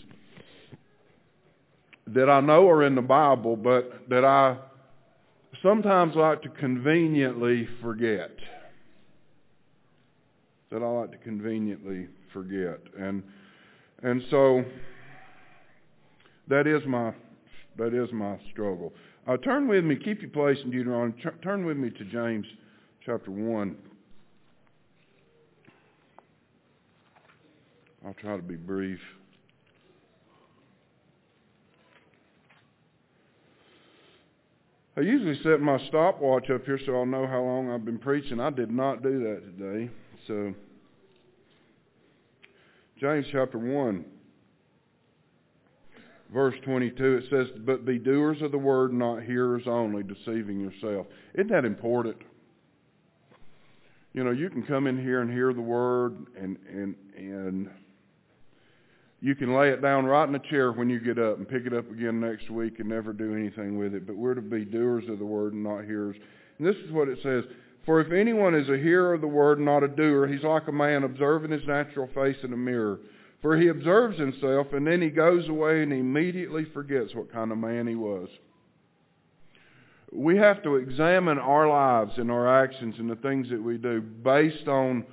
that 2.08 2.30
I 2.30 2.40
know 2.40 2.68
are 2.70 2.84
in 2.84 2.96
the 2.96 3.02
Bible, 3.02 3.56
but 3.56 4.10
that 4.10 4.26
I 4.26 4.58
sometimes 5.62 6.16
like 6.16 6.42
to 6.44 6.50
conveniently 6.50 7.68
forget. 7.82 8.32
That 10.72 10.82
I 10.82 10.88
like 10.88 11.12
to 11.12 11.18
conveniently 11.18 12.08
forget. 12.34 12.80
And 12.98 13.24
and 14.02 14.24
so 14.30 14.64
that 16.48 16.68
is 16.68 16.82
my 16.88 17.14
that 17.80 17.94
is 17.94 18.12
my 18.12 18.38
struggle. 18.52 18.94
Uh, 19.28 19.38
turn 19.38 19.68
with 19.68 19.84
me, 19.84 19.96
keep 19.96 20.22
your 20.22 20.30
place 20.32 20.58
in 20.64 20.70
Deuteronomy. 20.70 21.14
turn 21.42 21.66
with 21.66 21.78
me 21.78 21.90
to 21.90 22.06
James 22.06 22.46
chapter 23.06 23.32
1. 23.32 23.76
I'll 28.06 28.14
try 28.14 28.36
to 28.36 28.44
be 28.44 28.56
brief. 28.56 29.00
I 34.98 35.02
usually 35.02 35.42
set 35.44 35.62
my 35.62 35.80
stopwatch 35.88 36.50
up 36.50 36.66
here 36.66 36.80
so 36.86 36.94
I'll 36.94 37.06
know 37.06 37.26
how 37.26 37.42
long 37.42 37.72
I've 37.72 37.86
been 37.86 38.00
preaching. 38.00 38.42
I 38.42 38.50
did 38.50 38.70
not 38.70 39.02
do 39.02 39.20
that 39.20 39.58
today. 39.58 39.90
So, 40.28 40.54
James 43.00 43.26
chapter 43.32 43.58
1, 43.58 44.04
verse 46.34 46.56
22, 46.64 47.18
it 47.18 47.24
says, 47.30 47.48
But 47.66 47.86
be 47.86 47.98
doers 47.98 48.42
of 48.42 48.52
the 48.52 48.58
word, 48.58 48.94
not 48.94 49.24
hearers 49.24 49.64
only, 49.68 50.04
deceiving 50.04 50.60
yourself. 50.60 51.08
Isn't 51.34 51.50
that 51.50 51.66
important? 51.66 52.18
You 54.14 54.24
know, 54.24 54.32
you 54.32 54.50
can 54.50 54.64
come 54.64 54.88
in 54.88 55.00
here 55.02 55.22
and 55.22 55.32
hear 55.32 55.54
the 55.54 55.62
word 55.62 56.26
and, 56.40 56.58
and, 56.68 56.96
and 57.16 57.70
you 59.22 59.36
can 59.36 59.54
lay 59.54 59.70
it 59.70 59.82
down 59.82 60.06
right 60.06 60.26
in 60.26 60.34
the 60.34 60.42
chair 60.50 60.72
when 60.72 60.90
you 60.90 61.00
get 61.00 61.20
up 61.20 61.38
and 61.38 61.48
pick 61.48 61.66
it 61.66 61.74
up 61.74 61.90
again 61.92 62.20
next 62.20 62.50
week 62.50 62.80
and 62.80 62.90
never 62.90 63.14
do 63.14 63.36
anything 63.36 63.78
with 63.78 63.94
it. 63.94 64.08
But 64.08 64.16
we're 64.16 64.34
to 64.34 64.42
be 64.42 64.66
doers 64.66 65.04
of 65.10 65.20
the 65.20 65.26
word 65.26 65.54
and 65.54 65.64
not 65.64 65.84
hearers. 65.84 66.16
And 66.58 66.66
this 66.66 66.76
is 66.78 66.92
what 66.92 67.10
it 67.10 67.20
says. 67.22 67.44
For 67.86 68.02
if 68.02 68.12
anyone 68.12 68.56
is 68.56 68.70
a 68.70 68.78
hearer 68.78 69.14
of 69.14 69.22
the 69.22 69.28
word 69.28 69.58
and 69.58 69.66
not 69.66 69.84
a 69.84 69.88
doer, 69.88 70.28
he's 70.28 70.44
like 70.44 70.68
a 70.68 70.72
man 70.72 71.04
observing 71.04 71.52
his 71.52 71.66
natural 71.68 72.08
face 72.14 72.38
in 72.44 72.54
a 72.54 72.58
mirror. 72.58 73.00
For 73.42 73.58
he 73.58 73.70
observes 73.70 74.18
himself 74.20 74.74
and 74.74 74.86
then 74.86 75.02
he 75.02 75.10
goes 75.10 75.48
away 75.48 75.84
and 75.84 75.94
immediately 75.94 76.66
forgets 76.66 77.16
what 77.16 77.32
kind 77.32 77.52
of 77.52 77.58
man 77.58 77.88
he 77.88 77.96
was. 77.96 78.28
We 80.12 80.38
have 80.38 80.64
to 80.64 80.76
examine 80.76 81.38
our 81.38 81.68
lives 81.68 82.14
and 82.18 82.32
our 82.32 82.64
actions 82.64 82.96
and 82.98 83.10
the 83.10 83.16
things 83.18 83.50
that 83.50 83.62
we 83.62 83.78
do 83.78 84.02
based 84.02 84.68
on 84.68 85.06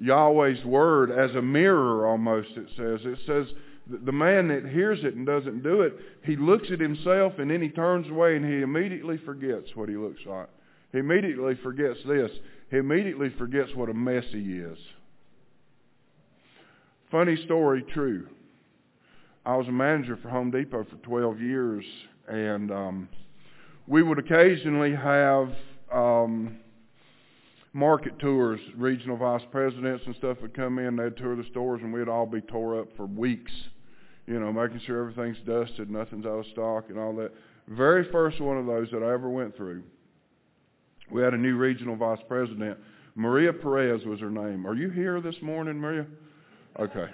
Yahweh's 0.00 0.64
word 0.64 1.10
as 1.10 1.34
a 1.34 1.42
mirror 1.42 2.06
almost, 2.06 2.50
it 2.56 2.68
says. 2.76 3.00
It 3.04 3.18
says 3.26 3.46
the 4.04 4.12
man 4.12 4.48
that 4.48 4.66
hears 4.66 5.00
it 5.02 5.14
and 5.14 5.26
doesn't 5.26 5.62
do 5.62 5.82
it, 5.82 5.94
he 6.24 6.36
looks 6.36 6.70
at 6.70 6.80
himself 6.80 7.34
and 7.38 7.50
then 7.50 7.60
he 7.60 7.68
turns 7.68 8.08
away 8.08 8.36
and 8.36 8.44
he 8.44 8.62
immediately 8.62 9.18
forgets 9.18 9.74
what 9.74 9.88
he 9.88 9.96
looks 9.96 10.20
like. 10.24 10.48
He 10.92 10.98
immediately 10.98 11.54
forgets 11.56 11.98
this. 12.06 12.30
He 12.70 12.76
immediately 12.78 13.30
forgets 13.30 13.74
what 13.74 13.90
a 13.90 13.94
mess 13.94 14.24
he 14.30 14.58
is. 14.58 14.78
Funny 17.10 17.42
story, 17.44 17.82
true. 17.94 18.26
I 19.46 19.56
was 19.56 19.66
a 19.66 19.72
manager 19.72 20.18
for 20.20 20.28
Home 20.28 20.50
Depot 20.50 20.84
for 20.84 20.96
12 20.96 21.40
years, 21.40 21.84
and 22.28 22.70
um, 22.70 23.08
we 23.86 24.02
would 24.02 24.18
occasionally 24.18 24.94
have 24.94 25.50
um, 25.90 26.58
market 27.72 28.18
tours. 28.18 28.60
Regional 28.76 29.16
vice 29.16 29.40
presidents 29.50 30.02
and 30.04 30.14
stuff 30.16 30.36
would 30.42 30.52
come 30.54 30.78
in. 30.78 30.96
They'd 30.96 31.16
tour 31.16 31.34
the 31.34 31.46
stores, 31.50 31.80
and 31.82 31.94
we'd 31.94 32.10
all 32.10 32.26
be 32.26 32.42
tore 32.42 32.78
up 32.78 32.88
for 32.94 33.06
weeks. 33.06 33.52
You 34.26 34.38
know, 34.38 34.52
making 34.52 34.82
sure 34.84 35.08
everything's 35.08 35.38
dusted, 35.46 35.90
nothing's 35.90 36.26
out 36.26 36.40
of 36.40 36.46
stock, 36.52 36.90
and 36.90 36.98
all 36.98 37.16
that. 37.16 37.32
Very 37.68 38.10
first 38.12 38.38
one 38.38 38.58
of 38.58 38.66
those 38.66 38.88
that 38.92 39.02
I 39.02 39.14
ever 39.14 39.30
went 39.30 39.56
through, 39.56 39.82
we 41.10 41.22
had 41.22 41.32
a 41.32 41.38
new 41.38 41.56
regional 41.56 41.96
vice 41.96 42.20
president. 42.28 42.76
Maria 43.14 43.54
Perez 43.54 44.04
was 44.04 44.20
her 44.20 44.30
name. 44.30 44.66
Are 44.66 44.74
you 44.74 44.90
here 44.90 45.22
this 45.22 45.36
morning, 45.40 45.78
Maria? 45.78 46.04
Okay. 46.78 47.06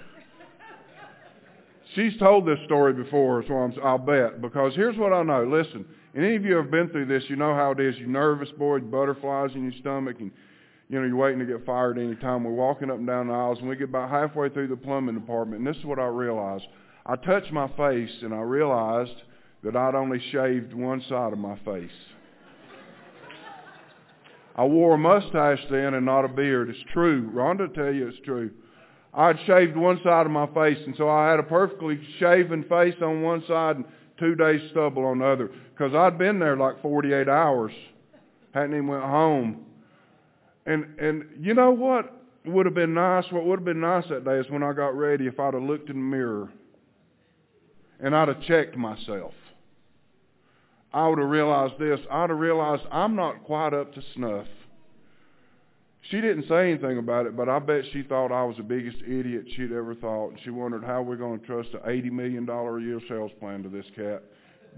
She's 1.94 2.16
told 2.18 2.46
this 2.46 2.58
story 2.64 2.92
before, 2.92 3.44
so 3.46 3.54
I'm, 3.54 3.74
I'll 3.82 3.98
bet. 3.98 4.40
Because 4.40 4.74
here's 4.74 4.96
what 4.96 5.12
I 5.12 5.22
know. 5.22 5.44
Listen, 5.44 5.84
any 6.16 6.34
of 6.34 6.44
you 6.44 6.56
have 6.56 6.70
been 6.70 6.88
through 6.88 7.06
this, 7.06 7.22
you 7.28 7.36
know 7.36 7.54
how 7.54 7.72
it 7.72 7.80
is. 7.80 7.96
You're 7.98 8.08
nervous, 8.08 8.50
boy, 8.58 8.80
butterflies 8.80 9.50
in 9.54 9.62
your 9.62 9.80
stomach, 9.80 10.16
and 10.18 10.30
you 10.88 11.00
know, 11.00 11.06
you're 11.06 11.16
waiting 11.16 11.38
to 11.38 11.46
get 11.46 11.64
fired 11.64 11.98
any 11.98 12.14
time. 12.16 12.44
We're 12.44 12.52
walking 12.52 12.90
up 12.90 12.98
and 12.98 13.06
down 13.06 13.28
the 13.28 13.34
aisles, 13.34 13.58
and 13.58 13.68
we 13.68 13.76
get 13.76 13.88
about 13.88 14.10
halfway 14.10 14.48
through 14.48 14.68
the 14.68 14.76
plumbing 14.76 15.14
department, 15.14 15.58
and 15.60 15.66
this 15.66 15.76
is 15.80 15.84
what 15.84 15.98
I 15.98 16.06
realized. 16.06 16.64
I 17.06 17.16
touched 17.16 17.52
my 17.52 17.68
face, 17.76 18.10
and 18.22 18.34
I 18.34 18.40
realized 18.40 19.14
that 19.62 19.76
I'd 19.76 19.94
only 19.94 20.20
shaved 20.30 20.74
one 20.74 21.02
side 21.08 21.32
of 21.32 21.38
my 21.38 21.58
face. 21.64 21.90
I 24.56 24.64
wore 24.64 24.94
a 24.94 24.98
mustache 24.98 25.64
then 25.70 25.94
and 25.94 26.06
not 26.06 26.24
a 26.24 26.28
beard. 26.28 26.70
It's 26.70 26.78
true. 26.92 27.28
Rhonda 27.30 27.72
tell 27.74 27.92
you 27.92 28.08
it's 28.08 28.18
true. 28.24 28.50
I'd 29.16 29.38
shaved 29.46 29.76
one 29.76 30.00
side 30.02 30.26
of 30.26 30.32
my 30.32 30.46
face, 30.48 30.78
and 30.84 30.94
so 30.96 31.08
I 31.08 31.30
had 31.30 31.38
a 31.38 31.44
perfectly 31.44 32.00
shaven 32.18 32.64
face 32.64 32.96
on 33.00 33.22
one 33.22 33.44
side 33.46 33.76
and 33.76 33.84
two 34.18 34.34
days 34.34 34.60
stubble 34.70 35.04
on 35.04 35.20
the 35.20 35.26
other. 35.26 35.50
Because 35.72 35.94
I'd 35.94 36.18
been 36.18 36.38
there 36.38 36.56
like 36.56 36.82
48 36.82 37.28
hours. 37.28 37.72
Hadn't 38.52 38.74
even 38.74 38.88
went 38.88 39.04
home. 39.04 39.66
And 40.66 40.98
and 40.98 41.24
you 41.40 41.54
know 41.54 41.70
what 41.70 42.12
would 42.46 42.66
have 42.66 42.74
been 42.74 42.94
nice? 42.94 43.24
What 43.30 43.44
would 43.44 43.60
have 43.60 43.64
been 43.64 43.80
nice 43.80 44.04
that 44.08 44.24
day 44.24 44.38
is 44.38 44.50
when 44.50 44.62
I 44.62 44.72
got 44.72 44.96
ready 44.96 45.26
if 45.26 45.38
I'd 45.38 45.54
have 45.54 45.62
looked 45.62 45.90
in 45.90 45.96
the 45.96 46.02
mirror 46.02 46.50
and 48.00 48.14
I'd 48.14 48.28
have 48.28 48.42
checked 48.42 48.76
myself. 48.76 49.32
I 50.92 51.08
would 51.08 51.18
have 51.18 51.28
realized 51.28 51.78
this. 51.78 52.00
I'd 52.10 52.30
have 52.30 52.38
realized 52.38 52.82
I'm 52.90 53.16
not 53.16 53.44
quite 53.44 53.74
up 53.74 53.94
to 53.94 54.02
snuff. 54.14 54.46
She 56.10 56.20
didn't 56.20 56.46
say 56.48 56.70
anything 56.70 56.98
about 56.98 57.26
it, 57.26 57.36
but 57.36 57.48
I 57.48 57.58
bet 57.58 57.84
she 57.92 58.02
thought 58.02 58.30
I 58.30 58.44
was 58.44 58.56
the 58.58 58.62
biggest 58.62 58.98
idiot 59.06 59.46
she'd 59.56 59.72
ever 59.72 59.94
thought. 59.94 60.30
And 60.30 60.38
she 60.44 60.50
wondered 60.50 60.84
how 60.84 61.00
we're 61.00 61.16
going 61.16 61.40
to 61.40 61.46
trust 61.46 61.70
an 61.72 61.80
$80 61.80 62.12
million 62.12 62.48
a 62.48 62.80
year 62.80 63.00
sales 63.08 63.32
plan 63.40 63.62
to 63.62 63.70
this 63.70 63.86
cat. 63.96 64.22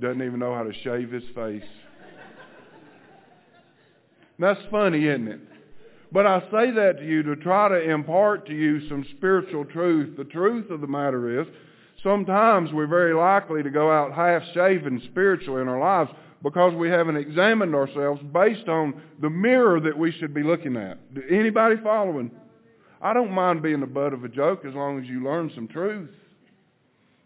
Doesn't 0.00 0.22
even 0.22 0.38
know 0.38 0.54
how 0.54 0.62
to 0.62 0.72
shave 0.84 1.10
his 1.10 1.24
face. 1.34 1.64
That's 4.38 4.60
funny, 4.70 5.06
isn't 5.06 5.28
it? 5.28 5.40
But 6.12 6.26
I 6.26 6.40
say 6.52 6.70
that 6.70 6.98
to 6.98 7.04
you 7.06 7.22
to 7.24 7.36
try 7.36 7.68
to 7.68 7.90
impart 7.90 8.46
to 8.46 8.54
you 8.54 8.88
some 8.88 9.04
spiritual 9.16 9.64
truth. 9.64 10.16
The 10.16 10.24
truth 10.24 10.70
of 10.70 10.80
the 10.80 10.86
matter 10.86 11.40
is, 11.40 11.46
sometimes 12.02 12.72
we're 12.72 12.86
very 12.86 13.14
likely 13.14 13.62
to 13.64 13.70
go 13.70 13.90
out 13.90 14.12
half 14.12 14.42
shaven 14.54 15.02
spiritually 15.10 15.62
in 15.62 15.68
our 15.68 15.80
lives 15.80 16.10
because 16.42 16.74
we 16.74 16.88
haven't 16.88 17.16
examined 17.16 17.74
ourselves 17.74 18.20
based 18.32 18.68
on 18.68 19.00
the 19.20 19.30
mirror 19.30 19.80
that 19.80 19.96
we 19.96 20.12
should 20.12 20.34
be 20.34 20.42
looking 20.42 20.76
at. 20.76 20.98
Anybody 21.30 21.76
following? 21.82 22.30
I 23.00 23.12
don't 23.12 23.32
mind 23.32 23.62
being 23.62 23.80
the 23.80 23.86
butt 23.86 24.12
of 24.12 24.24
a 24.24 24.28
joke 24.28 24.64
as 24.64 24.74
long 24.74 25.00
as 25.00 25.06
you 25.06 25.22
learn 25.22 25.50
some 25.54 25.68
truth. 25.68 26.10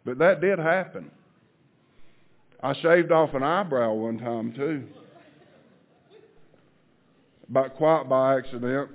But 0.05 0.19
that 0.19 0.41
did 0.41 0.59
happen. 0.59 1.11
I 2.63 2.75
shaved 2.81 3.13
off 3.13 3.35
an 3.35 3.43
eyebrow 3.43 3.93
one 3.93 4.19
time 4.19 4.53
too 4.55 4.85
about 7.51 7.77
quite 7.77 8.09
by 8.09 8.39
accident. 8.39 8.91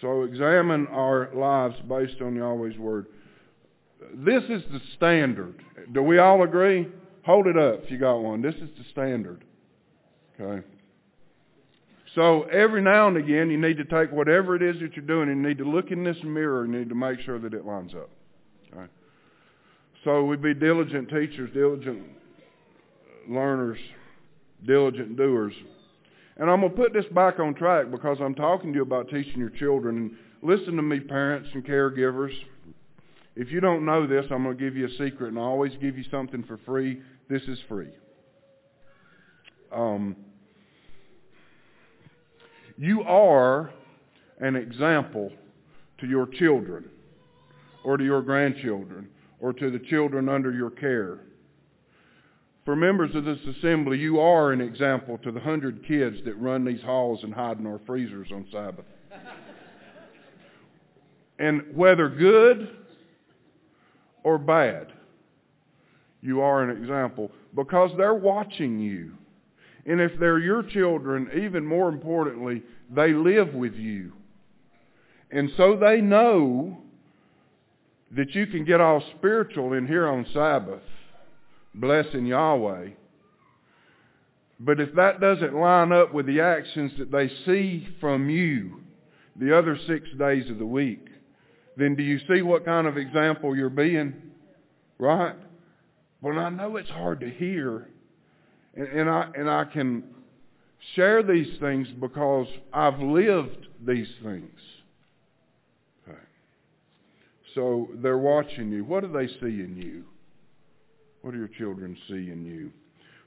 So 0.00 0.22
examine 0.22 0.86
our 0.88 1.30
lives 1.34 1.76
based 1.88 2.20
on 2.20 2.34
Yahweh's 2.34 2.78
word. 2.78 3.06
This 4.14 4.42
is 4.44 4.62
the 4.72 4.80
standard. 4.96 5.62
Do 5.92 6.02
we 6.02 6.18
all 6.18 6.42
agree? 6.42 6.88
Hold 7.30 7.46
it 7.46 7.56
up 7.56 7.84
if 7.84 7.92
you 7.92 7.96
got 7.96 8.16
one. 8.16 8.42
This 8.42 8.56
is 8.56 8.68
the 8.76 8.82
standard. 8.90 9.44
Okay. 10.34 10.66
So 12.16 12.42
every 12.42 12.82
now 12.82 13.06
and 13.06 13.16
again, 13.16 13.52
you 13.52 13.56
need 13.56 13.76
to 13.76 13.84
take 13.84 14.10
whatever 14.10 14.56
it 14.56 14.62
is 14.62 14.80
that 14.80 14.96
you're 14.96 15.06
doing, 15.06 15.28
and 15.28 15.40
you 15.40 15.48
need 15.48 15.58
to 15.58 15.64
look 15.64 15.92
in 15.92 16.02
this 16.02 16.16
mirror 16.24 16.64
and 16.64 16.72
you 16.74 16.80
need 16.80 16.88
to 16.88 16.96
make 16.96 17.20
sure 17.20 17.38
that 17.38 17.54
it 17.54 17.64
lines 17.64 17.92
up. 17.94 18.10
Okay. 18.74 18.90
So 20.02 20.24
we 20.24 20.38
be 20.38 20.54
diligent 20.54 21.08
teachers, 21.08 21.50
diligent 21.54 22.02
learners, 23.28 23.78
diligent 24.66 25.16
doers. 25.16 25.54
And 26.36 26.50
I'm 26.50 26.62
going 26.62 26.72
to 26.72 26.76
put 26.76 26.92
this 26.92 27.06
back 27.14 27.38
on 27.38 27.54
track 27.54 27.92
because 27.92 28.18
I'm 28.20 28.34
talking 28.34 28.72
to 28.72 28.78
you 28.78 28.82
about 28.82 29.08
teaching 29.08 29.38
your 29.38 29.50
children. 29.50 29.96
And 29.96 30.16
listen 30.42 30.74
to 30.74 30.82
me, 30.82 30.98
parents 30.98 31.48
and 31.54 31.64
caregivers. 31.64 32.32
If 33.36 33.52
you 33.52 33.60
don't 33.60 33.84
know 33.84 34.08
this, 34.08 34.26
I'm 34.32 34.42
going 34.42 34.58
to 34.58 34.62
give 34.62 34.76
you 34.76 34.86
a 34.86 34.90
secret, 34.90 35.28
and 35.28 35.38
I 35.38 35.42
always 35.42 35.72
give 35.80 35.96
you 35.96 36.02
something 36.10 36.42
for 36.42 36.58
free. 36.66 37.00
This 37.30 37.42
is 37.44 37.60
free. 37.68 37.90
Um, 39.72 40.16
you 42.76 43.02
are 43.02 43.70
an 44.40 44.56
example 44.56 45.30
to 45.98 46.08
your 46.08 46.26
children, 46.26 46.90
or 47.84 47.96
to 47.96 48.02
your 48.02 48.20
grandchildren, 48.20 49.08
or 49.38 49.52
to 49.52 49.70
the 49.70 49.78
children 49.78 50.28
under 50.28 50.50
your 50.50 50.70
care. 50.70 51.20
For 52.64 52.74
members 52.74 53.14
of 53.14 53.24
this 53.24 53.38
assembly, 53.46 53.98
you 53.98 54.18
are 54.18 54.50
an 54.50 54.60
example 54.60 55.16
to 55.18 55.30
the 55.30 55.38
hundred 55.38 55.86
kids 55.86 56.16
that 56.24 56.34
run 56.34 56.64
these 56.64 56.82
halls 56.82 57.22
and 57.22 57.32
hide 57.32 57.60
in 57.60 57.66
our 57.66 57.80
freezers 57.86 58.32
on 58.32 58.44
Sabbath. 58.50 58.86
and 61.38 61.62
whether 61.76 62.08
good 62.08 62.76
or 64.24 64.36
bad, 64.36 64.88
you 66.22 66.40
are 66.40 66.62
an 66.62 66.76
example 66.76 67.30
because 67.54 67.90
they're 67.96 68.14
watching 68.14 68.78
you. 68.78 69.12
And 69.86 70.00
if 70.00 70.12
they're 70.20 70.38
your 70.38 70.62
children, 70.62 71.30
even 71.44 71.64
more 71.64 71.88
importantly, 71.88 72.62
they 72.94 73.12
live 73.12 73.54
with 73.54 73.74
you. 73.74 74.12
And 75.30 75.50
so 75.56 75.76
they 75.76 76.00
know 76.00 76.78
that 78.16 78.34
you 78.34 78.46
can 78.46 78.64
get 78.64 78.80
all 78.80 79.02
spiritual 79.16 79.72
in 79.72 79.86
here 79.86 80.06
on 80.06 80.26
Sabbath, 80.34 80.82
blessing 81.74 82.26
Yahweh. 82.26 82.88
But 84.58 84.80
if 84.80 84.94
that 84.96 85.20
doesn't 85.20 85.54
line 85.54 85.92
up 85.92 86.12
with 86.12 86.26
the 86.26 86.40
actions 86.40 86.92
that 86.98 87.10
they 87.10 87.28
see 87.46 87.88
from 88.00 88.28
you 88.28 88.80
the 89.36 89.56
other 89.56 89.78
six 89.86 90.06
days 90.18 90.50
of 90.50 90.58
the 90.58 90.66
week, 90.66 91.06
then 91.76 91.94
do 91.94 92.02
you 92.02 92.18
see 92.28 92.42
what 92.42 92.64
kind 92.64 92.86
of 92.86 92.98
example 92.98 93.56
you're 93.56 93.70
being? 93.70 94.12
Right? 94.98 95.36
Well, 96.22 96.38
I 96.38 96.50
know 96.50 96.76
it's 96.76 96.90
hard 96.90 97.20
to 97.20 97.30
hear, 97.30 97.88
and, 98.74 98.86
and 98.88 99.10
I 99.10 99.30
and 99.34 99.50
I 99.50 99.64
can 99.64 100.04
share 100.94 101.22
these 101.22 101.58
things 101.60 101.88
because 101.98 102.46
I've 102.72 103.00
lived 103.00 103.68
these 103.86 104.08
things. 104.22 104.58
Okay. 106.06 106.18
So 107.54 107.88
they're 108.02 108.18
watching 108.18 108.70
you. 108.70 108.84
What 108.84 109.02
do 109.02 109.12
they 109.12 109.28
see 109.28 109.62
in 109.62 109.76
you? 109.76 110.04
What 111.22 111.32
do 111.32 111.38
your 111.38 111.48
children 111.48 111.96
see 112.08 112.30
in 112.30 112.44
you? 112.44 112.70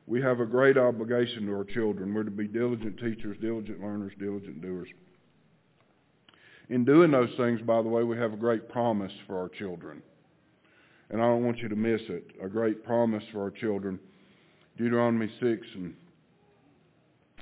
We 0.06 0.22
have 0.22 0.40
a 0.40 0.46
great 0.46 0.78
obligation 0.78 1.46
to 1.46 1.54
our 1.54 1.64
children. 1.64 2.14
We're 2.14 2.24
to 2.24 2.32
be 2.32 2.48
diligent 2.48 3.00
teachers, 3.00 3.38
diligent 3.40 3.82
learners, 3.82 4.12
diligent 4.20 4.62
doers. 4.62 4.90
In 6.70 6.86
doing 6.86 7.12
those 7.12 7.30
things, 7.38 7.62
by 7.62 7.82
the 7.82 7.88
way, 7.88 8.04
we 8.04 8.18
have 8.18 8.34
a 8.34 8.38
great 8.38 8.70
promise 8.70 9.12
for 9.28 9.40
our 9.40 9.50
children. 9.50 10.02
And 11.10 11.22
I 11.22 11.26
don't 11.26 11.46
want 11.46 11.60
you 11.60 11.70
to 11.70 11.76
miss 11.76 12.02
it. 12.10 12.32
A 12.44 12.48
great 12.48 12.84
promise 12.84 13.24
for 13.32 13.42
our 13.42 13.52
children. 13.52 14.00
Deuteronomy 14.78 15.32
6. 15.40 15.68
And 15.76 15.94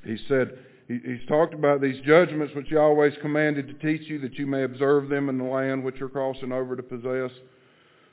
he 0.04 0.18
said, 0.28 0.58
he, 0.88 1.00
he's 1.06 1.26
talked 1.28 1.54
about 1.54 1.82
these 1.82 2.02
judgments 2.06 2.54
which 2.56 2.68
he 2.70 2.76
always 2.76 3.14
commanded 3.22 3.68
to 3.68 3.74
teach 3.76 4.10
you, 4.10 4.20
that 4.20 4.34
you 4.36 4.46
may 4.46 4.64
observe 4.64 5.10
them 5.10 5.30
in 5.30 5.38
the 5.38 5.44
land 5.44 5.84
which 5.84 5.96
you're 6.00 6.10
crossing 6.10 6.52
over 6.52 6.76
to 6.76 6.84
possess, 6.84 7.32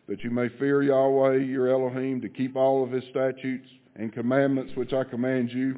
that 0.09 0.23
you 0.23 0.31
may 0.31 0.49
fear 0.59 0.83
Yahweh 0.83 1.39
your 1.39 1.69
Elohim, 1.69 2.21
to 2.21 2.29
keep 2.29 2.57
all 2.57 2.85
of 2.85 2.91
his 2.91 3.05
statutes 3.11 3.69
and 3.97 4.13
commandments 4.13 4.73
which 4.77 4.93
I 4.93 5.05
command 5.05 5.51
you, 5.51 5.77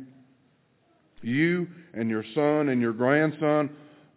you 1.23 1.67
and 1.95 2.11
your 2.11 2.25
son 2.35 2.69
and 2.69 2.81
your 2.81 2.93
grandson, 2.93 3.71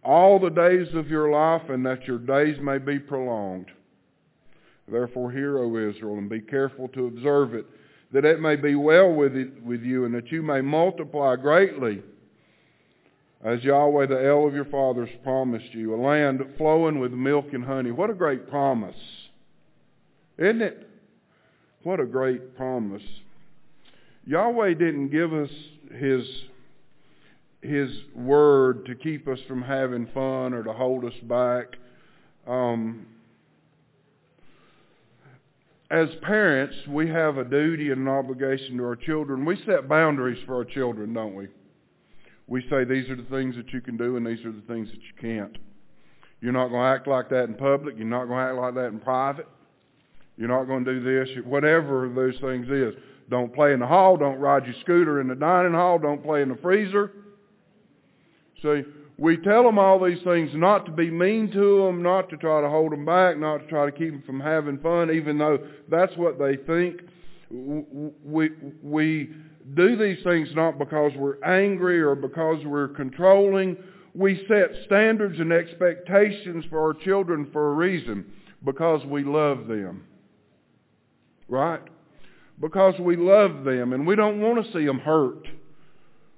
all 0.03 0.39
the 0.39 0.49
days 0.49 0.87
of 0.93 1.07
your 1.07 1.29
life, 1.29 1.69
and 1.69 1.85
that 1.85 2.05
your 2.05 2.19
days 2.19 2.57
may 2.61 2.77
be 2.77 2.99
prolonged. 2.99 3.67
Therefore 4.93 5.31
hear, 5.31 5.57
O 5.57 5.75
Israel, 5.89 6.19
and 6.19 6.29
be 6.29 6.39
careful 6.39 6.87
to 6.89 7.07
observe 7.07 7.55
it, 7.55 7.65
that 8.11 8.25
it 8.25 8.39
may 8.39 8.55
be 8.55 8.75
well 8.75 9.11
with, 9.11 9.35
it, 9.35 9.63
with 9.63 9.81
you, 9.81 10.05
and 10.05 10.13
that 10.13 10.31
you 10.31 10.43
may 10.43 10.61
multiply 10.61 11.35
greatly, 11.35 12.03
as 13.43 13.63
Yahweh, 13.63 14.05
the 14.05 14.23
El 14.23 14.45
of 14.45 14.53
your 14.53 14.65
fathers, 14.65 15.09
promised 15.23 15.73
you, 15.73 15.95
a 15.95 15.97
land 15.97 16.41
flowing 16.59 16.99
with 16.99 17.11
milk 17.11 17.47
and 17.53 17.65
honey. 17.65 17.89
What 17.89 18.11
a 18.11 18.13
great 18.13 18.47
promise. 18.47 18.95
Isn't 20.37 20.61
it? 20.61 20.87
What 21.81 21.99
a 21.99 22.05
great 22.05 22.55
promise. 22.55 23.01
Yahweh 24.27 24.75
didn't 24.75 25.09
give 25.09 25.33
us 25.33 25.49
his 25.97 26.23
his 27.61 27.89
word 28.13 28.85
to 28.85 28.93
keep 28.93 29.27
us 29.27 29.39
from 29.47 29.61
having 29.63 30.05
fun 30.13 30.53
or 30.53 30.63
to 30.63 30.73
hold 30.73 31.05
us 31.05 31.13
back. 31.23 31.77
Um, 32.45 33.07
as 35.93 36.09
parents, 36.23 36.75
we 36.87 37.07
have 37.07 37.37
a 37.37 37.43
duty 37.43 37.91
and 37.91 38.01
an 38.01 38.07
obligation 38.07 38.77
to 38.77 38.83
our 38.83 38.95
children. 38.95 39.45
We 39.45 39.61
set 39.63 39.87
boundaries 39.87 40.43
for 40.47 40.55
our 40.55 40.65
children, 40.65 41.13
don't 41.13 41.35
we? 41.35 41.49
We 42.47 42.67
say 42.67 42.83
these 42.83 43.07
are 43.11 43.15
the 43.15 43.29
things 43.29 43.55
that 43.57 43.71
you 43.71 43.79
can 43.79 43.95
do 43.95 44.17
and 44.17 44.25
these 44.25 44.43
are 44.43 44.51
the 44.51 44.63
things 44.67 44.89
that 44.89 44.97
you 44.97 45.13
can't. 45.21 45.55
You're 46.41 46.51
not 46.51 46.69
going 46.69 46.81
to 46.81 46.87
act 46.87 47.07
like 47.07 47.29
that 47.29 47.43
in 47.43 47.53
public. 47.53 47.95
You're 47.95 48.07
not 48.07 48.25
going 48.25 48.39
to 48.39 48.51
act 48.51 48.57
like 48.57 48.73
that 48.73 48.87
in 48.87 48.99
private. 48.99 49.47
You're 50.35 50.49
not 50.49 50.63
going 50.63 50.83
to 50.83 50.93
do 50.95 51.03
this. 51.03 51.29
Whatever 51.45 52.11
those 52.13 52.39
things 52.41 52.67
is. 52.69 52.95
Don't 53.29 53.53
play 53.53 53.73
in 53.73 53.79
the 53.79 53.87
hall. 53.87 54.17
Don't 54.17 54.39
ride 54.39 54.65
your 54.65 54.75
scooter 54.81 55.21
in 55.21 55.27
the 55.27 55.35
dining 55.35 55.73
hall. 55.73 55.99
Don't 55.99 56.23
play 56.23 56.41
in 56.41 56.49
the 56.49 56.57
freezer. 56.57 57.11
See, 58.63 58.81
we 59.23 59.37
tell 59.37 59.63
them 59.63 59.79
all 59.79 60.03
these 60.03 60.21
things 60.25 60.49
not 60.53 60.85
to 60.85 60.91
be 60.91 61.09
mean 61.09 61.49
to 61.49 61.85
them, 61.85 62.03
not 62.03 62.29
to 62.29 62.35
try 62.35 62.59
to 62.59 62.67
hold 62.67 62.91
them 62.91 63.05
back, 63.05 63.37
not 63.37 63.59
to 63.59 63.67
try 63.67 63.85
to 63.85 63.91
keep 63.93 64.11
them 64.11 64.21
from 64.25 64.41
having 64.41 64.77
fun, 64.79 65.09
even 65.11 65.37
though 65.37 65.59
that's 65.89 66.11
what 66.17 66.37
they 66.37 66.57
think. 66.57 66.99
We, 67.49 68.49
we 68.81 69.29
do 69.75 69.95
these 69.95 70.21
things 70.25 70.49
not 70.55 70.77
because 70.77 71.13
we're 71.15 71.41
angry 71.41 72.01
or 72.01 72.15
because 72.15 72.65
we're 72.65 72.89
controlling. 72.89 73.77
We 74.13 74.45
set 74.49 74.71
standards 74.87 75.39
and 75.39 75.53
expectations 75.53 76.65
for 76.69 76.81
our 76.81 76.93
children 76.93 77.47
for 77.53 77.71
a 77.71 77.75
reason, 77.75 78.25
because 78.65 79.05
we 79.05 79.23
love 79.23 79.67
them. 79.67 80.03
Right? 81.47 81.81
Because 82.59 82.99
we 82.99 83.15
love 83.15 83.63
them 83.63 83.93
and 83.93 84.05
we 84.05 84.17
don't 84.17 84.41
want 84.41 84.65
to 84.65 84.73
see 84.73 84.85
them 84.85 84.99
hurt. 84.99 85.47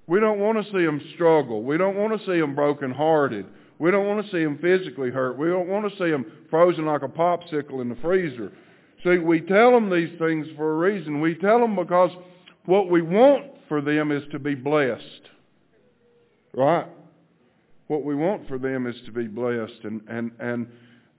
We 0.07 0.19
don't 0.19 0.39
want 0.39 0.63
to 0.63 0.71
see 0.71 0.85
them 0.85 1.01
struggle. 1.15 1.63
We 1.63 1.77
don't 1.77 1.95
want 1.95 2.19
to 2.19 2.25
see 2.25 2.39
them 2.39 2.55
brokenhearted. 2.55 3.45
We 3.79 3.91
don't 3.91 4.05
want 4.05 4.25
to 4.25 4.31
see 4.31 4.43
them 4.43 4.59
physically 4.59 5.09
hurt. 5.09 5.37
We 5.37 5.47
don't 5.47 5.67
want 5.67 5.91
to 5.91 5.97
see 5.97 6.09
them 6.09 6.25
frozen 6.49 6.85
like 6.85 7.01
a 7.01 7.07
popsicle 7.07 7.81
in 7.81 7.89
the 7.89 7.95
freezer. 7.95 8.51
See, 9.03 9.17
we 9.17 9.41
tell 9.41 9.71
them 9.71 9.89
these 9.89 10.17
things 10.19 10.47
for 10.55 10.73
a 10.73 10.77
reason. 10.77 11.21
We 11.21 11.35
tell 11.35 11.59
them 11.59 11.75
because 11.75 12.11
what 12.65 12.89
we 12.89 13.01
want 13.01 13.45
for 13.67 13.81
them 13.81 14.11
is 14.11 14.23
to 14.31 14.39
be 14.39 14.55
blessed. 14.55 15.03
Right? 16.53 16.87
What 17.87 18.03
we 18.03 18.15
want 18.15 18.47
for 18.47 18.57
them 18.57 18.87
is 18.87 18.95
to 19.05 19.11
be 19.11 19.27
blessed. 19.27 19.83
And, 19.83 20.01
and, 20.07 20.31
and, 20.39 20.67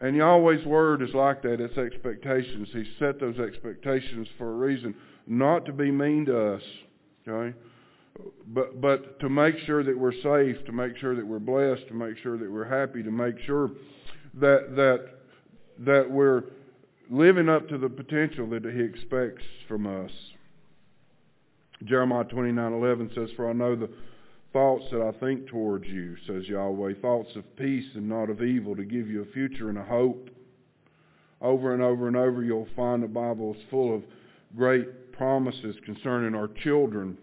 and 0.00 0.16
Yahweh's 0.16 0.64
word 0.64 1.02
is 1.02 1.14
like 1.14 1.42
that. 1.42 1.60
It's 1.60 1.76
expectations. 1.76 2.68
He 2.72 2.84
set 2.98 3.20
those 3.20 3.38
expectations 3.38 4.26
for 4.38 4.48
a 4.48 4.56
reason. 4.56 4.94
Not 5.26 5.66
to 5.66 5.72
be 5.72 5.90
mean 5.90 6.24
to 6.26 6.54
us. 6.54 6.62
Okay? 7.28 7.56
But 8.48 8.80
but 8.80 9.18
to 9.20 9.28
make 9.28 9.58
sure 9.60 9.82
that 9.82 9.98
we're 9.98 10.12
safe, 10.12 10.64
to 10.66 10.72
make 10.72 10.96
sure 10.96 11.14
that 11.14 11.26
we're 11.26 11.38
blessed, 11.38 11.88
to 11.88 11.94
make 11.94 12.16
sure 12.18 12.38
that 12.38 12.50
we're 12.50 12.64
happy, 12.64 13.02
to 13.02 13.10
make 13.10 13.38
sure 13.40 13.70
that 14.34 14.76
that 14.76 15.06
that 15.80 16.10
we're 16.10 16.44
living 17.10 17.48
up 17.48 17.68
to 17.68 17.78
the 17.78 17.88
potential 17.88 18.48
that 18.50 18.64
He 18.64 18.82
expects 18.82 19.42
from 19.68 19.86
us. 19.86 20.10
Jeremiah 21.84 22.24
twenty 22.24 22.52
nine 22.52 22.72
eleven 22.72 23.10
says, 23.14 23.30
"For 23.36 23.48
I 23.48 23.52
know 23.52 23.76
the 23.76 23.90
thoughts 24.52 24.84
that 24.90 25.02
I 25.02 25.12
think 25.20 25.48
towards 25.48 25.86
you," 25.86 26.16
says 26.26 26.48
Yahweh, 26.48 26.94
"thoughts 27.02 27.36
of 27.36 27.56
peace 27.56 27.94
and 27.94 28.08
not 28.08 28.30
of 28.30 28.42
evil, 28.42 28.74
to 28.76 28.84
give 28.84 29.08
you 29.08 29.22
a 29.22 29.26
future 29.26 29.68
and 29.68 29.78
a 29.78 29.84
hope." 29.84 30.30
Over 31.42 31.74
and 31.74 31.82
over 31.82 32.08
and 32.08 32.16
over, 32.16 32.42
you'll 32.42 32.68
find 32.74 33.02
the 33.02 33.08
Bible 33.08 33.54
is 33.54 33.62
full 33.70 33.94
of 33.94 34.02
great 34.56 35.12
promises 35.12 35.76
concerning 35.84 36.34
our 36.34 36.48
children, 36.48 37.18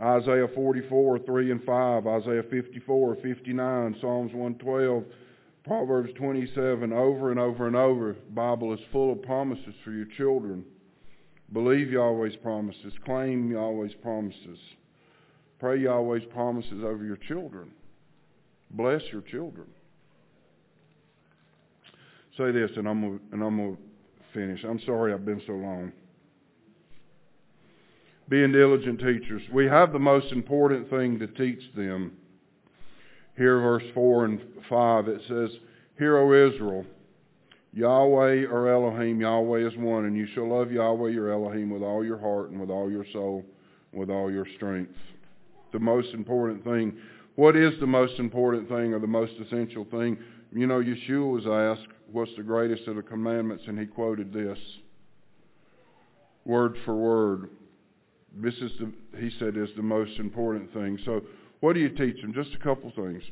Isaiah 0.00 0.48
44, 0.54 1.20
3 1.20 1.50
and 1.52 1.62
5, 1.62 2.06
Isaiah 2.06 2.42
54, 2.50 3.16
59, 3.16 3.96
Psalms 4.00 4.32
112, 4.32 5.04
Proverbs 5.64 6.10
27, 6.16 6.92
over 6.92 7.30
and 7.30 7.38
over 7.38 7.68
and 7.68 7.76
over. 7.76 8.14
The 8.14 8.34
Bible 8.34 8.74
is 8.74 8.80
full 8.90 9.12
of 9.12 9.22
promises 9.22 9.74
for 9.84 9.92
your 9.92 10.06
children. 10.16 10.64
Believe 11.52 11.92
Yahweh's 11.92 12.36
promises. 12.36 12.92
Claim 13.04 13.50
Yahweh's 13.50 13.94
promises. 14.02 14.58
Pray 15.60 15.78
Yahweh's 15.78 16.24
promises 16.32 16.82
over 16.84 17.04
your 17.04 17.16
children. 17.16 17.70
Bless 18.72 19.02
your 19.12 19.22
children. 19.22 19.68
Say 22.36 22.50
this, 22.50 22.72
and 22.76 22.88
I'm 22.88 23.00
gonna, 23.00 23.18
and 23.30 23.42
I'm 23.42 23.56
to 23.58 23.78
finish. 24.32 24.64
I'm 24.64 24.80
sorry 24.84 25.14
I've 25.14 25.24
been 25.24 25.42
so 25.46 25.52
long 25.52 25.92
being 28.28 28.52
diligent 28.52 29.00
teachers. 29.00 29.42
We 29.52 29.66
have 29.66 29.92
the 29.92 29.98
most 29.98 30.32
important 30.32 30.88
thing 30.88 31.18
to 31.18 31.26
teach 31.26 31.60
them. 31.74 32.12
Here, 33.36 33.58
verse 33.60 33.82
4 33.94 34.24
and 34.24 34.40
5, 34.68 35.08
it 35.08 35.20
says, 35.28 35.50
Hear, 35.98 36.18
O 36.18 36.48
Israel, 36.48 36.84
Yahweh 37.72 38.46
or 38.46 38.68
Elohim, 38.68 39.20
Yahweh 39.20 39.66
is 39.66 39.76
one, 39.76 40.04
and 40.04 40.16
you 40.16 40.26
shall 40.34 40.48
love 40.48 40.70
Yahweh 40.70 41.10
your 41.10 41.32
Elohim 41.32 41.70
with 41.70 41.82
all 41.82 42.04
your 42.04 42.18
heart 42.18 42.50
and 42.50 42.60
with 42.60 42.70
all 42.70 42.90
your 42.90 43.04
soul 43.12 43.44
and 43.92 44.00
with 44.00 44.10
all 44.10 44.30
your 44.30 44.46
strength. 44.56 44.94
The 45.72 45.80
most 45.80 46.14
important 46.14 46.62
thing. 46.62 46.96
What 47.34 47.56
is 47.56 47.72
the 47.80 47.86
most 47.86 48.20
important 48.20 48.68
thing 48.68 48.94
or 48.94 49.00
the 49.00 49.08
most 49.08 49.32
essential 49.44 49.84
thing? 49.90 50.16
You 50.52 50.68
know, 50.68 50.80
Yeshua 50.80 51.32
was 51.32 51.46
asked, 51.46 51.88
what's 52.12 52.30
the 52.36 52.44
greatest 52.44 52.86
of 52.86 52.94
the 52.94 53.02
commandments, 53.02 53.64
and 53.66 53.76
he 53.76 53.86
quoted 53.86 54.32
this, 54.32 54.58
word 56.44 56.76
for 56.84 56.94
word. 56.94 57.50
This 58.36 58.54
is, 58.54 58.72
the, 58.80 58.92
he 59.18 59.30
said, 59.38 59.56
is 59.56 59.68
the 59.76 59.82
most 59.82 60.18
important 60.18 60.72
thing. 60.72 60.98
So 61.04 61.22
what 61.60 61.74
do 61.74 61.80
you 61.80 61.90
teach 61.90 62.20
them? 62.20 62.34
Just 62.34 62.54
a 62.54 62.58
couple 62.58 62.92
things. 62.96 63.22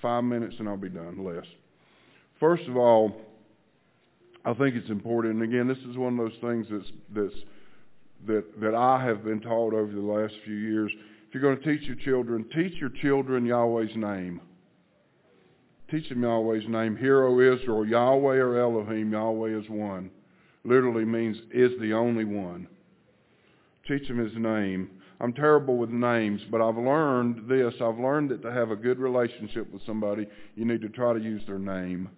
Five 0.00 0.24
minutes 0.24 0.56
and 0.58 0.68
I'll 0.68 0.76
be 0.76 0.88
done, 0.88 1.24
less. 1.24 1.44
First 2.40 2.64
of 2.68 2.76
all, 2.76 3.12
I 4.44 4.54
think 4.54 4.74
it's 4.74 4.90
important. 4.90 5.34
And 5.34 5.42
again, 5.42 5.68
this 5.68 5.78
is 5.88 5.96
one 5.96 6.18
of 6.18 6.30
those 6.30 6.38
things 6.40 6.66
that's 6.70 6.90
that's 7.14 7.44
that 8.26 8.60
that 8.60 8.74
I 8.74 9.04
have 9.04 9.24
been 9.24 9.40
taught 9.40 9.74
over 9.74 9.92
the 9.92 10.00
last 10.00 10.34
few 10.44 10.54
years. 10.54 10.90
If 11.28 11.34
you're 11.34 11.42
going 11.42 11.62
to 11.62 11.78
teach 11.78 11.86
your 11.86 11.96
children, 11.96 12.44
teach 12.54 12.80
your 12.80 12.90
children 12.90 13.46
Yahweh's 13.46 13.94
name. 13.96 14.40
Teach 15.90 16.08
them 16.08 16.22
Yahweh's 16.22 16.68
name. 16.68 16.96
Hear, 16.96 17.24
O 17.24 17.38
Israel, 17.38 17.86
Yahweh 17.86 18.36
or 18.36 18.58
Elohim, 18.58 19.12
Yahweh 19.12 19.58
is 19.58 19.68
one. 19.68 20.10
Literally 20.64 21.04
means 21.04 21.36
is 21.52 21.72
the 21.80 21.92
only 21.92 22.24
one. 22.24 22.66
Teach 23.86 24.06
them 24.08 24.18
his 24.18 24.36
name. 24.36 24.90
I'm 25.20 25.32
terrible 25.32 25.76
with 25.76 25.90
names, 25.90 26.40
but 26.50 26.60
I've 26.60 26.76
learned 26.76 27.48
this. 27.48 27.74
I've 27.80 27.98
learned 27.98 28.30
that 28.30 28.42
to 28.42 28.52
have 28.52 28.70
a 28.70 28.76
good 28.76 28.98
relationship 28.98 29.72
with 29.72 29.82
somebody, 29.86 30.26
you 30.56 30.64
need 30.64 30.80
to 30.82 30.88
try 30.88 31.12
to 31.12 31.20
use 31.20 31.42
their 31.46 31.58
name. 31.58 32.08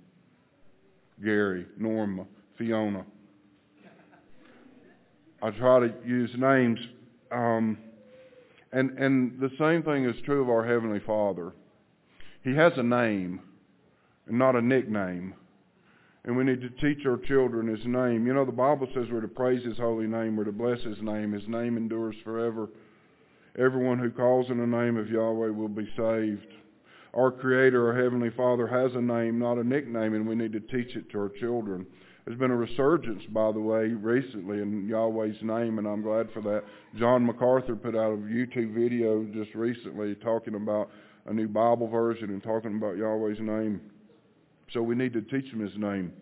Gary, 1.23 1.67
Norma, 1.79 2.27
Fiona. 2.59 3.05
I 5.43 5.51
try 5.51 5.81
to 5.81 5.95
use 6.07 6.31
names. 6.39 6.79
Um, 7.31 7.79
and, 8.73 8.99
and 8.99 9.39
the 9.39 9.51
same 9.59 9.83
thing 9.83 10.07
is 10.07 10.17
true 10.25 10.43
of 10.43 10.49
our 10.49 10.67
Heavenly 10.67 11.01
Father. 11.01 11.53
He 12.43 12.55
has 12.55 12.73
a 12.77 12.83
name 12.83 13.41
and 14.27 14.39
not 14.39 14.57
a 14.57 14.62
nickname. 14.62 15.35
And 16.25 16.37
we 16.37 16.45
need 16.45 16.62
to 16.62 16.70
teach 16.70 17.05
our 17.07 17.18
children 17.18 17.68
His 17.68 17.85
name. 17.85 18.27
You 18.27 18.35
know, 18.35 18.45
the 18.45 18.53
Bible 18.53 18.89
says 18.95 19.07
we're 19.12 19.20
to 19.20 19.29
praise 19.29 19.64
His 19.64 19.77
holy 19.77 20.07
name, 20.07 20.37
we're 20.37 20.45
to 20.45 20.53
bless 20.53 20.81
His 20.83 21.01
name. 21.03 21.33
His 21.33 21.47
name 21.49 21.77
endures 21.77 22.16
forever. 22.25 22.68
Everyone 23.59 23.99
who 23.99 24.11
calls 24.11 24.51
in 24.51 24.59
the 24.59 24.66
name 24.66 24.97
of 24.97 25.11
Yahweh 25.11 25.51
will 25.51 25.68
be 25.68 25.89
saved. 25.97 26.47
Our 27.14 27.31
Creator, 27.31 27.87
our 27.87 28.03
Heavenly 28.03 28.31
Father, 28.31 28.66
has 28.66 28.93
a 28.97 29.01
name, 29.01 29.39
not 29.39 29.59
a 29.59 29.64
nickname, 29.64 30.14
and 30.14 30.27
we 30.27 30.35
need 30.35 30.53
to 30.53 30.61
teach 30.61 30.97
it 30.97 31.09
to 31.11 31.20
our 31.20 31.29
children. 31.29 31.87
There's 32.25 32.39
been 32.39 32.51
a 32.51 32.57
resurgence, 32.57 33.22
by 33.29 33.53
the 33.53 33.61
way, 33.61 33.89
recently 33.89 34.62
in 34.62 34.89
Yahweh's 34.89 35.41
name, 35.43 35.79
and 35.79 35.87
I'm 35.87 36.03
glad 36.03 36.33
for 36.33 36.41
that. 36.41 36.64
John 36.99 37.25
MacArthur 37.25 37.77
put 37.77 37.95
out 37.95 38.14
a 38.14 38.16
YouTube 38.16 38.75
video 38.75 39.25
just 39.33 39.55
recently 39.55 40.14
talking 40.16 40.55
about 40.55 40.91
a 41.27 41.33
new 41.35 41.47
Bible 41.47 41.87
version 41.87 42.31
and 42.31 42.43
talking 42.43 42.77
about 42.77 42.97
Yahweh's 42.97 43.41
name. 43.41 43.81
So 44.73 44.83
we 44.83 44.95
need 44.95 45.12
to 45.12 45.23
teach 45.23 45.51
them 45.51 45.61
His 45.61 45.77
name. 45.77 46.12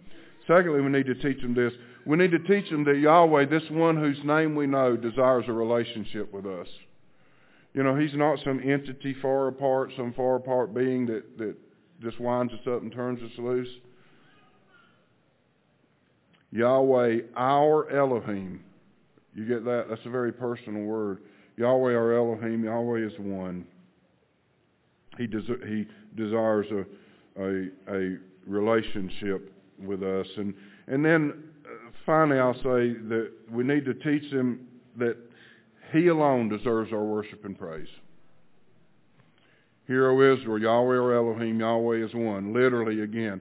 Secondly, 0.47 0.81
we 0.81 0.91
need 0.91 1.07
to 1.07 1.15
teach 1.15 1.41
them 1.41 1.55
this. 1.55 1.73
We 2.05 2.17
need 2.17 2.33
to 2.33 2.39
teach 2.41 2.69
them 2.71 2.85
that 2.85 2.99
Yahweh, 2.99 3.47
this 3.47 3.63
one 3.71 3.97
whose 3.97 4.19
name 4.25 4.57
we 4.57 4.67
know, 4.67 4.97
desires 4.97 5.45
a 5.47 5.53
relationship 5.53 6.33
with 6.33 6.47
us. 6.47 6.67
You 7.75 7.83
know, 7.83 7.97
he's 7.97 8.15
not 8.15 8.39
some 8.45 8.61
entity 8.61 9.17
far 9.23 9.49
apart, 9.49 9.93
some 9.97 10.13
far 10.13 10.37
apart 10.37 10.75
being 10.75 11.07
that, 11.07 11.39
that 11.39 11.55
just 12.03 12.21
winds 12.21 12.53
us 12.53 12.61
up 12.67 12.83
and 12.83 12.93
turns 12.93 13.23
us 13.23 13.31
loose. 13.39 13.69
Yahweh, 16.51 17.21
our 17.37 17.91
Elohim. 17.91 18.63
You 19.35 19.47
get 19.47 19.65
that? 19.65 19.87
That's 19.89 20.05
a 20.05 20.11
very 20.11 20.33
personal 20.33 20.83
word. 20.83 21.21
Yahweh, 21.57 21.95
our 21.95 22.15
Elohim. 22.15 22.65
Yahweh 22.65 23.07
is 23.07 23.13
one. 23.19 23.65
He, 25.17 25.27
des- 25.27 25.67
he 25.67 25.87
desires 26.15 26.67
a, 26.73 26.85
a, 27.39 27.69
a 27.89 28.17
relationship 28.47 29.53
with 29.79 30.03
us. 30.03 30.27
And, 30.37 30.55
and 30.87 31.05
then 31.05 31.45
uh, 31.65 31.91
finally, 32.05 32.39
I'll 32.39 32.55
say 32.55 32.95
that 33.09 33.31
we 33.51 33.65
need 33.65 33.85
to 33.85 33.95
teach 33.95 34.31
them 34.31 34.67
that 34.99 35.17
he 35.93 36.09
alone 36.09 36.49
deserves 36.49 36.93
our 36.93 37.05
worship 37.05 37.45
and 37.45 37.59
praise. 37.59 37.89
Hear, 39.87 40.11
O 40.11 40.35
Israel, 40.35 40.61
Yahweh 40.61 40.97
or 40.97 41.15
Elohim, 41.15 41.61
Yahweh 41.61 42.05
is 42.05 42.15
one. 42.15 42.55
Literally, 42.55 43.03
again, 43.03 43.41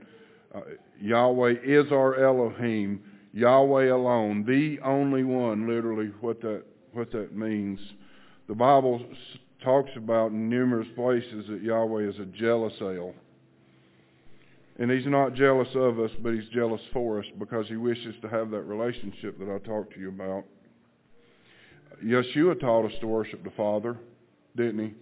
uh, 0.53 0.61
Yahweh 0.99 1.55
is 1.63 1.91
our 1.91 2.23
Elohim, 2.23 3.01
Yahweh 3.33 3.89
alone, 3.89 4.43
the 4.45 4.79
only 4.83 5.23
one. 5.23 5.67
Literally, 5.67 6.11
what 6.19 6.41
that 6.41 6.63
what 6.93 7.11
that 7.11 7.35
means. 7.35 7.79
The 8.47 8.55
Bible 8.55 9.01
talks 9.63 9.91
about 9.95 10.31
in 10.31 10.49
numerous 10.49 10.87
places 10.95 11.45
that 11.47 11.61
Yahweh 11.61 12.09
is 12.09 12.19
a 12.19 12.25
jealous 12.25 12.73
El. 12.81 13.13
And 14.81 14.89
he's 14.89 15.05
not 15.05 15.35
jealous 15.35 15.67
of 15.75 15.99
us, 15.99 16.09
but 16.23 16.33
he's 16.33 16.49
jealous 16.51 16.81
for 16.91 17.19
us 17.19 17.25
because 17.37 17.67
he 17.67 17.75
wishes 17.75 18.15
to 18.23 18.27
have 18.27 18.49
that 18.49 18.61
relationship 18.61 19.37
that 19.37 19.47
I 19.47 19.59
talked 19.59 19.93
to 19.93 19.99
you 19.99 20.09
about. 20.09 20.43
Yeshua 22.03 22.59
taught 22.59 22.85
us 22.85 22.91
to 23.01 23.05
worship 23.05 23.43
the 23.43 23.51
Father, 23.51 23.95
didn't 24.57 24.79
he? 24.79 24.93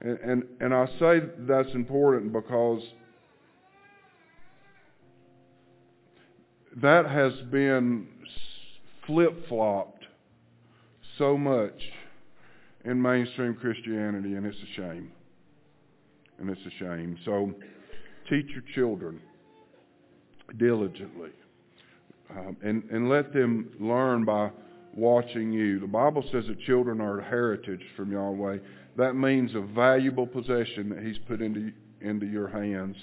And, 0.00 0.18
and, 0.18 0.42
and 0.58 0.74
I 0.74 0.86
say 0.98 1.20
that's 1.38 1.72
important 1.72 2.32
because 2.32 2.82
that 6.82 7.06
has 7.06 7.32
been 7.48 8.08
flip-flopped 9.06 10.04
so 11.16 11.38
much 11.38 11.80
in 12.84 13.00
mainstream 13.00 13.54
Christianity, 13.54 14.34
and 14.34 14.44
it's 14.44 14.58
a 14.58 14.74
shame. 14.74 15.12
And 16.40 16.50
it's 16.50 16.62
a 16.66 16.76
shame. 16.80 17.16
So 17.24 17.54
teach 18.30 18.46
your 18.50 18.64
children 18.74 19.20
diligently. 20.56 21.30
Um, 22.30 22.56
and, 22.62 22.84
and 22.90 23.08
let 23.08 23.32
them 23.32 23.70
learn 23.80 24.24
by 24.24 24.50
watching 24.94 25.52
you. 25.52 25.80
The 25.80 25.86
Bible 25.86 26.24
says 26.30 26.44
that 26.46 26.60
children 26.60 27.00
are 27.00 27.20
a 27.20 27.24
heritage 27.24 27.82
from 27.96 28.12
Yahweh. 28.12 28.58
That 28.96 29.14
means 29.14 29.54
a 29.54 29.60
valuable 29.60 30.26
possession 30.26 30.90
that 30.90 31.02
he's 31.02 31.18
put 31.26 31.40
into, 31.40 31.72
into 32.00 32.26
your 32.26 32.48
hands. 32.48 32.96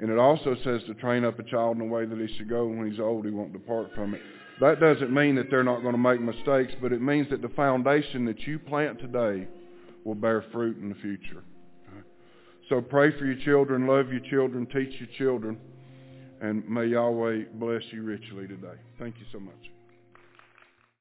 And 0.00 0.10
it 0.10 0.18
also 0.18 0.56
says 0.64 0.82
to 0.86 0.94
train 0.94 1.24
up 1.24 1.38
a 1.38 1.44
child 1.44 1.76
in 1.76 1.86
the 1.86 1.92
way 1.92 2.04
that 2.04 2.18
he 2.18 2.36
should 2.36 2.48
go, 2.48 2.68
and 2.68 2.78
when 2.78 2.90
he's 2.90 3.00
old, 3.00 3.24
he 3.24 3.30
won't 3.30 3.52
depart 3.52 3.90
from 3.94 4.14
it. 4.14 4.20
That 4.60 4.80
doesn't 4.80 5.12
mean 5.12 5.36
that 5.36 5.50
they're 5.50 5.64
not 5.64 5.82
going 5.82 5.94
to 5.94 5.98
make 5.98 6.20
mistakes, 6.20 6.72
but 6.80 6.92
it 6.92 7.00
means 7.00 7.28
that 7.30 7.42
the 7.42 7.48
foundation 7.50 8.24
that 8.26 8.40
you 8.46 8.58
plant 8.58 8.98
today 8.98 9.46
will 10.04 10.14
bear 10.14 10.44
fruit 10.52 10.78
in 10.78 10.88
the 10.88 10.94
future. 10.96 11.42
So 12.72 12.80
pray 12.80 13.10
for 13.18 13.26
your 13.26 13.36
children, 13.44 13.86
love 13.86 14.10
your 14.10 14.22
children, 14.30 14.64
teach 14.64 14.98
your 14.98 15.08
children, 15.18 15.58
and 16.40 16.66
may 16.66 16.86
Yahweh 16.86 17.42
bless 17.56 17.82
you 17.90 18.02
richly 18.02 18.48
today. 18.48 18.78
Thank 18.98 19.16
you 19.18 19.26
so 19.30 19.38
much. 19.38 19.71